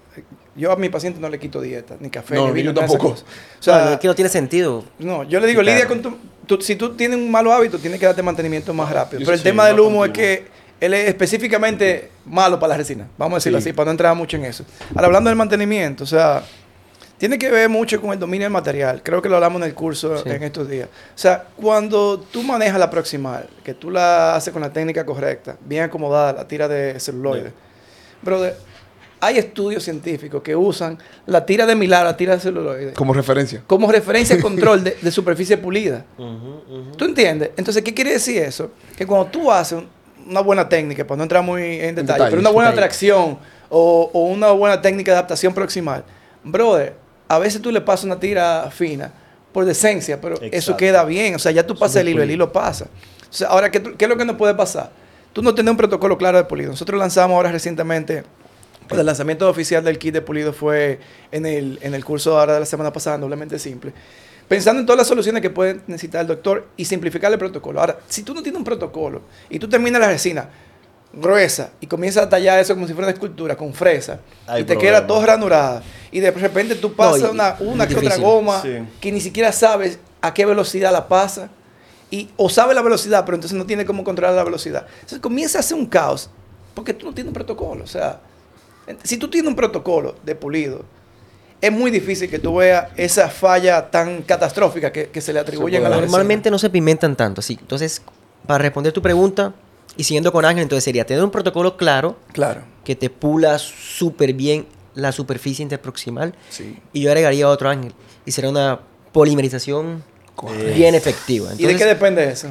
yo 0.55 0.71
a 0.71 0.75
mi 0.75 0.89
paciente 0.89 1.19
no 1.19 1.29
le 1.29 1.39
quito 1.39 1.59
dieta, 1.61 1.95
ni 1.99 2.09
café, 2.09 2.35
No, 2.35 2.47
ni 2.47 2.53
vino, 2.53 2.71
yo 2.71 2.79
tampoco. 2.79 3.07
O 3.09 3.15
sea, 3.59 3.93
es 3.93 3.99
que 3.99 4.07
no 4.07 4.15
tiene 4.15 4.29
sentido. 4.29 4.83
no, 4.99 5.23
yo 5.23 5.39
le 5.39 5.47
digo, 5.47 5.61
lidia 5.61 5.87
con 5.87 6.01
tu, 6.01 6.17
tu- 6.45 6.61
Si 6.61 6.75
tú 6.75 6.95
tienes 6.95 7.17
un 7.17 7.31
malo 7.31 7.51
hábito, 7.53 7.79
tienes 7.79 7.99
que 7.99 8.05
darte 8.05 8.21
mantenimiento 8.21 8.73
más 8.73 8.91
rápido. 8.91 9.19
Yo 9.19 9.25
Pero 9.25 9.33
el 9.33 9.39
sí, 9.39 9.43
tema 9.43 9.65
del 9.67 9.79
humo 9.79 10.05
es 10.05 10.11
que 10.11 10.45
él 10.79 10.93
es 10.93 11.07
específicamente 11.09 12.09
malo 12.25 12.59
para 12.59 12.71
la 12.73 12.77
resina. 12.77 13.07
Vamos 13.17 13.35
a 13.35 13.37
decirlo 13.37 13.59
Sí. 13.59 13.69
así, 13.69 13.73
para 13.73 13.85
no 13.85 13.91
entrar 13.91 14.15
mucho 14.15 14.37
en 14.37 14.45
eso. 14.45 14.65
Ahora, 14.95 15.07
hablando 15.07 15.29
del 15.29 15.37
mantenimiento, 15.37 16.03
o 16.03 16.07
sea, 16.07 16.43
tiene 17.17 17.37
que 17.39 17.49
ver 17.49 17.69
mucho 17.69 18.01
con 18.01 18.11
el 18.11 18.19
dominio 18.19 18.45
del 18.45 18.51
material. 18.51 19.01
Creo 19.01 19.21
que 19.21 19.29
lo 19.29 19.35
hablamos 19.35 19.61
en 19.61 19.69
el 19.69 19.73
curso 19.73 20.17
Sí. 20.17 20.29
en 20.29 20.43
estos 20.43 20.67
días. 20.69 20.89
O 20.89 21.17
sea, 21.17 21.45
cuando 21.55 22.19
tú 22.19 22.43
manejas 22.43 22.77
la 22.79 22.89
proximal, 22.89 23.47
que 23.63 23.73
tú 23.73 23.89
la 23.89 24.35
haces 24.35 24.51
con 24.51 24.61
la 24.61 24.73
técnica 24.73 25.05
correcta, 25.05 25.55
bien 25.63 25.83
acomodada, 25.83 26.33
la 26.33 26.47
tira 26.47 26.67
de 26.67 26.99
celuloide. 26.99 27.53
Brother, 28.21 28.57
hay 29.25 29.37
estudios 29.37 29.83
científicos 29.83 30.41
que 30.43 30.55
usan 30.55 30.97
la 31.25 31.45
tira 31.45 31.65
de 31.65 31.75
milar, 31.75 32.03
la 32.05 32.15
tira 32.17 32.33
de 32.35 32.39
celuloide, 32.41 32.93
Como 32.93 33.13
referencia. 33.13 33.63
como 33.67 33.91
referencia 33.91 34.35
de 34.35 34.41
control 34.41 34.83
de, 34.83 34.97
de 35.01 35.11
superficie 35.11 35.57
pulida. 35.57 36.05
¿Tú 36.97 37.05
entiendes? 37.05 37.51
Entonces, 37.57 37.83
¿qué 37.83 37.93
quiere 37.93 38.11
decir 38.13 38.41
eso? 38.41 38.71
Que 38.95 39.05
cuando 39.05 39.27
tú 39.27 39.51
haces 39.51 39.79
un- 39.79 39.87
una 40.29 40.39
buena 40.41 40.69
técnica, 40.69 41.05
para 41.05 41.17
no 41.17 41.23
entrar 41.23 41.43
muy 41.43 41.61
en 41.81 41.95
detalle, 41.95 42.25
pero 42.29 42.39
una 42.39 42.49
buena 42.49 42.69
detalle. 42.69 42.87
tracción 42.87 43.37
o, 43.69 44.09
o 44.13 44.23
una 44.25 44.51
buena 44.51 44.81
técnica 44.81 45.11
de 45.11 45.17
adaptación 45.17 45.53
proximal, 45.53 46.03
brother, 46.43 46.95
a 47.27 47.39
veces 47.39 47.61
tú 47.61 47.71
le 47.71 47.81
pasas 47.81 48.05
una 48.05 48.19
tira 48.19 48.69
fina 48.71 49.11
por 49.51 49.65
decencia, 49.65 50.19
pero 50.21 50.37
eso 50.51 50.77
queda 50.77 51.03
bien. 51.03 51.35
O 51.35 51.39
sea, 51.39 51.51
ya 51.51 51.65
tú 51.67 51.75
pasas 51.75 51.97
el 51.97 52.09
hilo, 52.09 52.23
el 52.23 52.31
hilo 52.31 52.51
pasa. 52.51 52.85
O 53.29 53.33
sea, 53.33 53.47
ahora, 53.49 53.69
¿qué, 53.71 53.81
qué 53.81 54.05
es 54.05 54.09
lo 54.09 54.15
que 54.17 54.25
nos 54.25 54.35
puede 54.35 54.53
pasar? 54.55 54.91
Tú 55.33 55.41
no 55.41 55.53
tienes 55.55 55.71
un 55.71 55.77
protocolo 55.77 56.17
claro 56.17 56.37
de 56.37 56.43
pulido. 56.43 56.69
Nosotros 56.69 56.99
lanzamos 56.99 57.35
ahora 57.35 57.51
recientemente, 57.51 58.23
pues, 58.87 58.99
el 58.99 59.05
lanzamiento 59.05 59.49
oficial 59.49 59.83
del 59.83 59.97
kit 59.97 60.13
de 60.13 60.21
pulido 60.21 60.53
fue 60.53 60.99
en 61.31 61.45
el, 61.45 61.79
en 61.81 61.93
el 61.93 62.03
curso 62.05 62.39
ahora 62.39 62.53
de 62.55 62.59
la 62.61 62.65
semana 62.65 62.91
pasada, 62.93 63.17
doblemente 63.17 63.57
simple. 63.59 63.93
Pensando 64.47 64.81
en 64.81 64.85
todas 64.85 64.97
las 64.99 65.07
soluciones 65.07 65.41
que 65.41 65.49
puede 65.49 65.79
necesitar 65.87 66.21
el 66.21 66.27
doctor 66.27 66.67
y 66.77 66.85
simplificar 66.85 67.31
el 67.31 67.39
protocolo. 67.39 67.79
Ahora, 67.79 67.97
si 68.07 68.23
tú 68.23 68.33
no 68.33 68.43
tienes 68.43 68.57
un 68.59 68.65
protocolo 68.65 69.21
y 69.49 69.57
tú 69.57 69.67
terminas 69.69 70.01
la 70.01 70.07
resina 70.09 70.49
gruesa 71.13 71.69
y 71.79 71.85
comienzas 71.87 72.23
a 72.25 72.29
tallar 72.29 72.59
eso 72.59 72.73
como 72.73 72.87
si 72.87 72.93
fuera 72.93 73.07
una 73.07 73.13
escultura 73.13 73.55
con 73.55 73.71
fresa 73.73 74.19
Hay 74.47 74.63
y 74.63 74.65
te 74.65 74.73
problema. 74.73 74.97
queda 74.97 75.07
todo 75.07 75.23
ranurado 75.25 75.81
y 76.11 76.19
de 76.19 76.31
repente 76.31 76.73
tú 76.75 76.93
pasas 76.95 77.21
y- 77.21 77.25
una, 77.25 77.55
una 77.59 77.87
que 77.87 77.95
otra 77.95 78.17
goma 78.17 78.61
Sí. 78.63 78.79
que 78.99 79.11
ni 79.11 79.21
siquiera 79.21 79.51
sabes 79.51 79.99
a 80.21 80.33
qué 80.33 80.43
velocidad 80.45 80.91
la 80.91 81.07
pasa 81.07 81.49
y 82.09 82.29
o 82.35 82.49
sabe 82.49 82.73
la 82.73 82.81
velocidad 82.81 83.25
pero 83.25 83.35
entonces 83.35 83.55
no 83.57 83.65
tiene 83.67 83.85
cómo 83.85 84.03
controlar 84.03 84.33
la 84.35 84.43
velocidad. 84.43 84.87
Entonces 84.95 85.19
comienza 85.19 85.59
a 85.59 85.61
hacer 85.61 85.77
un 85.77 85.85
caos 85.85 86.29
porque 86.73 86.93
tú 86.95 87.05
no 87.05 87.13
tienes 87.13 87.29
un 87.29 87.33
protocolo. 87.35 87.83
O 87.83 87.87
sea, 87.87 88.19
si 89.03 89.17
tú 89.17 89.29
tienes 89.29 89.47
un 89.49 89.55
protocolo 89.55 90.15
de 90.23 90.35
pulido, 90.35 90.83
es 91.61 91.71
muy 91.71 91.91
difícil 91.91 92.29
que 92.29 92.39
tú 92.39 92.55
veas 92.55 92.87
esa 92.97 93.29
falla 93.29 93.89
tan 93.89 94.21
catastrófica 94.23 94.91
que, 94.91 95.09
que 95.09 95.21
se 95.21 95.31
le 95.31 95.39
atribuyen 95.39 95.85
a 95.85 95.89
la. 95.89 96.01
Normalmente 96.01 96.51
no 96.51 96.59
se 96.59 96.69
pimentan 96.69 97.15
tanto, 97.15 97.39
así. 97.39 97.57
Entonces, 97.59 98.01
para 98.45 98.61
responder 98.61 98.91
tu 98.91 99.01
pregunta 99.01 99.53
y 99.95 100.03
siguiendo 100.03 100.31
con 100.33 100.43
Ángel, 100.43 100.63
entonces 100.63 100.83
sería 100.83 101.05
tener 101.05 101.23
un 101.23 101.31
protocolo 101.31 101.77
claro 101.77 102.17
Claro. 102.33 102.61
que 102.83 102.95
te 102.95 103.09
pula 103.09 103.57
súper 103.59 104.33
bien 104.33 104.65
la 104.95 105.11
superficie 105.11 105.63
interproximal. 105.63 106.35
Sí. 106.49 106.77
Y 106.91 107.01
yo 107.01 107.09
agregaría 107.09 107.47
otro 107.47 107.69
Ángel. 107.69 107.93
Y 108.25 108.31
será 108.31 108.49
una 108.49 108.79
polimerización 109.13 110.03
Correcto. 110.35 110.75
bien 110.75 110.95
efectiva. 110.95 111.51
¿Y 111.57 111.65
de 111.65 111.75
qué 111.77 111.85
depende 111.85 112.27
eso? 112.29 112.49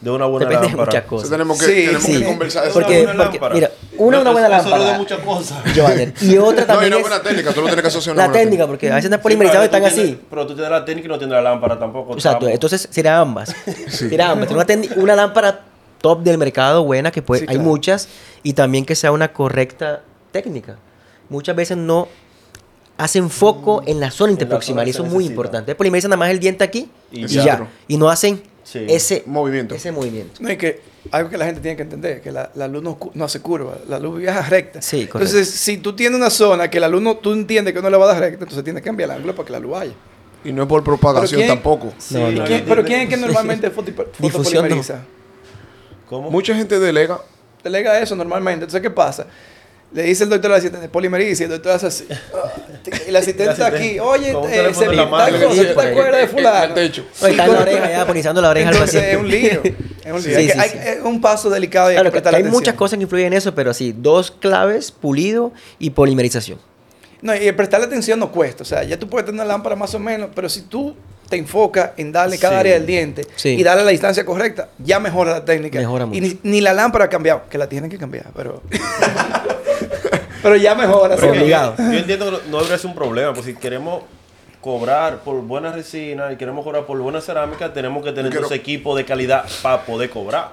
De 0.00 0.10
una 0.10 0.24
buena 0.26 0.46
Depende 0.48 0.66
de 0.68 0.76
lámpara? 0.76 0.90
muchas 0.90 1.04
O 1.04 1.08
cosas. 1.08 1.28
sea, 1.28 1.36
tenemos 1.38 1.58
que, 1.58 1.66
Sí, 1.66 1.72
tenemos 1.86 2.02
sí. 2.04 2.18
que 2.18 2.24
conversar 2.24 2.62
de 2.62 2.68
eso. 2.70 2.78
Porque, 2.80 2.94
Una 3.02 3.04
buena 3.12 3.22
porque, 3.24 3.38
lámpara. 3.38 3.54
mira, 3.54 3.70
una, 3.98 4.20
una 4.20 4.30
buena 4.32 4.48
lámpara. 4.48 4.78
lo 4.78 4.84
de 4.84 4.98
muchas 4.98 5.18
cosas. 5.20 5.58
Y 6.22 6.38
otra 6.38 6.54
No, 6.56 6.62
y 6.62 6.66
también 6.66 6.92
una 6.92 6.96
es 6.96 7.02
buena 7.08 7.22
técnica, 7.22 7.52
tú 7.52 7.60
lo 7.60 7.66
tienes 7.66 7.82
que 7.82 7.88
asociar 7.88 8.16
la 8.16 8.32
técnica, 8.32 8.66
porque 8.66 8.90
a 8.90 8.94
veces 8.94 9.04
están 9.06 9.18
Sí, 9.18 9.22
polimerizados 9.22 9.64
y 9.64 9.66
están 9.66 9.84
así. 9.84 10.20
Pero 10.30 10.46
tú 10.46 10.54
tienes 10.54 10.70
la 10.70 10.84
técnica 10.84 11.06
y 11.06 11.08
no 11.10 11.18
tienes 11.18 11.34
la 11.34 11.42
lámpara 11.42 11.78
tampoco. 11.78 12.14
Exacto, 12.14 12.48
entonces 12.48 12.88
serían 12.90 13.14
ambas. 13.16 13.54
Serían 13.88 14.30
ambas. 14.32 14.50
Una, 14.50 14.64
técnica- 14.64 14.94
una 14.96 15.14
lámpara 15.16 15.60
top 16.00 16.22
del 16.22 16.38
mercado, 16.38 16.82
buena, 16.84 17.10
que 17.10 17.20
puede, 17.20 17.40
Sí, 17.40 17.46
hay 17.50 17.56
claro. 17.56 17.68
muchas, 17.68 18.08
y 18.42 18.54
también 18.54 18.86
que 18.86 18.94
sea 18.94 19.12
una 19.12 19.32
correcta 19.34 20.00
técnica. 20.32 20.76
Muchas 21.28 21.54
veces 21.54 21.76
no 21.76 22.08
hacen 22.96 23.30
foco 23.30 23.82
en 23.86 24.00
la 24.00 24.10
zona 24.10 24.32
interproximal, 24.32 24.86
y 24.86 24.90
eso 24.90 25.02
es 25.04 25.08
muy 25.10 25.24
necesita. 25.24 25.32
importante. 25.32 25.74
Polimerisan 25.74 26.08
nada 26.10 26.18
más 26.18 26.30
el 26.30 26.38
diente 26.40 26.64
aquí 26.64 26.90
Y 27.12 27.26
ya. 27.26 27.66
Y 27.88 27.96
no 27.96 28.08
hacen 28.10 28.42
Sí. 28.70 28.86
ese 28.88 29.24
Movimiento. 29.26 29.74
Ese 29.74 29.90
movimiento. 29.90 30.40
No, 30.40 30.50
y 30.52 30.56
que 30.56 30.80
algo 31.10 31.28
que 31.28 31.36
la 31.36 31.46
gente 31.46 31.60
tiene 31.60 31.76
que 31.76 31.82
entender, 31.82 32.20
que 32.20 32.30
la, 32.30 32.50
la 32.54 32.68
luz 32.68 32.82
no, 32.84 32.96
no 33.14 33.24
hace 33.24 33.40
curva, 33.40 33.78
la 33.88 33.98
luz 33.98 34.18
viaja 34.20 34.42
recta. 34.48 34.80
Sí, 34.80 35.06
correcto. 35.08 35.18
Entonces, 35.36 35.50
si 35.50 35.78
tú 35.78 35.96
tienes 35.96 36.16
una 36.16 36.30
zona 36.30 36.70
que 36.70 36.78
la 36.78 36.88
luz 36.88 37.02
no, 37.02 37.16
tú 37.16 37.32
entiendes 37.32 37.74
que 37.74 37.82
no 37.82 37.90
le 37.90 37.96
va 37.96 38.04
a 38.04 38.08
dar 38.14 38.20
recta, 38.20 38.44
entonces 38.44 38.62
tienes 38.62 38.82
que 38.82 38.86
cambiar 38.88 39.10
el 39.10 39.16
ángulo 39.16 39.34
para 39.34 39.46
que 39.46 39.52
la 39.52 39.58
luz 39.58 39.72
vaya. 39.72 39.92
Y 40.44 40.52
no 40.52 40.62
es 40.62 40.68
por 40.68 40.84
propagación 40.84 41.40
¿quién- 41.40 41.48
tampoco. 41.48 41.92
Sí, 41.98 42.14
No, 42.14 42.30
¿Y 42.30 42.34
no, 42.36 42.44
quién- 42.44 42.60
no, 42.60 42.66
pero 42.68 42.84
¿quién 42.84 43.00
es 43.00 43.08
que 43.08 43.16
normalmente 43.16 43.70
fotopolimeriza? 44.20 45.00
¿Cómo? 46.08 46.30
Mucha 46.30 46.54
gente 46.54 46.78
delega. 46.78 47.20
Delega 47.64 47.98
eso 48.00 48.14
normalmente. 48.16 48.64
Entonces, 48.64 48.80
¿qué 48.82 48.90
pasa? 48.90 49.26
Le 49.92 50.04
dice 50.04 50.22
el 50.22 50.30
doctor 50.30 50.52
al 50.52 50.58
asistente, 50.58 50.88
polimeriza, 50.88 51.42
y 51.42 51.46
el 51.46 51.50
doctor 51.50 51.72
hace 51.72 51.86
así. 51.88 52.06
Ah, 52.32 52.52
Y 53.06 53.08
el 53.08 53.16
asistente 53.16 53.50
está 53.52 53.66
aquí, 53.66 53.98
oye, 53.98 54.30
eh, 54.30 54.72
se 54.72 54.86
mano. 54.88 55.10
cosa, 55.10 55.62
¿tú 55.64 55.74
te 55.74 55.88
acuerdas 55.88 56.12
de 56.12 56.22
En 56.22 56.28
fulano? 56.28 56.74
No, 56.76 56.80
está 56.80 57.28
en 57.28 57.36
la 57.52 57.60
oreja 57.60 57.90
ya, 57.90 58.06
ponizando 58.06 58.40
la 58.40 58.50
oreja 58.50 58.68
al 58.68 58.74
Entonces, 58.76 59.02
paciente. 59.02 59.12
es 59.12 59.18
un 59.18 59.28
lío. 59.28 59.74
Es 60.04 60.12
un 60.12 60.22
lío. 60.22 60.22
Sí, 60.22 60.34
Hay 60.36 60.46
que- 60.46 60.52
sí, 60.52 60.58
hay- 60.60 60.70
sí. 60.70 60.78
Es 60.80 60.98
un 61.04 61.20
paso 61.20 61.50
delicado 61.50 61.88
y 61.90 61.94
hay 61.96 62.02
Claro, 62.02 62.12
que 62.12 62.18
hay 62.18 62.24
atención. 62.26 62.52
muchas 62.52 62.74
cosas 62.74 62.98
que 62.98 63.02
influyen 63.02 63.26
en 63.28 63.32
eso, 63.32 63.52
pero 63.54 63.72
así, 63.72 63.92
dos 63.96 64.30
claves, 64.30 64.92
pulido 64.92 65.52
y 65.80 65.90
polimerización. 65.90 66.58
No, 67.20 67.34
y 67.34 67.48
el 67.48 67.56
prestarle 67.56 67.86
atención 67.86 68.18
no 68.20 68.30
cuesta. 68.30 68.62
O 68.62 68.66
sea, 68.66 68.84
ya 68.84 68.96
tú 68.96 69.08
puedes 69.08 69.26
tener 69.26 69.40
una 69.40 69.44
lámpara 69.52 69.74
más 69.74 69.92
o 69.94 69.98
menos, 69.98 70.30
pero 70.34 70.48
si 70.48 70.62
tú 70.62 70.94
te 71.28 71.36
enfocas 71.36 71.90
en 71.96 72.12
darle 72.12 72.38
cada 72.38 72.54
Sí. 72.54 72.60
área 72.60 72.74
del 72.74 72.86
diente 72.86 73.26
Sí. 73.36 73.50
y 73.50 73.62
darle 73.64 73.84
la 73.84 73.90
distancia 73.90 74.24
correcta, 74.24 74.68
ya 74.78 74.98
mejora 75.00 75.32
la 75.32 75.44
técnica. 75.44 75.78
Mejora 75.80 76.04
Y 76.12 76.20
mucho. 76.20 76.20
ni, 76.42 76.50
ni 76.52 76.60
la 76.60 76.72
lámpara 76.72 77.06
ha 77.06 77.08
cambiado, 77.08 77.42
que 77.50 77.58
la 77.58 77.68
tienen 77.68 77.90
que 77.90 77.98
cambiar, 77.98 78.26
pero. 78.36 78.62
pero 80.42 80.56
ya 80.56 80.74
mejora. 80.74 81.14
Obligado. 81.16 81.74
Yo 81.78 81.98
entiendo 81.98 82.24
que 82.26 82.30
no- 82.50 82.58
debería 82.58 82.78
ser 82.78 82.86
un 82.90 82.94
problema, 82.96 83.32
pues 83.32 83.46
si 83.46 83.54
queremos 83.54 84.02
cobrar 84.60 85.20
por 85.20 85.40
buena 85.42 85.72
resina 85.72 86.32
y 86.32 86.36
queremos 86.36 86.64
cobrar 86.64 86.84
por 86.86 86.98
buena 86.98 87.20
cerámica, 87.20 87.72
tenemos 87.72 88.04
que 88.04 88.12
tener 88.12 88.32
esos 88.34 88.52
equipos 88.52 88.96
de 88.96 89.04
calidad 89.04 89.44
para 89.62 89.82
poder 89.84 90.10
cobrar. 90.10 90.50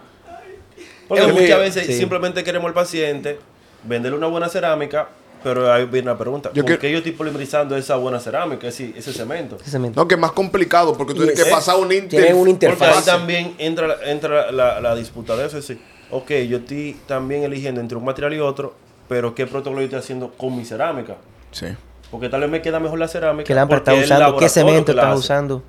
Porque 1.07 1.25
Es 1.25 1.33
muchas 1.33 1.59
veces 1.59 1.85
Sí. 1.87 1.93
simplemente 1.97 2.43
queremos 2.43 2.67
al 2.67 2.73
paciente 2.73 3.39
venderle 3.83 4.17
una 4.17 4.27
buena 4.27 4.49
cerámica, 4.49 5.07
pero 5.43 5.71
ahí 5.71 5.85
viene 5.85 6.07
la 6.07 6.17
pregunta, 6.17 6.49
Yo 6.53 6.63
¿por 6.63 6.65
quiero- 6.65 6.81
qué 6.81 6.91
yo 6.91 6.97
estoy 6.97 7.11
polimerizando 7.13 7.77
esa 7.77 7.95
buena 7.95 8.19
cerámica, 8.19 8.67
ese, 8.67 8.93
ese 8.95 9.13
cemento? 9.13 9.57
Ese 9.61 9.71
cemento. 9.71 10.01
No, 10.01 10.07
que 10.07 10.15
es 10.15 10.19
más 10.19 10.31
complicado 10.31 10.93
porque 10.97 11.13
tú 11.13 11.23
tienes 11.25 11.41
que 11.41 11.49
pasar 11.49 11.75
un 11.77 11.87
tiene 11.89 12.03
inter... 12.05 12.33
una 12.33 12.51
Porque 12.51 12.65
ahí 12.65 12.71
interfaz. 12.73 13.05
también 13.05 13.55
entra, 13.57 13.87
la- 13.87 14.09
entra 14.11 14.51
la, 14.51 14.81
la 14.81 14.95
disputa 14.95 15.35
de 15.37 15.45
eso. 15.47 15.57
Es 15.57 15.67
decir, 15.67 15.81
ok, 16.11 16.31
yo 16.49 16.57
estoy 16.57 16.97
también 17.07 17.43
eligiendo 17.43 17.79
entre 17.79 17.97
un 17.97 18.03
material 18.03 18.33
y 18.33 18.39
otro, 18.39 18.73
pero 19.07 19.33
¿qué 19.35 19.45
protocolo 19.47 19.81
yo 19.81 19.85
estoy 19.85 19.99
haciendo 19.99 20.31
con 20.33 20.55
mi 20.55 20.65
cerámica? 20.65 21.15
Sí. 21.51 21.67
Porque 22.11 22.29
tal 22.29 22.41
vez 22.41 22.49
me 22.49 22.61
queda 22.61 22.79
mejor 22.79 22.99
la 22.99 23.07
cerámica. 23.07 23.45
¿Qué 23.45 23.53
lámpara 23.53 23.79
estás 23.79 24.03
usando? 24.05 24.37
¿Qué 24.37 24.49
cemento 24.49 24.85
que 24.85 24.93
la 24.93 25.01
estás 25.03 25.19
usando? 25.19 25.63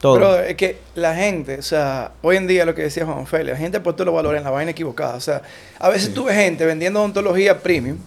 Todo. 0.00 0.14
Pero 0.14 0.38
es 0.40 0.56
que 0.56 0.78
la 0.96 1.14
gente, 1.14 1.58
o 1.58 1.62
sea, 1.62 2.12
hoy 2.22 2.36
en 2.36 2.46
día 2.48 2.64
lo 2.64 2.74
que 2.74 2.82
decía 2.82 3.06
Juan 3.06 3.24
Félix, 3.26 3.50
la 3.52 3.56
gente 3.56 3.78
ha 3.78 3.82
puesto 3.84 4.04
los 4.04 4.12
valores 4.14 4.38
en 4.38 4.44
la 4.44 4.50
vaina 4.50 4.72
equivocada. 4.72 5.14
O 5.14 5.20
sea, 5.20 5.42
a 5.78 5.88
veces 5.88 6.12
tú 6.12 6.24
ves 6.24 6.34
gente 6.36 6.66
vendiendo 6.66 6.98
odontología 7.00 7.60
premium 7.62 7.98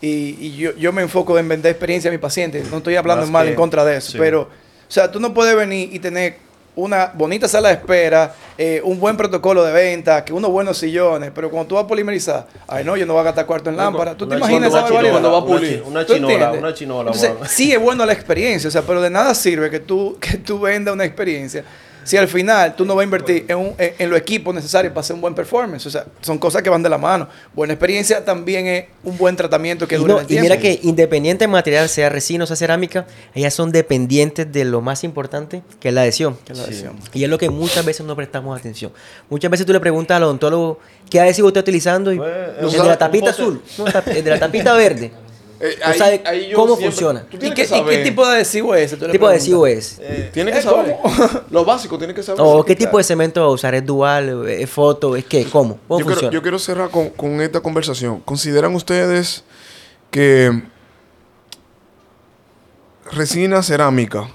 y, 0.00 0.36
y 0.40 0.56
yo, 0.56 0.74
yo 0.76 0.90
me 0.92 1.02
enfoco 1.02 1.38
en 1.38 1.46
vender 1.48 1.70
experiencia 1.72 2.08
a 2.08 2.12
mis 2.12 2.20
pacientes. 2.20 2.70
No 2.70 2.78
estoy 2.78 2.96
hablando 2.96 3.22
Más 3.24 3.30
mal 3.30 3.44
que- 3.44 3.50
en 3.50 3.56
contra 3.56 3.84
de 3.84 3.96
eso, 3.98 4.12
sí. 4.12 4.18
pero, 4.18 4.42
o 4.42 4.48
sea, 4.90 5.10
tú 5.12 5.20
no 5.20 5.34
puedes 5.34 5.54
venir 5.54 5.90
y 5.94 5.98
tener 5.98 6.36
una 6.78 7.10
bonita 7.12 7.48
sala 7.48 7.68
de 7.68 7.74
espera, 7.74 8.32
eh, 8.56 8.80
un 8.84 9.00
buen 9.00 9.16
protocolo 9.16 9.64
de 9.64 9.72
venta, 9.72 10.24
que 10.24 10.32
unos 10.32 10.50
buenos 10.50 10.78
sillones, 10.78 11.32
pero 11.34 11.50
cuando 11.50 11.68
tú 11.68 11.74
vas 11.74 11.84
a 11.84 11.86
polimerizar, 11.88 12.46
ay 12.68 12.84
no, 12.84 12.96
yo 12.96 13.04
no 13.04 13.14
voy 13.14 13.20
a 13.20 13.24
gastar 13.24 13.46
cuarto 13.46 13.68
en 13.68 13.76
lámpara. 13.76 14.14
¿Tú 14.16 14.28
te 14.28 14.36
Una 14.36 14.46
imaginas 14.46 14.68
chinola, 14.68 14.78
esa 14.78 14.84
barbaridad? 14.84 15.10
Cuando 15.12 15.32
va 15.32 15.38
a 15.38 15.44
pulir. 15.44 15.82
Una 15.84 16.06
¿Tú 16.06 16.14
chinola, 16.14 16.34
entiendes? 16.34 16.60
una 16.60 16.74
chinola. 16.74 17.10
Entonces, 17.12 17.32
sí 17.50 17.72
es 17.72 17.80
bueno 17.80 18.06
la 18.06 18.12
experiencia, 18.12 18.68
o 18.68 18.70
sea, 18.70 18.82
pero 18.82 19.00
de 19.00 19.10
nada 19.10 19.34
sirve 19.34 19.70
que 19.70 19.80
tú, 19.80 20.16
que 20.20 20.38
tú 20.38 20.60
vendas 20.60 20.94
una 20.94 21.04
experiencia 21.04 21.64
si 22.08 22.16
al 22.16 22.26
final 22.26 22.74
tú 22.74 22.84
no 22.86 22.94
vas 22.94 23.02
a 23.02 23.04
invertir 23.04 23.44
en, 23.48 23.56
un- 23.58 23.74
en, 23.76 23.92
en 23.98 24.08
los 24.10 24.18
equipos 24.18 24.54
necesarios 24.54 24.92
para 24.92 25.00
hacer 25.02 25.14
un 25.14 25.20
buen 25.20 25.34
performance. 25.34 25.84
O 25.86 25.90
sea, 25.90 26.06
son 26.22 26.38
cosas 26.38 26.62
que 26.62 26.70
van 26.70 26.82
de 26.82 26.88
la 26.88 26.96
mano. 26.96 27.28
Buena 27.54 27.74
experiencia 27.74 28.24
también 28.24 28.66
es 28.66 28.86
un 29.04 29.18
buen 29.18 29.36
tratamiento 29.36 29.86
que 29.86 29.96
Y, 29.96 29.98
dure 29.98 30.12
no, 30.14 30.20
en 30.20 30.26
el 30.26 30.32
y 30.32 30.40
mira 30.40 30.56
tiempo. 30.58 30.80
que 30.82 30.88
independiente 30.88 31.44
del 31.44 31.50
material, 31.52 31.88
sea 31.88 32.08
resina 32.08 32.44
o 32.44 32.46
sea 32.46 32.56
cerámica, 32.56 33.06
ellas 33.34 33.52
son 33.52 33.70
dependientes 33.72 34.50
de 34.50 34.64
lo 34.64 34.80
más 34.80 35.04
importante, 35.04 35.62
que 35.80 35.88
es 35.88 35.94
la 35.94 36.00
adhesión. 36.00 36.36
Que 36.46 36.54
la 36.54 36.60
Sí. 36.60 36.70
adhesión. 36.70 36.96
Y 37.12 37.24
es 37.24 37.28
lo 37.28 37.36
que 37.36 37.50
muchas 37.50 37.84
veces 37.84 38.06
no 38.06 38.16
prestamos 38.16 38.58
atención. 38.58 38.90
Muchas 39.28 39.50
veces 39.50 39.66
tú 39.66 39.72
le 39.74 39.80
preguntas 39.80 40.16
al 40.16 40.22
odontólogo 40.22 40.78
qué 41.10 41.20
adhesivo 41.20 41.48
está 41.48 41.60
utilizando 41.60 42.12
y 42.12 42.16
Pues, 42.16 42.30
el 42.60 42.70
de 42.72 42.78
la 42.78 42.96
tapita 42.96 43.30
azul, 43.30 43.60
no, 43.76 43.84
el 43.86 44.24
de 44.24 44.30
la 44.30 44.38
tapita 44.38 44.72
verde. 44.72 45.12
Eh, 45.60 46.52
cómo 46.54 46.76
funciona. 46.76 47.22
Tú 47.28 47.36
¿Y 47.36 47.40
qué, 47.40 47.46
que 47.46 47.62
y 47.62 47.64
qué 47.64 47.66
saber. 47.66 48.02
tipo 48.04 48.24
de 48.26 48.34
adhesivo 48.36 48.74
es 48.74 48.86
ese? 48.92 48.96
Tú 48.96 49.06
¿Qué 49.06 49.12
tipo 49.12 49.26
de 49.28 49.34
adhesivo 49.34 49.66
es? 49.66 49.98
Eh, 50.00 50.30
Tienes 50.32 50.54
que 50.54 50.60
¿Eh, 50.60 50.62
saber. 50.62 50.96
Lo 51.50 51.64
básico, 51.64 51.98
tienes 51.98 52.14
que 52.14 52.22
saber. 52.22 52.40
¿O 52.44 52.64
qué 52.64 52.76
tipo 52.76 52.96
de 52.98 53.02
cemento 53.04 53.40
va 53.40 53.46
a 53.48 53.50
usar? 53.50 53.74
¿Es 53.74 53.84
dual? 53.84 54.48
¿Es 54.48 54.70
foto? 54.70 55.16
¿Es 55.16 55.24
qué? 55.24 55.44
¿Cómo? 55.46 55.78
¿Cómo 55.88 55.98
yo, 56.00 56.04
quiero, 56.06 56.10
funciona? 56.10 56.32
yo 56.32 56.42
quiero 56.42 56.58
cerrar 56.58 56.90
con, 56.90 57.08
con 57.10 57.40
esta 57.40 57.60
conversación. 57.60 58.20
¿Consideran 58.20 58.74
ustedes 58.74 59.42
que 60.10 60.62
resina 63.10 63.62
cerámica 63.62 64.28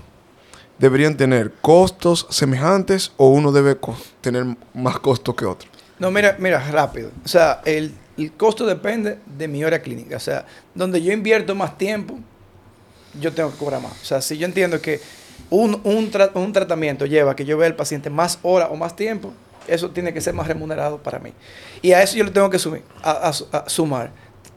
deberían 0.80 1.16
tener 1.16 1.52
costos 1.62 2.28
semejantes 2.30 3.12
o 3.18 3.30
uno 3.30 3.52
debe 3.52 3.78
co- 3.78 3.96
tener 4.22 4.46
más 4.74 5.00
costos 5.00 5.36
que 5.36 5.46
otro? 5.46 5.70
No, 6.00 6.12
mira, 6.12 6.36
mira, 6.40 6.60
rápido. 6.72 7.12
O 7.24 7.28
sea, 7.28 7.62
el, 7.66 7.94
el 8.18 8.32
costo 8.34 8.66
depende 8.66 9.18
de 9.38 9.48
mi 9.48 9.64
hora 9.64 9.82
clínica. 9.82 10.18
O 10.18 10.20
sea, 10.20 10.46
donde 10.76 11.02
yo 11.02 11.12
invierto 11.12 11.56
más 11.56 11.78
tiempo, 11.78 12.20
yo 13.20 13.32
tengo 13.32 13.52
que 13.52 13.58
cobrar 13.58 13.82
más. 13.82 13.94
O 14.02 14.06
sea, 14.06 14.22
si 14.22 14.38
yo 14.38 14.46
entiendo 14.46 14.82
que 14.82 15.00
un, 15.50 15.80
un, 15.84 16.12
tra- 16.12 16.32
un 16.36 16.52
tratamiento 16.54 17.06
lleva 17.06 17.36
que 17.36 17.46
yo 17.46 17.58
vea 17.58 17.68
al 17.68 17.76
paciente 17.76 18.10
más 18.10 18.40
horas 18.44 18.70
o 18.72 18.76
más 18.76 18.96
tiempo, 18.96 19.34
eso 19.68 19.92
tiene 19.92 20.14
que 20.14 20.20
ser 20.22 20.34
más 20.34 20.48
remunerado 20.48 20.98
para 20.98 21.20
mí. 21.20 21.32
Y 21.82 21.92
a 21.94 22.02
eso 22.04 22.18
yo 22.18 22.24
le 22.24 22.32
tengo 22.32 22.50
que 22.50 22.60
sumir, 22.60 22.82
a- 23.02 23.12
a 23.30 23.34
su- 23.34 23.48
a 23.52 23.70
sumar. 23.70 24.12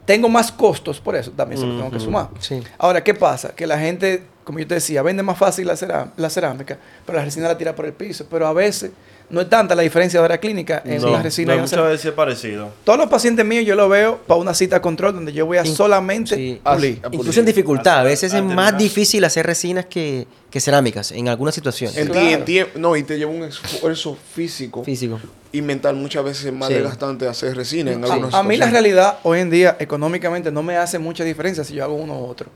Tengo 0.05 0.29
más 0.29 0.51
costos 0.51 1.01
por 1.01 1.15
eso, 1.15 1.31
también 1.31 1.59
se 1.59 1.67
lo 1.67 1.75
tengo 1.77 1.91
que 1.91 1.99
sumar. 1.99 2.29
Sí. 2.39 2.61
Ahora, 2.77 3.03
¿qué 3.03 3.13
pasa? 3.13 3.53
Que 3.53 3.67
la 3.67 3.77
gente, 3.77 4.23
como 4.45 4.57
yo 4.59 4.65
te 4.65 4.75
decía, 4.75 5.01
vende 5.01 5.21
más 5.21 5.37
fácil 5.37 5.67
la, 5.67 5.73
cerá- 5.75 6.11
la 6.15 6.29
cerámica, 6.29 6.77
pero 7.05 7.17
la 7.17 7.25
resina 7.25 7.47
la 7.49 7.57
tira 7.57 7.75
por 7.75 7.85
el 7.85 7.91
piso. 7.93 8.25
Pero 8.29 8.47
a 8.47 8.53
veces 8.53 8.91
no 9.29 9.41
es 9.41 9.49
tanta 9.49 9.75
la 9.75 9.81
diferencia 9.81 10.19
de 10.19 10.23
hora 10.25 10.37
clínica 10.37 10.81
en 10.85 11.01
no, 11.01 11.09
la 11.11 11.21
resina 11.21 11.53
no, 11.55 11.61
muchas 11.63 11.83
veces 11.83 12.05
es 12.05 12.11
parecido. 12.13 12.71
Todos 12.85 12.97
los 12.97 13.09
pacientes 13.09 13.45
míos 13.45 13.65
yo 13.65 13.75
lo 13.75 13.89
veo 13.89 14.19
para 14.25 14.39
una 14.39 14.53
cita 14.53 14.81
control 14.81 15.13
donde 15.15 15.33
yo 15.33 15.45
voy 15.45 15.57
a 15.57 15.65
In- 15.65 15.75
solamente 15.75 16.35
sí. 16.35 16.61
pulir. 16.63 16.99
Ah, 17.03 17.09
Incluso 17.11 17.39
en 17.41 17.45
dificultad. 17.45 17.99
A 17.99 18.03
veces 18.03 18.33
es 18.33 18.43
más 18.43 18.77
difícil 18.77 19.25
hacer 19.25 19.45
resinas 19.45 19.85
que, 19.87 20.27
que 20.49 20.61
cerámicas 20.61 21.11
en 21.11 21.27
algunas 21.27 21.55
situaciones. 21.55 21.97
En 21.97 22.07
ti- 22.07 22.11
Claro. 22.13 22.27
en 22.29 22.45
ti- 22.45 22.61
no, 22.75 22.95
y 22.95 23.03
te 23.03 23.17
lleva 23.17 23.31
un 23.31 23.43
esfuerzo 23.43 24.17
físico 24.33 24.83
Físico. 24.85 25.19
y 25.51 25.61
mental 25.61 25.95
muchas 25.97 26.23
veces 26.23 26.45
es 26.45 26.53
más 26.53 26.69
Sí. 26.69 26.75
desgastante 26.75 27.27
hacer 27.27 27.55
resina 27.55 27.91
en 27.91 28.03
A, 28.05 28.13
algunas 28.13 28.33
a 28.33 28.43
mí 28.43 28.55
la 28.55 28.65
situaciones. 28.67 28.71
realidad 28.71 29.19
hoy 29.23 29.39
en 29.39 29.49
día 29.49 29.75
económicamente 29.79 30.51
no 30.51 30.63
me 30.63 30.77
hace 30.77 30.99
mucha 30.99 31.23
diferencia 31.25 31.63
si 31.65 31.73
yo 31.73 31.83
hago 31.83 31.95
uno 31.95 32.17
u 32.17 32.25
otro. 32.27 32.49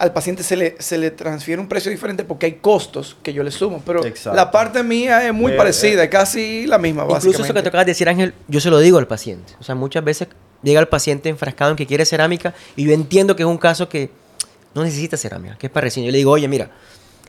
Al 0.00 0.12
paciente 0.12 0.42
se 0.42 0.56
le, 0.56 0.76
se 0.80 0.96
le 0.98 1.10
transfiere 1.10 1.60
un 1.60 1.68
precio 1.68 1.90
diferente 1.90 2.24
porque 2.24 2.46
hay 2.46 2.52
costos 2.54 3.16
que 3.22 3.32
yo 3.32 3.42
le 3.42 3.50
sumo, 3.50 3.82
pero 3.84 4.04
Exacto. 4.04 4.34
la 4.34 4.50
parte 4.50 4.82
mía 4.82 5.26
es 5.26 5.32
muy 5.34 5.52
Eh, 5.52 5.56
parecida, 5.56 6.00
eh. 6.02 6.04
es 6.06 6.10
casi 6.10 6.66
la 6.66 6.78
misma 6.78 7.02
Incluso 7.02 7.18
eso 7.18 7.30
que 7.30 7.38
básicamente. 7.38 7.62
te 7.62 7.68
acabas 7.68 7.86
de 7.86 7.90
decir, 7.92 8.08
Ángel, 8.08 8.34
yo 8.48 8.60
se 8.60 8.70
lo 8.70 8.78
digo 8.78 8.98
al 8.98 9.06
paciente. 9.06 9.52
O 9.60 9.62
sea, 9.62 9.74
muchas 9.74 10.02
veces 10.02 10.28
llega 10.62 10.80
el 10.80 10.88
paciente 10.88 11.28
enfrascado 11.28 11.70
en 11.72 11.76
que 11.76 11.86
quiere 11.86 12.04
cerámica 12.06 12.54
y 12.76 12.84
yo 12.86 12.92
entiendo 12.92 13.36
que 13.36 13.42
es 13.42 13.46
un 13.48 13.58
caso 13.58 13.88
que 13.88 14.10
no 14.74 14.82
necesita 14.84 15.16
cerámica, 15.16 15.56
que 15.58 15.66
es 15.66 15.72
para 15.72 15.84
resina. 15.84 16.06
Yo 16.06 16.12
le 16.12 16.18
digo, 16.18 16.30
oye, 16.30 16.48
mira, 16.48 16.70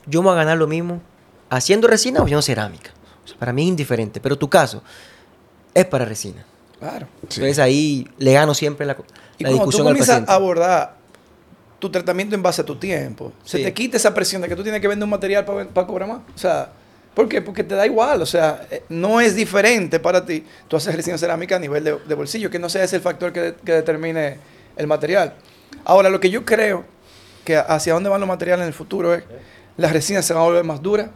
yo 0.06 0.22
me 0.22 0.30
voy 0.30 0.36
a 0.36 0.38
ganar 0.40 0.58
lo 0.58 0.68
mismo 0.68 1.02
haciendo 1.50 1.88
resina 1.90 2.20
o 2.22 2.24
haciendo 2.24 2.42
cerámica. 2.42 2.92
O 3.26 3.28
sea, 3.28 3.38
para 3.38 3.52
mí 3.52 3.64
es 3.64 3.68
indiferente, 3.68 4.20
pero 4.22 4.38
tu 4.38 4.50
caso 4.50 4.82
es 5.74 5.86
para 5.86 6.06
resina. 6.06 6.46
Claro. 6.80 7.08
Sí. 7.28 7.42
Entonces 7.42 7.60
ahí 7.60 8.08
le 8.18 8.32
gano 8.34 8.54
siempre 8.54 8.86
la, 8.86 8.94
Y 9.38 9.44
la 9.44 9.50
cuando 9.50 9.50
tú 9.50 9.54
discusión 9.72 9.88
al 9.88 9.94
comienzas 9.94 10.08
paciente. 10.16 10.32
a 10.32 10.36
abordar 10.36 11.01
tu 11.82 11.90
tratamiento 11.90 12.36
en 12.36 12.44
base 12.44 12.62
a 12.62 12.66
tu 12.66 12.76
tiempo, 12.76 13.34
se 13.44 13.58
te 13.58 13.74
quita 13.74 13.98
esa 13.98 14.14
presión 14.14 14.42
de 14.42 14.48
que 14.48 14.56
tú 14.56 14.62
tienes 14.62 14.80
que 14.80 14.88
vender 14.88 15.04
un 15.04 15.10
material 15.10 15.44
para 15.44 15.88
cobrar 15.88 16.08
más. 16.08 16.20
O 16.34 16.38
sea, 16.38 16.70
¿por 17.16 17.28
qué? 17.28 17.42
Porque 17.42 17.64
te 17.64 17.74
da 17.74 17.88
igual. 17.88 18.22
O 18.22 18.26
sea, 18.26 18.68
eh, 18.70 18.84
no 18.88 19.20
es 19.20 19.36
diferente 19.36 20.00
para 20.00 20.24
ti. 20.24 20.46
Tú 20.68 20.78
haces 20.78 20.96
resina 20.96 21.18
cerámica 21.18 21.56
a 21.56 21.60
nivel 21.60 21.84
de, 21.84 21.98
de 21.98 22.16
bolsillo, 22.16 22.52
que 22.52 22.60
no 22.60 22.70
sea 22.70 22.84
ese 22.84 22.98
el 22.98 23.02
factor 23.02 23.34
que, 23.34 23.56
que 23.66 23.74
determine 23.74 24.38
el 24.78 24.86
material. 24.86 25.34
Ahora, 25.84 26.12
lo 26.12 26.20
que 26.20 26.30
yo 26.30 26.46
creo 26.46 26.86
que 27.44 27.58
hacia 27.58 27.94
dónde 27.94 28.10
van 28.10 28.20
los 28.22 28.30
materiales 28.30 28.62
en 28.62 28.68
el 28.68 28.74
futuro 28.74 29.16
es 29.16 29.24
las 29.78 29.92
resinas 29.92 30.24
se 30.24 30.34
van 30.34 30.44
a 30.44 30.46
volver 30.46 30.64
más 30.64 30.82
duras 30.84 31.10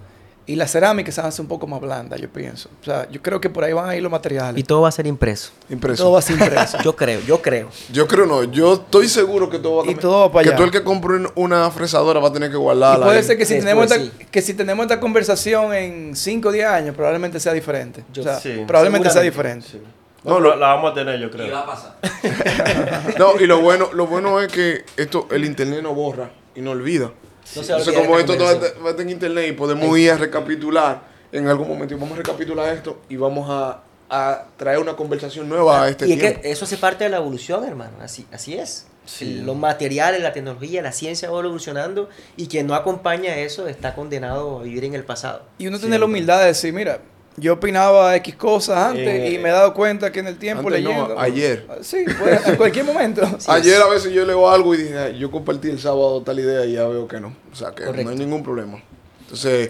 Y 0.48 0.56
la 0.58 0.68
cerámica 0.68 1.12
se 1.12 1.22
hace 1.22 1.42
un 1.42 1.48
poco 1.48 1.66
más 1.66 1.82
blanda, 1.82 2.18
yo 2.18 2.30
pienso. 2.30 2.70
O 2.82 2.86
sea, 2.86 3.10
yo 3.10 3.20
creo 3.20 3.42
que 3.42 3.50
por 3.50 3.64
ahí 3.64 3.74
van 3.74 3.90
a 3.90 3.96
ir 3.96 4.04
los 4.04 4.12
materiales. 4.12 4.60
Y 4.60 4.64
todo 4.64 4.82
va 4.82 4.90
a 4.90 4.92
ser 4.92 5.08
impreso. 5.08 5.52
Impreso. 5.70 6.04
todo 6.04 6.12
va 6.14 6.20
a 6.20 6.22
ser 6.22 6.40
impreso. 6.40 6.78
Yo 6.84 6.96
creo, 6.96 7.20
yo 7.22 7.42
creo. 7.42 7.70
Yo 7.92 8.08
creo 8.08 8.28
no, 8.28 8.44
yo 8.44 8.74
estoy 8.76 9.08
seguro 9.10 9.50
que 9.50 9.58
todo 9.58 9.78
va 9.78 9.82
a 9.82 9.86
Y 9.86 9.88
cambiar. 9.96 10.02
todo 10.02 10.20
va 10.20 10.32
para 10.32 10.44
Que 10.44 10.50
allá. 10.50 10.58
tú 10.58 10.64
el 10.66 10.70
que 10.72 10.84
compre 10.84 11.16
un- 11.16 11.32
una 11.34 11.72
fresadora 11.72 12.20
va 12.20 12.28
a 12.28 12.32
tener 12.34 12.50
que 12.52 12.58
Y 12.58 12.60
guardarla. 12.60 13.06
puede 13.08 13.18
ahí. 13.18 13.24
ser 13.24 13.38
que 13.40 13.46
si, 13.46 13.56
Después, 13.56 13.90
tenemos 13.90 13.92
esta, 14.12 14.18
sí. 14.20 14.28
que 14.30 14.42
si 14.44 14.54
tenemos 14.54 14.84
esta 14.84 15.00
conversación 15.00 15.74
en 15.74 16.16
5 16.16 16.50
o 16.50 16.52
10 16.52 16.68
años, 16.68 16.96
probablemente 16.96 17.40
sea 17.40 17.54
diferente. 17.54 18.04
Yo- 18.14 18.22
o 18.22 18.26
sea, 18.26 18.40
sí, 18.40 18.64
probablemente 18.68 19.10
sea 19.10 19.22
diferente. 19.24 19.68
Sí. 19.72 19.82
No, 20.24 20.40
lo- 20.40 20.56
la, 20.56 20.68
vamos 20.76 20.92
a 20.92 20.94
tener, 20.94 21.20
yo 21.20 21.28
Y 21.28 21.30
creo. 21.32 21.54
va 21.54 21.62
a 21.62 21.66
pasar. 21.66 21.96
No, 23.18 23.40
y 23.40 23.48
lo 23.48 23.62
bueno, 23.62 23.90
lo 23.94 24.06
bueno 24.08 24.40
es 24.40 24.52
que 24.52 24.84
esto, 24.98 25.28
el 25.32 25.44
internet 25.46 25.82
no 25.82 25.94
borra 25.96 26.30
y 26.56 26.62
no 26.62 26.72
olvida. 26.72 27.12
No 27.56 27.64
se 27.64 27.72
Entonces, 27.72 27.94
como 27.94 28.18
esto 28.18 28.36
todo 28.36 28.46
va 28.46 28.88
a 28.88 28.90
estar 28.90 29.02
en 29.02 29.10
internet 29.10 29.48
y 29.50 29.52
podemos 29.52 29.98
ir 29.98 30.12
a 30.12 30.18
recapitular 30.18 31.02
en 31.32 31.48
algún 31.48 31.68
momento 31.68 31.94
y 31.94 31.98
vamos 31.98 32.14
a 32.14 32.18
recapitular 32.18 32.74
esto 32.74 33.02
y 33.10 33.18
vamos 33.18 33.48
a, 33.50 33.84
a 34.10 34.46
traer 34.58 34.80
una 34.80 34.96
conversación 34.96 35.48
nueva 35.50 35.84
a 35.84 35.90
este 35.90 36.08
y 36.08 36.14
es 36.14 36.20
tiempo. 36.20 36.42
que 36.42 36.52
eso 36.52 36.66
hace 36.66 36.78
parte 36.78 37.04
de 37.04 37.10
la 37.10 37.18
evolución, 37.18 37.64
hermano. 37.66 37.94
Así, 38.02 38.26
así 38.32 38.56
es. 38.56 38.88
Sí. 39.06 39.42
Los 39.42 39.56
materiales, 39.56 40.22
la 40.22 40.34
tecnología, 40.34 40.82
la 40.82 40.92
ciencia 40.92 41.30
va 41.30 41.40
evolucionando 41.40 42.10
y 42.38 42.48
quien 42.48 42.66
no 42.66 42.74
acompaña 42.74 43.36
eso 43.38 43.68
está 43.68 43.94
condenado 43.94 44.60
a 44.60 44.64
vivir 44.64 44.84
en 44.84 44.96
el 44.96 45.04
pasado. 45.04 45.44
Y 45.60 45.68
uno 45.68 45.80
tiene 45.80 46.00
la 46.00 46.06
humildad 46.06 46.40
de 46.40 46.48
decir, 46.48 46.74
mira, 46.74 47.02
yo 47.38 47.54
opinaba 47.54 48.16
X 48.18 48.36
cosas 48.36 48.78
antes 48.78 49.06
Eh, 49.08 49.34
y 49.34 49.38
me 49.40 49.50
he 49.50 49.52
dado 49.52 49.74
cuenta 49.74 50.12
que 50.12 50.20
en 50.22 50.28
el 50.28 50.38
tiempo 50.38 50.68
antes 50.68 50.84
no, 50.84 50.90
leyendo. 50.90 51.20
ayer. 51.20 51.68
Sí, 51.82 52.06
pues, 52.18 52.48
en 52.48 52.56
cualquier 52.56 52.86
momento. 52.86 53.22
Ayer 53.48 53.82
a 53.82 53.88
veces 53.88 54.14
yo 54.14 54.26
leo 54.26 54.50
algo 54.50 54.74
y 54.74 54.78
dije, 54.78 54.98
"Ay, 54.98 55.18
yo 55.20 55.30
compartí 55.30 55.70
el 55.70 55.80
sábado 55.80 56.22
tal 56.22 56.40
idea 56.40 56.66
y 56.66 56.74
ya 56.74 56.88
veo 56.88 57.08
que 57.08 57.20
no. 57.20 57.36
O 57.52 57.56
sea, 57.56 57.72
que 57.72 57.84
Correcto. 57.84 58.04
no 58.06 58.10
hay 58.12 58.18
ningún 58.18 58.42
problema. 58.44 58.82
Entonces, 59.22 59.68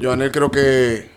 Joanel 0.00 0.30
creo 0.32 0.50
que 0.50 1.08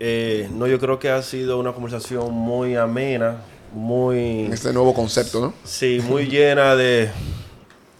Eh, 0.00 0.48
no, 0.52 0.66
yo 0.66 0.78
creo 0.80 0.98
que 0.98 1.08
ha 1.08 1.22
sido 1.22 1.58
una 1.58 1.72
conversación 1.72 2.32
muy 2.32 2.74
amena, 2.74 3.36
muy... 3.72 4.46
este 4.52 4.72
nuevo 4.72 4.92
concepto, 4.92 5.40
¿no? 5.40 5.54
Sí, 5.62 6.00
muy 6.02 6.26
llena 6.28 6.74
de, 6.74 7.10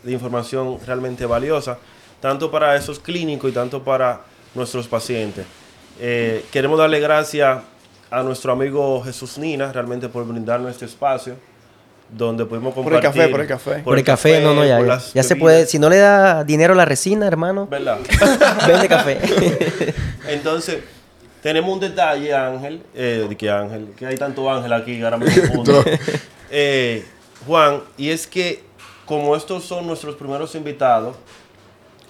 de 0.03 0.13
información 0.13 0.79
realmente 0.85 1.25
valiosa, 1.25 1.79
tanto 2.21 2.51
para 2.51 2.75
esos 2.77 2.99
clínicos 2.99 3.49
y 3.51 3.55
tanto 3.55 3.83
para 3.85 4.23
nuestros 4.57 4.89
pacientes. 4.89 5.45
Eh, 6.01 6.45
queremos 6.51 6.79
darle 6.79 7.01
gracias 7.01 7.63
a 8.11 8.23
nuestro 8.23 8.53
amigo 8.53 9.03
Jesús 9.03 9.39
Nina, 9.39 9.73
realmente 9.73 10.09
por 10.09 10.27
brindarnos 10.27 10.71
este 10.71 10.85
espacio, 10.85 11.37
donde 12.11 12.45
pudimos 12.45 12.75
Por 12.75 12.85
el 12.85 13.01
compartir... 13.01 13.23
café, 13.23 13.29
por 13.31 13.41
el 13.41 13.47
café. 13.47 13.75
Por 13.83 13.99
el 13.99 14.05
café, 14.05 14.41
no, 14.41 14.55
no, 14.55 14.65
ya, 14.65 15.01
ya, 15.13 15.23
se 15.23 15.37
puede. 15.37 15.67
Si 15.67 15.79
no 15.79 15.89
le 15.89 15.99
da 15.99 16.45
dinero 16.45 16.75
a 16.75 16.77
la 16.77 16.85
resina, 16.85 17.27
hermano, 17.27 17.67
¿Verdad? 17.67 17.99
vende 18.67 18.89
café. 18.89 19.19
Entonces, 20.29 20.79
tenemos 21.43 21.73
un 21.73 21.81
detalle, 21.81 22.33
Ángel, 22.35 22.83
eh, 22.95 23.27
de 23.29 23.37
que 23.37 23.51
Ángel, 23.51 23.89
que 23.97 24.07
hay 24.07 24.17
tanto 24.17 24.51
Ángel 24.51 24.73
aquí, 24.73 25.03
ahora 25.03 25.17
me 25.17 25.27
confundo. 25.27 25.85
Eh, 26.57 27.05
Juan, 27.49 27.81
y 27.97 28.11
es 28.11 28.29
que 28.29 28.63
como 29.07 29.35
estos 29.35 29.65
son 29.65 29.89
nuestros 29.89 30.15
primeros 30.15 30.55
invitados, 30.55 31.17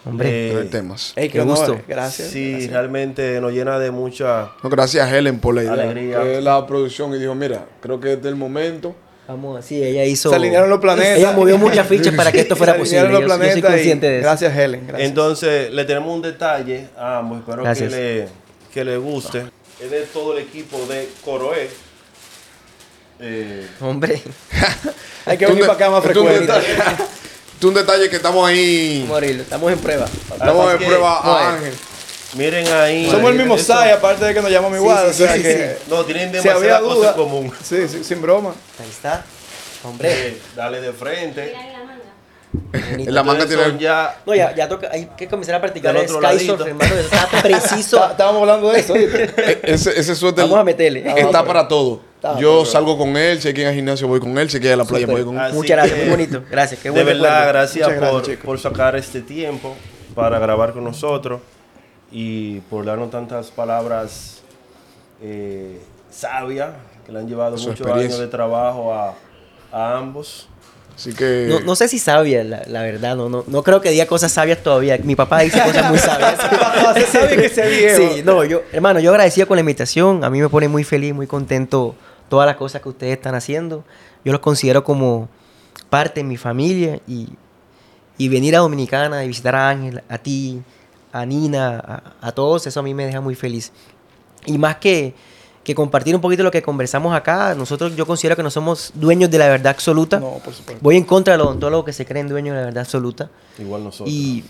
Hombre, 0.06 0.52
eh, 0.52 0.64
temas. 0.70 1.12
Ey, 1.16 1.28
Qué 1.30 1.40
gusto. 1.40 1.80
Gracias. 1.88 2.28
sí, 2.28 2.50
gracias. 2.50 2.72
realmente 2.72 3.40
nos 3.40 3.52
llena 3.52 3.78
de 3.78 3.90
mucha... 3.90 4.50
No, 4.62 4.68
gracias 4.68 5.06
a 5.10 5.16
Helen 5.18 5.38
por 5.40 5.54
la 5.54 5.62
idea. 5.62 5.72
Alegría. 5.72 6.22
Que 6.22 6.38
es 6.38 6.44
la 6.44 6.66
producción 6.66 7.14
y 7.14 7.18
dijo, 7.18 7.34
mira, 7.34 7.64
creo 7.80 7.98
que 8.00 8.12
es 8.12 8.24
el 8.24 8.36
momento. 8.36 8.94
vamos, 9.26 9.64
sí, 9.64 9.82
ella 9.82 10.04
hizo. 10.04 10.28
Se 10.28 10.36
alinearon 10.36 10.68
los 10.68 10.78
planetas. 10.80 11.18
Ella 11.18 11.32
movió 11.32 11.56
muchas 11.58 11.86
fichas 11.88 12.14
para 12.14 12.30
que 12.30 12.40
esto 12.40 12.54
fuera 12.54 12.74
Se 12.74 12.78
posible. 12.80 13.00
alinearon 13.00 13.28
Yo, 13.28 13.36
los 13.38 13.46
yo 13.46 13.52
soy 13.52 13.62
consciente 13.62 14.06
de 14.08 14.18
eso. 14.18 14.26
Gracias, 14.26 14.56
Helen. 14.58 14.86
Gracias. 14.86 15.08
Entonces, 15.08 15.72
le 15.72 15.84
tenemos 15.86 16.14
un 16.14 16.20
detalle 16.22 16.88
a 16.98 17.18
ambos, 17.18 17.38
espero 17.38 17.62
que 17.62 17.88
le, 17.88 18.28
que 18.74 18.84
le 18.84 18.96
guste. 18.98 19.44
Es 19.82 19.90
de 19.90 20.02
todo 20.02 20.36
el 20.36 20.44
equipo 20.44 20.78
de 20.86 21.08
Coroé. 21.24 21.70
Eh, 23.20 23.66
Hombre, 23.80 24.20
Hay 25.24 25.38
que 25.38 25.46
venir 25.46 25.62
para 25.62 25.72
acá 25.74 25.90
más 25.90 26.02
de- 26.04 26.12
esto 27.64 27.68
un 27.68 27.68
detalle- 27.68 27.68
esto 27.68 27.68
un 27.68 27.74
detalle 27.74 28.10
que 28.10 28.16
estamos 28.16 28.48
ahí. 28.48 29.06
estamos 29.42 29.72
en 29.72 29.78
prueba. 29.78 30.04
Estamos 30.06 30.72
que, 30.78 30.86
prueba 30.86 31.20
no, 31.24 31.30
a. 31.32 31.54
Ángel. 31.54 31.74
miren 32.34 32.66
ahí. 32.72 33.10
Somos 33.10 33.30
el 33.30 33.38
mismo 33.38 33.58
SAI, 33.58 33.90
aparte 33.92 34.24
de 34.24 34.34
que 34.34 34.42
nos 34.42 34.50
llamamos 34.50 34.78
igual. 34.78 35.04
sí, 35.12 35.22
o 35.22 35.26
sea 35.26 35.36
sí, 35.36 35.42
que. 35.42 35.76
No, 35.88 36.04
tienen 36.04 36.30
Si 36.30 36.48
cosas 36.80 36.98
duda. 36.98 37.08
en 37.10 37.14
común. 37.16 37.52
Sí, 37.62 37.88
sí, 37.88 38.04
sin 38.04 38.20
broma. 38.22 38.54
Ahí 38.80 38.88
está. 38.90 39.24
Hombre. 39.84 40.28
Eh, 40.28 40.38
dale 40.56 40.80
de 40.80 40.92
frente. 40.92 41.52
En 41.52 41.72
la 43.14 43.22
manga. 43.22 43.42
En 43.42 43.48
tiene. 43.48 43.78
ya 43.78 44.16
No, 44.24 44.34
ya, 44.34 44.54
ya 44.54 44.68
toca, 44.68 44.88
hay 44.92 45.08
que 45.16 45.26
comenzar 45.28 45.56
a 45.56 45.60
practicar 45.60 45.94
el 45.96 46.02
otro 46.02 46.20
Sky 46.22 46.46
Surf. 46.46 46.66
Está 47.00 47.26
preciso. 47.42 47.96
Está- 47.96 48.10
Estábamos 48.12 48.40
hablando 48.42 48.70
de 48.70 48.80
eso. 48.80 48.94
e- 48.96 49.60
Ese, 49.64 49.98
ese 49.98 50.14
suéter 50.14 50.44
Vamos 50.44 50.58
a 50.58 50.64
meterle. 50.64 51.02
está 51.20 51.44
para 51.44 51.66
todo. 51.68 52.00
Está 52.24 52.40
Yo 52.40 52.60
para 52.60 52.70
salgo 52.70 52.96
con 52.96 53.14
él, 53.18 53.38
si 53.38 53.48
hay 53.48 53.54
que 53.54 53.60
ir 53.60 53.66
al 53.66 53.74
gimnasio 53.74 54.08
voy 54.08 54.18
con 54.18 54.38
él, 54.38 54.48
si 54.48 54.56
hay 54.56 54.60
que 54.62 54.68
ir 54.68 54.72
a 54.72 54.76
la 54.76 54.86
playa 54.86 55.06
voy 55.06 55.24
con 55.24 55.34
él. 55.34 55.40
Así 55.40 55.54
Muchas 55.56 55.76
gracias, 55.76 55.98
muy 55.98 56.08
bonito. 56.08 56.42
Gracias, 56.50 56.80
qué 56.80 56.88
De 56.88 56.94
buen 56.94 57.06
verdad, 57.06 57.22
recuerdo. 57.22 57.52
gracias, 57.52 57.88
gracias, 57.88 58.36
por, 58.38 58.38
por 58.46 58.58
sacar 58.58 58.96
este 58.96 59.20
tiempo 59.20 59.76
para 60.14 60.38
grabar 60.38 60.72
con 60.72 60.84
nosotros 60.84 61.42
y 62.10 62.60
por 62.60 62.86
darnos 62.86 63.10
tantas 63.10 63.50
palabras 63.50 64.40
eh, 65.20 65.82
sabias 66.10 66.70
que 67.04 67.12
le 67.12 67.18
han 67.18 67.28
llevado 67.28 67.58
Su 67.58 67.68
muchos 67.68 67.86
años 67.88 68.18
de 68.18 68.26
trabajo 68.28 68.94
a, 68.94 69.14
a 69.70 69.98
ambos. 69.98 70.48
Así 70.96 71.12
que. 71.12 71.46
No, 71.50 71.60
no 71.60 71.76
sé 71.76 71.88
si 71.88 71.98
sabia, 71.98 72.42
la, 72.42 72.62
la 72.68 72.80
verdad, 72.80 73.16
no, 73.16 73.28
no, 73.28 73.44
no 73.46 73.62
creo 73.62 73.82
que 73.82 73.90
diga 73.90 74.06
cosas 74.06 74.32
sabias 74.32 74.62
todavía. 74.62 74.98
Mi 75.02 75.14
papá 75.14 75.40
dice 75.40 75.60
cosas 75.60 75.90
muy 75.90 75.98
sabias. 75.98 76.38
Se 76.94 77.06
sabe 77.06 77.36
que 77.36 77.50
se. 77.50 77.96
Sí, 77.96 78.22
no, 78.24 78.44
yo, 78.44 78.62
hermano, 78.72 79.00
yo 79.00 79.10
agradecido 79.10 79.46
con 79.46 79.56
la 79.56 79.60
invitación. 79.60 80.24
A 80.24 80.30
mí 80.30 80.40
me 80.40 80.48
pone 80.48 80.68
muy 80.68 80.84
feliz, 80.84 81.12
muy 81.12 81.26
contento 81.26 81.94
todas 82.34 82.46
las 82.48 82.56
cosas 82.56 82.82
que 82.82 82.88
ustedes 82.88 83.12
están 83.12 83.36
haciendo. 83.36 83.84
Yo 84.24 84.32
los 84.32 84.40
considero 84.40 84.82
como 84.82 85.28
parte 85.88 86.18
de 86.18 86.24
mi 86.24 86.36
familia 86.36 87.00
y, 87.06 87.28
y 88.18 88.28
venir 88.28 88.56
a 88.56 88.58
Dominicana 88.58 89.22
y 89.22 89.28
visitar 89.28 89.54
a 89.54 89.68
Ángel, 89.68 90.02
a 90.08 90.18
ti, 90.18 90.60
a 91.12 91.24
Nina, 91.24 91.78
a, 91.78 92.26
a 92.26 92.32
todos, 92.32 92.66
eso 92.66 92.80
a 92.80 92.82
mí 92.82 92.92
me 92.92 93.06
deja 93.06 93.20
muy 93.20 93.36
feliz. 93.36 93.70
Y 94.46 94.58
más 94.58 94.78
que, 94.78 95.14
que 95.62 95.76
compartir 95.76 96.12
un 96.12 96.20
poquito 96.20 96.42
lo 96.42 96.50
que 96.50 96.60
conversamos 96.60 97.14
acá, 97.14 97.54
nosotros 97.54 97.94
yo 97.94 98.04
considero 98.04 98.34
que 98.34 98.42
no 98.42 98.50
somos 98.50 98.90
dueños 98.94 99.30
de 99.30 99.38
la 99.38 99.46
verdad 99.46 99.68
absoluta. 99.68 100.18
No, 100.18 100.40
por 100.44 100.52
supuesto. 100.52 100.82
Voy 100.82 100.96
en 100.96 101.04
contra 101.04 101.34
de 101.34 101.38
los 101.38 101.46
odontólogos 101.46 101.84
que 101.86 101.92
se 101.92 102.04
creen 102.04 102.26
dueños 102.26 102.56
de 102.56 102.60
la 102.62 102.66
verdad 102.66 102.82
absoluta. 102.82 103.30
Igual 103.60 103.84
nosotros. 103.84 104.12
Y 104.12 104.44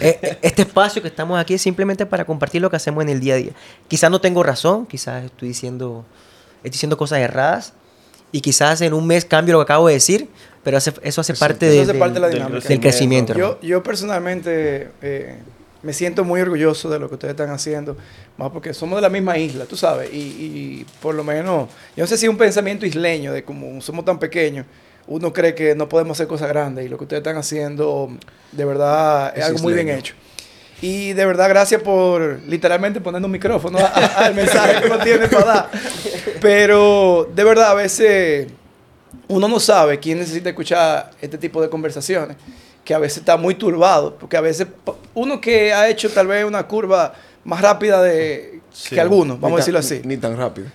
eh, 0.00 0.38
este 0.42 0.62
espacio 0.62 1.00
que 1.00 1.08
estamos 1.08 1.40
aquí 1.40 1.54
es 1.54 1.62
simplemente 1.62 2.04
para 2.04 2.26
compartir 2.26 2.60
lo 2.60 2.68
que 2.68 2.76
hacemos 2.76 3.02
en 3.02 3.08
el 3.08 3.20
día 3.20 3.32
a 3.32 3.36
día. 3.38 3.52
Quizás 3.88 4.10
no 4.10 4.20
tengo 4.20 4.42
razón, 4.42 4.84
quizás 4.84 5.24
estoy 5.24 5.48
diciendo, 5.48 6.04
estoy 6.62 6.70
diciendo 6.70 6.96
cosas 6.96 7.18
erradas 7.18 7.72
y 8.30 8.40
quizás 8.40 8.80
en 8.80 8.94
un 8.94 9.06
mes 9.06 9.24
cambio 9.24 9.52
lo 9.54 9.60
que 9.60 9.64
acabo 9.64 9.88
de 9.88 9.94
decir, 9.94 10.28
pero 10.64 10.76
hace- 10.78 10.92
eso 11.02 11.20
hace 11.20 11.34
parte, 11.34 11.66
eso 11.66 11.74
de- 11.74 11.80
hace 11.82 11.92
del- 11.92 11.98
parte 11.98 12.14
de 12.14 12.20
la 12.20 12.26
del 12.28 12.36
dinámica. 12.38 12.68
del 12.68 12.80
crecimiento. 12.80 13.34
Yo, 13.34 13.60
yo 13.60 13.82
personalmente 13.82 14.88
eh, 15.02 15.38
me 15.82 15.92
siento 15.92 16.24
muy 16.24 16.40
orgulloso 16.40 16.88
de 16.88 16.98
lo 17.00 17.08
que 17.08 17.14
ustedes 17.14 17.32
están 17.32 17.50
haciendo, 17.50 17.96
más 18.36 18.50
porque 18.50 18.72
somos 18.72 18.96
de 18.96 19.02
la 19.02 19.08
misma 19.08 19.36
isla, 19.38 19.64
tú 19.66 19.76
sabes, 19.76 20.10
y, 20.12 20.16
y 20.16 20.86
por 21.00 21.14
lo 21.14 21.24
menos, 21.24 21.68
yo 21.96 22.04
no 22.04 22.06
sé 22.06 22.16
si 22.16 22.26
es 22.26 22.30
un 22.30 22.38
pensamiento 22.38 22.86
isleño 22.86 23.32
de 23.32 23.42
como 23.42 23.80
somos 23.80 24.04
tan 24.04 24.18
pequeños, 24.18 24.64
uno 25.08 25.32
cree 25.32 25.54
que 25.56 25.74
no 25.74 25.88
podemos 25.88 26.16
hacer 26.16 26.28
cosas 26.28 26.48
grandes 26.48 26.86
y 26.86 26.88
lo 26.88 26.96
que 26.96 27.04
ustedes 27.04 27.20
están 27.20 27.36
haciendo 27.36 28.08
de 28.52 28.64
verdad 28.64 29.32
es, 29.34 29.40
Es 29.40 29.44
algo 29.46 29.58
muy 29.58 29.74
bien 29.74 29.88
hecho. 29.88 30.14
Y 30.82 31.12
de 31.12 31.24
verdad, 31.24 31.48
gracias 31.48 31.80
por 31.80 32.40
literalmente 32.46 33.00
poner 33.00 33.24
un 33.24 33.30
micrófono 33.30 33.78
al 34.16 34.34
mensaje 34.34 34.80
que 34.82 34.86
uno 34.88 34.98
tiene 34.98 35.28
para 35.28 35.44
dar. 35.44 35.70
Pero 36.40 37.30
de 37.34 37.44
verdad, 37.44 37.70
a 37.70 37.74
veces 37.74 38.48
uno 39.28 39.46
no 39.48 39.60
sabe 39.60 39.98
quién 40.00 40.18
necesita 40.18 40.48
escuchar 40.50 41.10
este 41.22 41.38
tipo 41.38 41.62
de 41.62 41.70
conversaciones, 41.70 42.36
que 42.84 42.92
a 42.94 42.98
veces 42.98 43.18
está 43.18 43.36
muy 43.36 43.54
turbado, 43.54 44.16
porque 44.16 44.36
a 44.36 44.40
veces 44.40 44.66
uno 45.14 45.40
que 45.40 45.72
ha 45.72 45.88
hecho 45.88 46.10
tal 46.10 46.26
vez 46.26 46.44
una 46.44 46.66
curva 46.66 47.14
más 47.44 47.60
rápida 47.62 48.02
de, 48.02 48.60
Sí. 48.72 48.94
que 48.94 49.00
algunos, 49.00 49.38
vamos 49.38 49.52
a 49.52 49.56
Ni 49.56 49.60
decirlo 49.60 49.78
así. 49.80 50.00
Ni 50.04 50.16
tan 50.16 50.36
rápido. 50.36 50.66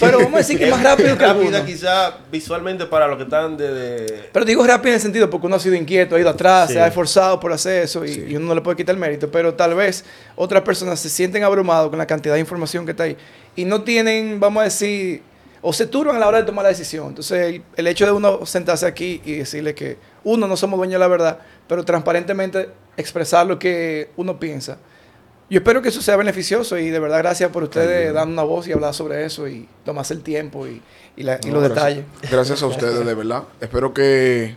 Pero 0.00 0.18
vamos 0.18 0.34
a 0.34 0.38
decir 0.38 0.58
que 0.58 0.66
más 0.70 0.82
rápido 0.82 1.16
que 1.16 1.24
Rápida 1.24 1.30
algunos. 1.58 1.60
quizá 1.62 2.18
visualmente 2.30 2.86
para 2.86 3.06
los 3.06 3.16
que 3.16 3.22
están 3.24 3.56
de... 3.56 3.72
de- 3.72 4.28
Pero 4.32 4.44
digo 4.44 4.66
rápido 4.66 4.88
en 4.90 4.94
el 4.94 5.00
sentido 5.00 5.28
porque 5.30 5.46
uno 5.46 5.56
ha 5.56 5.60
sido 5.60 5.74
inquieto, 5.74 6.16
ha 6.16 6.20
ido 6.20 6.30
atrás, 6.30 6.68
Sí. 6.68 6.74
se 6.74 6.80
ha 6.80 6.86
esforzado 6.86 7.38
por 7.40 7.52
hacer 7.52 7.82
eso 7.84 8.04
y, 8.04 8.26
y 8.28 8.36
uno 8.36 8.46
no 8.46 8.54
le 8.54 8.60
puede 8.60 8.76
quitar 8.76 8.94
el 8.94 9.00
mérito. 9.00 9.30
Pero 9.30 9.54
tal 9.54 9.74
vez 9.74 10.04
otras 10.36 10.62
personas 10.62 10.98
se 11.00 11.08
sienten 11.08 11.44
abrumados 11.44 11.88
con 11.90 11.98
la 11.98 12.06
cantidad 12.06 12.34
de 12.34 12.40
información 12.40 12.84
que 12.84 12.92
está 12.92 13.04
ahí 13.04 13.16
y 13.54 13.64
no 13.64 13.82
tienen, 13.82 14.38
vamos 14.40 14.60
a 14.60 14.64
decir, 14.64 15.22
o 15.62 15.72
se 15.72 15.86
turban 15.86 16.16
a 16.16 16.18
la 16.18 16.28
hora 16.28 16.38
de 16.38 16.44
tomar 16.44 16.62
la 16.64 16.68
decisión. 16.68 17.08
Entonces, 17.08 17.54
el, 17.54 17.62
el 17.76 17.86
hecho 17.86 18.04
de 18.06 18.12
uno 18.12 18.44
sentarse 18.46 18.86
aquí 18.86 19.20
y 19.24 19.32
decirle 19.38 19.74
que 19.74 19.96
uno 20.24 20.46
no 20.46 20.56
somos 20.56 20.78
dueños 20.78 20.94
de 20.94 20.98
la 21.00 21.08
verdad, 21.08 21.38
pero 21.66 21.84
transparentemente 21.84 22.68
expresar 22.96 23.46
lo 23.46 23.58
que 23.58 24.10
uno 24.16 24.38
piensa. 24.38 24.78
Yo 25.48 25.58
espero 25.58 25.80
que 25.80 25.90
eso 25.90 26.02
sea 26.02 26.16
beneficioso 26.16 26.76
y 26.78 26.90
de 26.90 26.98
verdad 26.98 27.18
gracias 27.18 27.50
por 27.52 27.62
ustedes 27.62 28.12
darnos 28.12 28.32
una 28.32 28.42
voz 28.42 28.66
y 28.66 28.72
hablar 28.72 28.94
sobre 28.94 29.24
eso 29.24 29.46
y 29.46 29.68
tomarse 29.84 30.12
el 30.14 30.22
tiempo 30.22 30.66
y, 30.66 30.82
y 31.16 31.22
la- 31.22 31.38
y 31.42 31.46
No, 31.48 31.60
los 31.60 31.68
gracias. 31.68 31.96
detalles. 31.96 32.30
Gracias 32.32 32.62
a 32.62 32.66
ustedes, 32.68 33.06
de 33.06 33.14
verdad. 33.14 33.44
Espero 33.60 33.94
que 33.94 34.56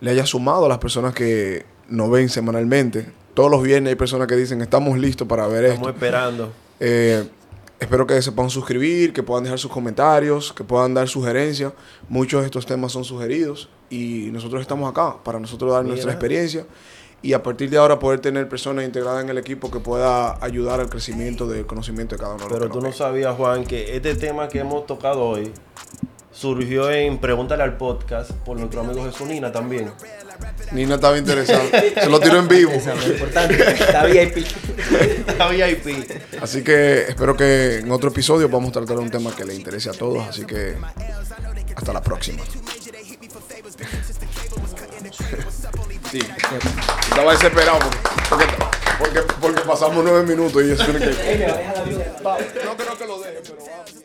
le 0.00 0.10
haya 0.10 0.26
sumado 0.26 0.66
a 0.66 0.68
las 0.68 0.78
personas 0.78 1.14
que 1.14 1.64
nos 1.88 2.10
ven 2.10 2.28
semanalmente. 2.28 3.06
Todos 3.34 3.50
los 3.52 3.62
viernes 3.62 3.90
hay 3.90 3.94
personas 3.96 4.26
que 4.26 4.34
dicen, 4.34 4.60
estamos 4.62 4.98
listos 4.98 5.28
para 5.28 5.46
ver 5.46 5.64
Estamos 5.66 5.88
esto. 5.88 5.96
esperando. 6.04 6.52
Eh, 6.80 7.24
espero 7.78 8.04
que 8.06 8.20
se 8.20 8.32
puedan 8.32 8.50
suscribir, 8.50 9.12
que 9.12 9.22
puedan 9.22 9.44
dejar 9.44 9.60
sus 9.60 9.70
comentarios, 9.70 10.52
que 10.52 10.64
puedan 10.64 10.92
dar 10.92 11.06
sugerencias. 11.06 11.72
Muchos 12.08 12.40
de 12.40 12.46
estos 12.46 12.66
temas 12.66 12.90
son 12.90 13.04
sugeridos 13.04 13.68
y 13.90 14.30
nosotros 14.32 14.60
estamos 14.60 14.90
acá 14.90 15.16
para 15.22 15.38
nosotros 15.38 15.72
dar 15.72 15.84
nuestra 15.84 16.10
experiencia 16.10 16.64
y 17.22 17.34
a 17.34 17.42
partir 17.42 17.68
de 17.70 17.76
ahora 17.76 17.98
poder 17.98 18.20
tener 18.20 18.48
personas 18.48 18.84
integradas 18.84 19.22
en 19.22 19.30
el 19.30 19.38
equipo 19.38 19.70
que 19.70 19.80
pueda 19.80 20.42
ayudar 20.42 20.80
al 20.80 20.88
crecimiento 20.88 21.46
del 21.46 21.66
conocimiento 21.66 22.14
de 22.16 22.20
cada 22.20 22.34
uno 22.34 22.44
de 22.44 22.50
los 22.50 22.58
Pero 22.58 22.72
tú 22.72 22.80
no 22.80 22.92
sabías, 22.92 23.36
Juan, 23.36 23.64
que 23.64 23.96
este 23.96 24.14
tema 24.14 24.48
que 24.48 24.60
hemos 24.60 24.86
tocado 24.86 25.22
hoy 25.22 25.52
surgió 26.32 26.90
en 26.90 27.18
Pregúntale 27.18 27.62
al 27.62 27.76
podcast 27.76 28.30
por 28.30 28.58
nuestro 28.58 28.80
amigo 28.80 29.04
Jesunina 29.04 29.52
también. 29.52 29.92
Nina 30.72 30.94
estaba 30.94 31.18
interesada. 31.18 31.62
Se 31.94 32.08
lo 32.08 32.20
tiró 32.20 32.38
en 32.38 32.48
vivo. 32.48 32.70
Eso 32.70 32.92
es 32.92 33.06
importante. 33.08 33.72
Está 33.72 34.06
VIP. 34.06 34.46
La 35.38 35.48
VIP. 35.48 36.10
Así 36.40 36.62
que 36.62 37.02
espero 37.08 37.36
que 37.36 37.80
en 37.80 37.90
otro 37.90 38.10
episodio 38.10 38.48
vamos 38.48 38.70
a 38.70 38.72
tratar 38.72 38.98
un 38.98 39.10
tema 39.10 39.34
que 39.36 39.44
le 39.44 39.54
interese 39.54 39.90
a 39.90 39.92
todos. 39.92 40.26
Así 40.26 40.44
que 40.46 40.76
hasta 41.74 41.92
la 41.92 42.00
próxima. 42.00 42.42
Sí, 46.10 46.18
estaba 47.08 47.32
desesperado 47.32 47.78
porque, 48.28 48.44
porque, 48.98 49.20
porque 49.40 49.60
pasamos 49.60 50.02
nueve 50.02 50.24
minutos 50.24 50.60
y 50.64 50.72
eso 50.72 50.84
tiene 50.84 50.98
que... 50.98 51.46
No 52.64 52.76
creo 52.76 52.98
que 52.98 53.06
lo 53.06 53.20
deje, 53.20 53.40
pero 53.44 53.58
vamos. 53.64 53.99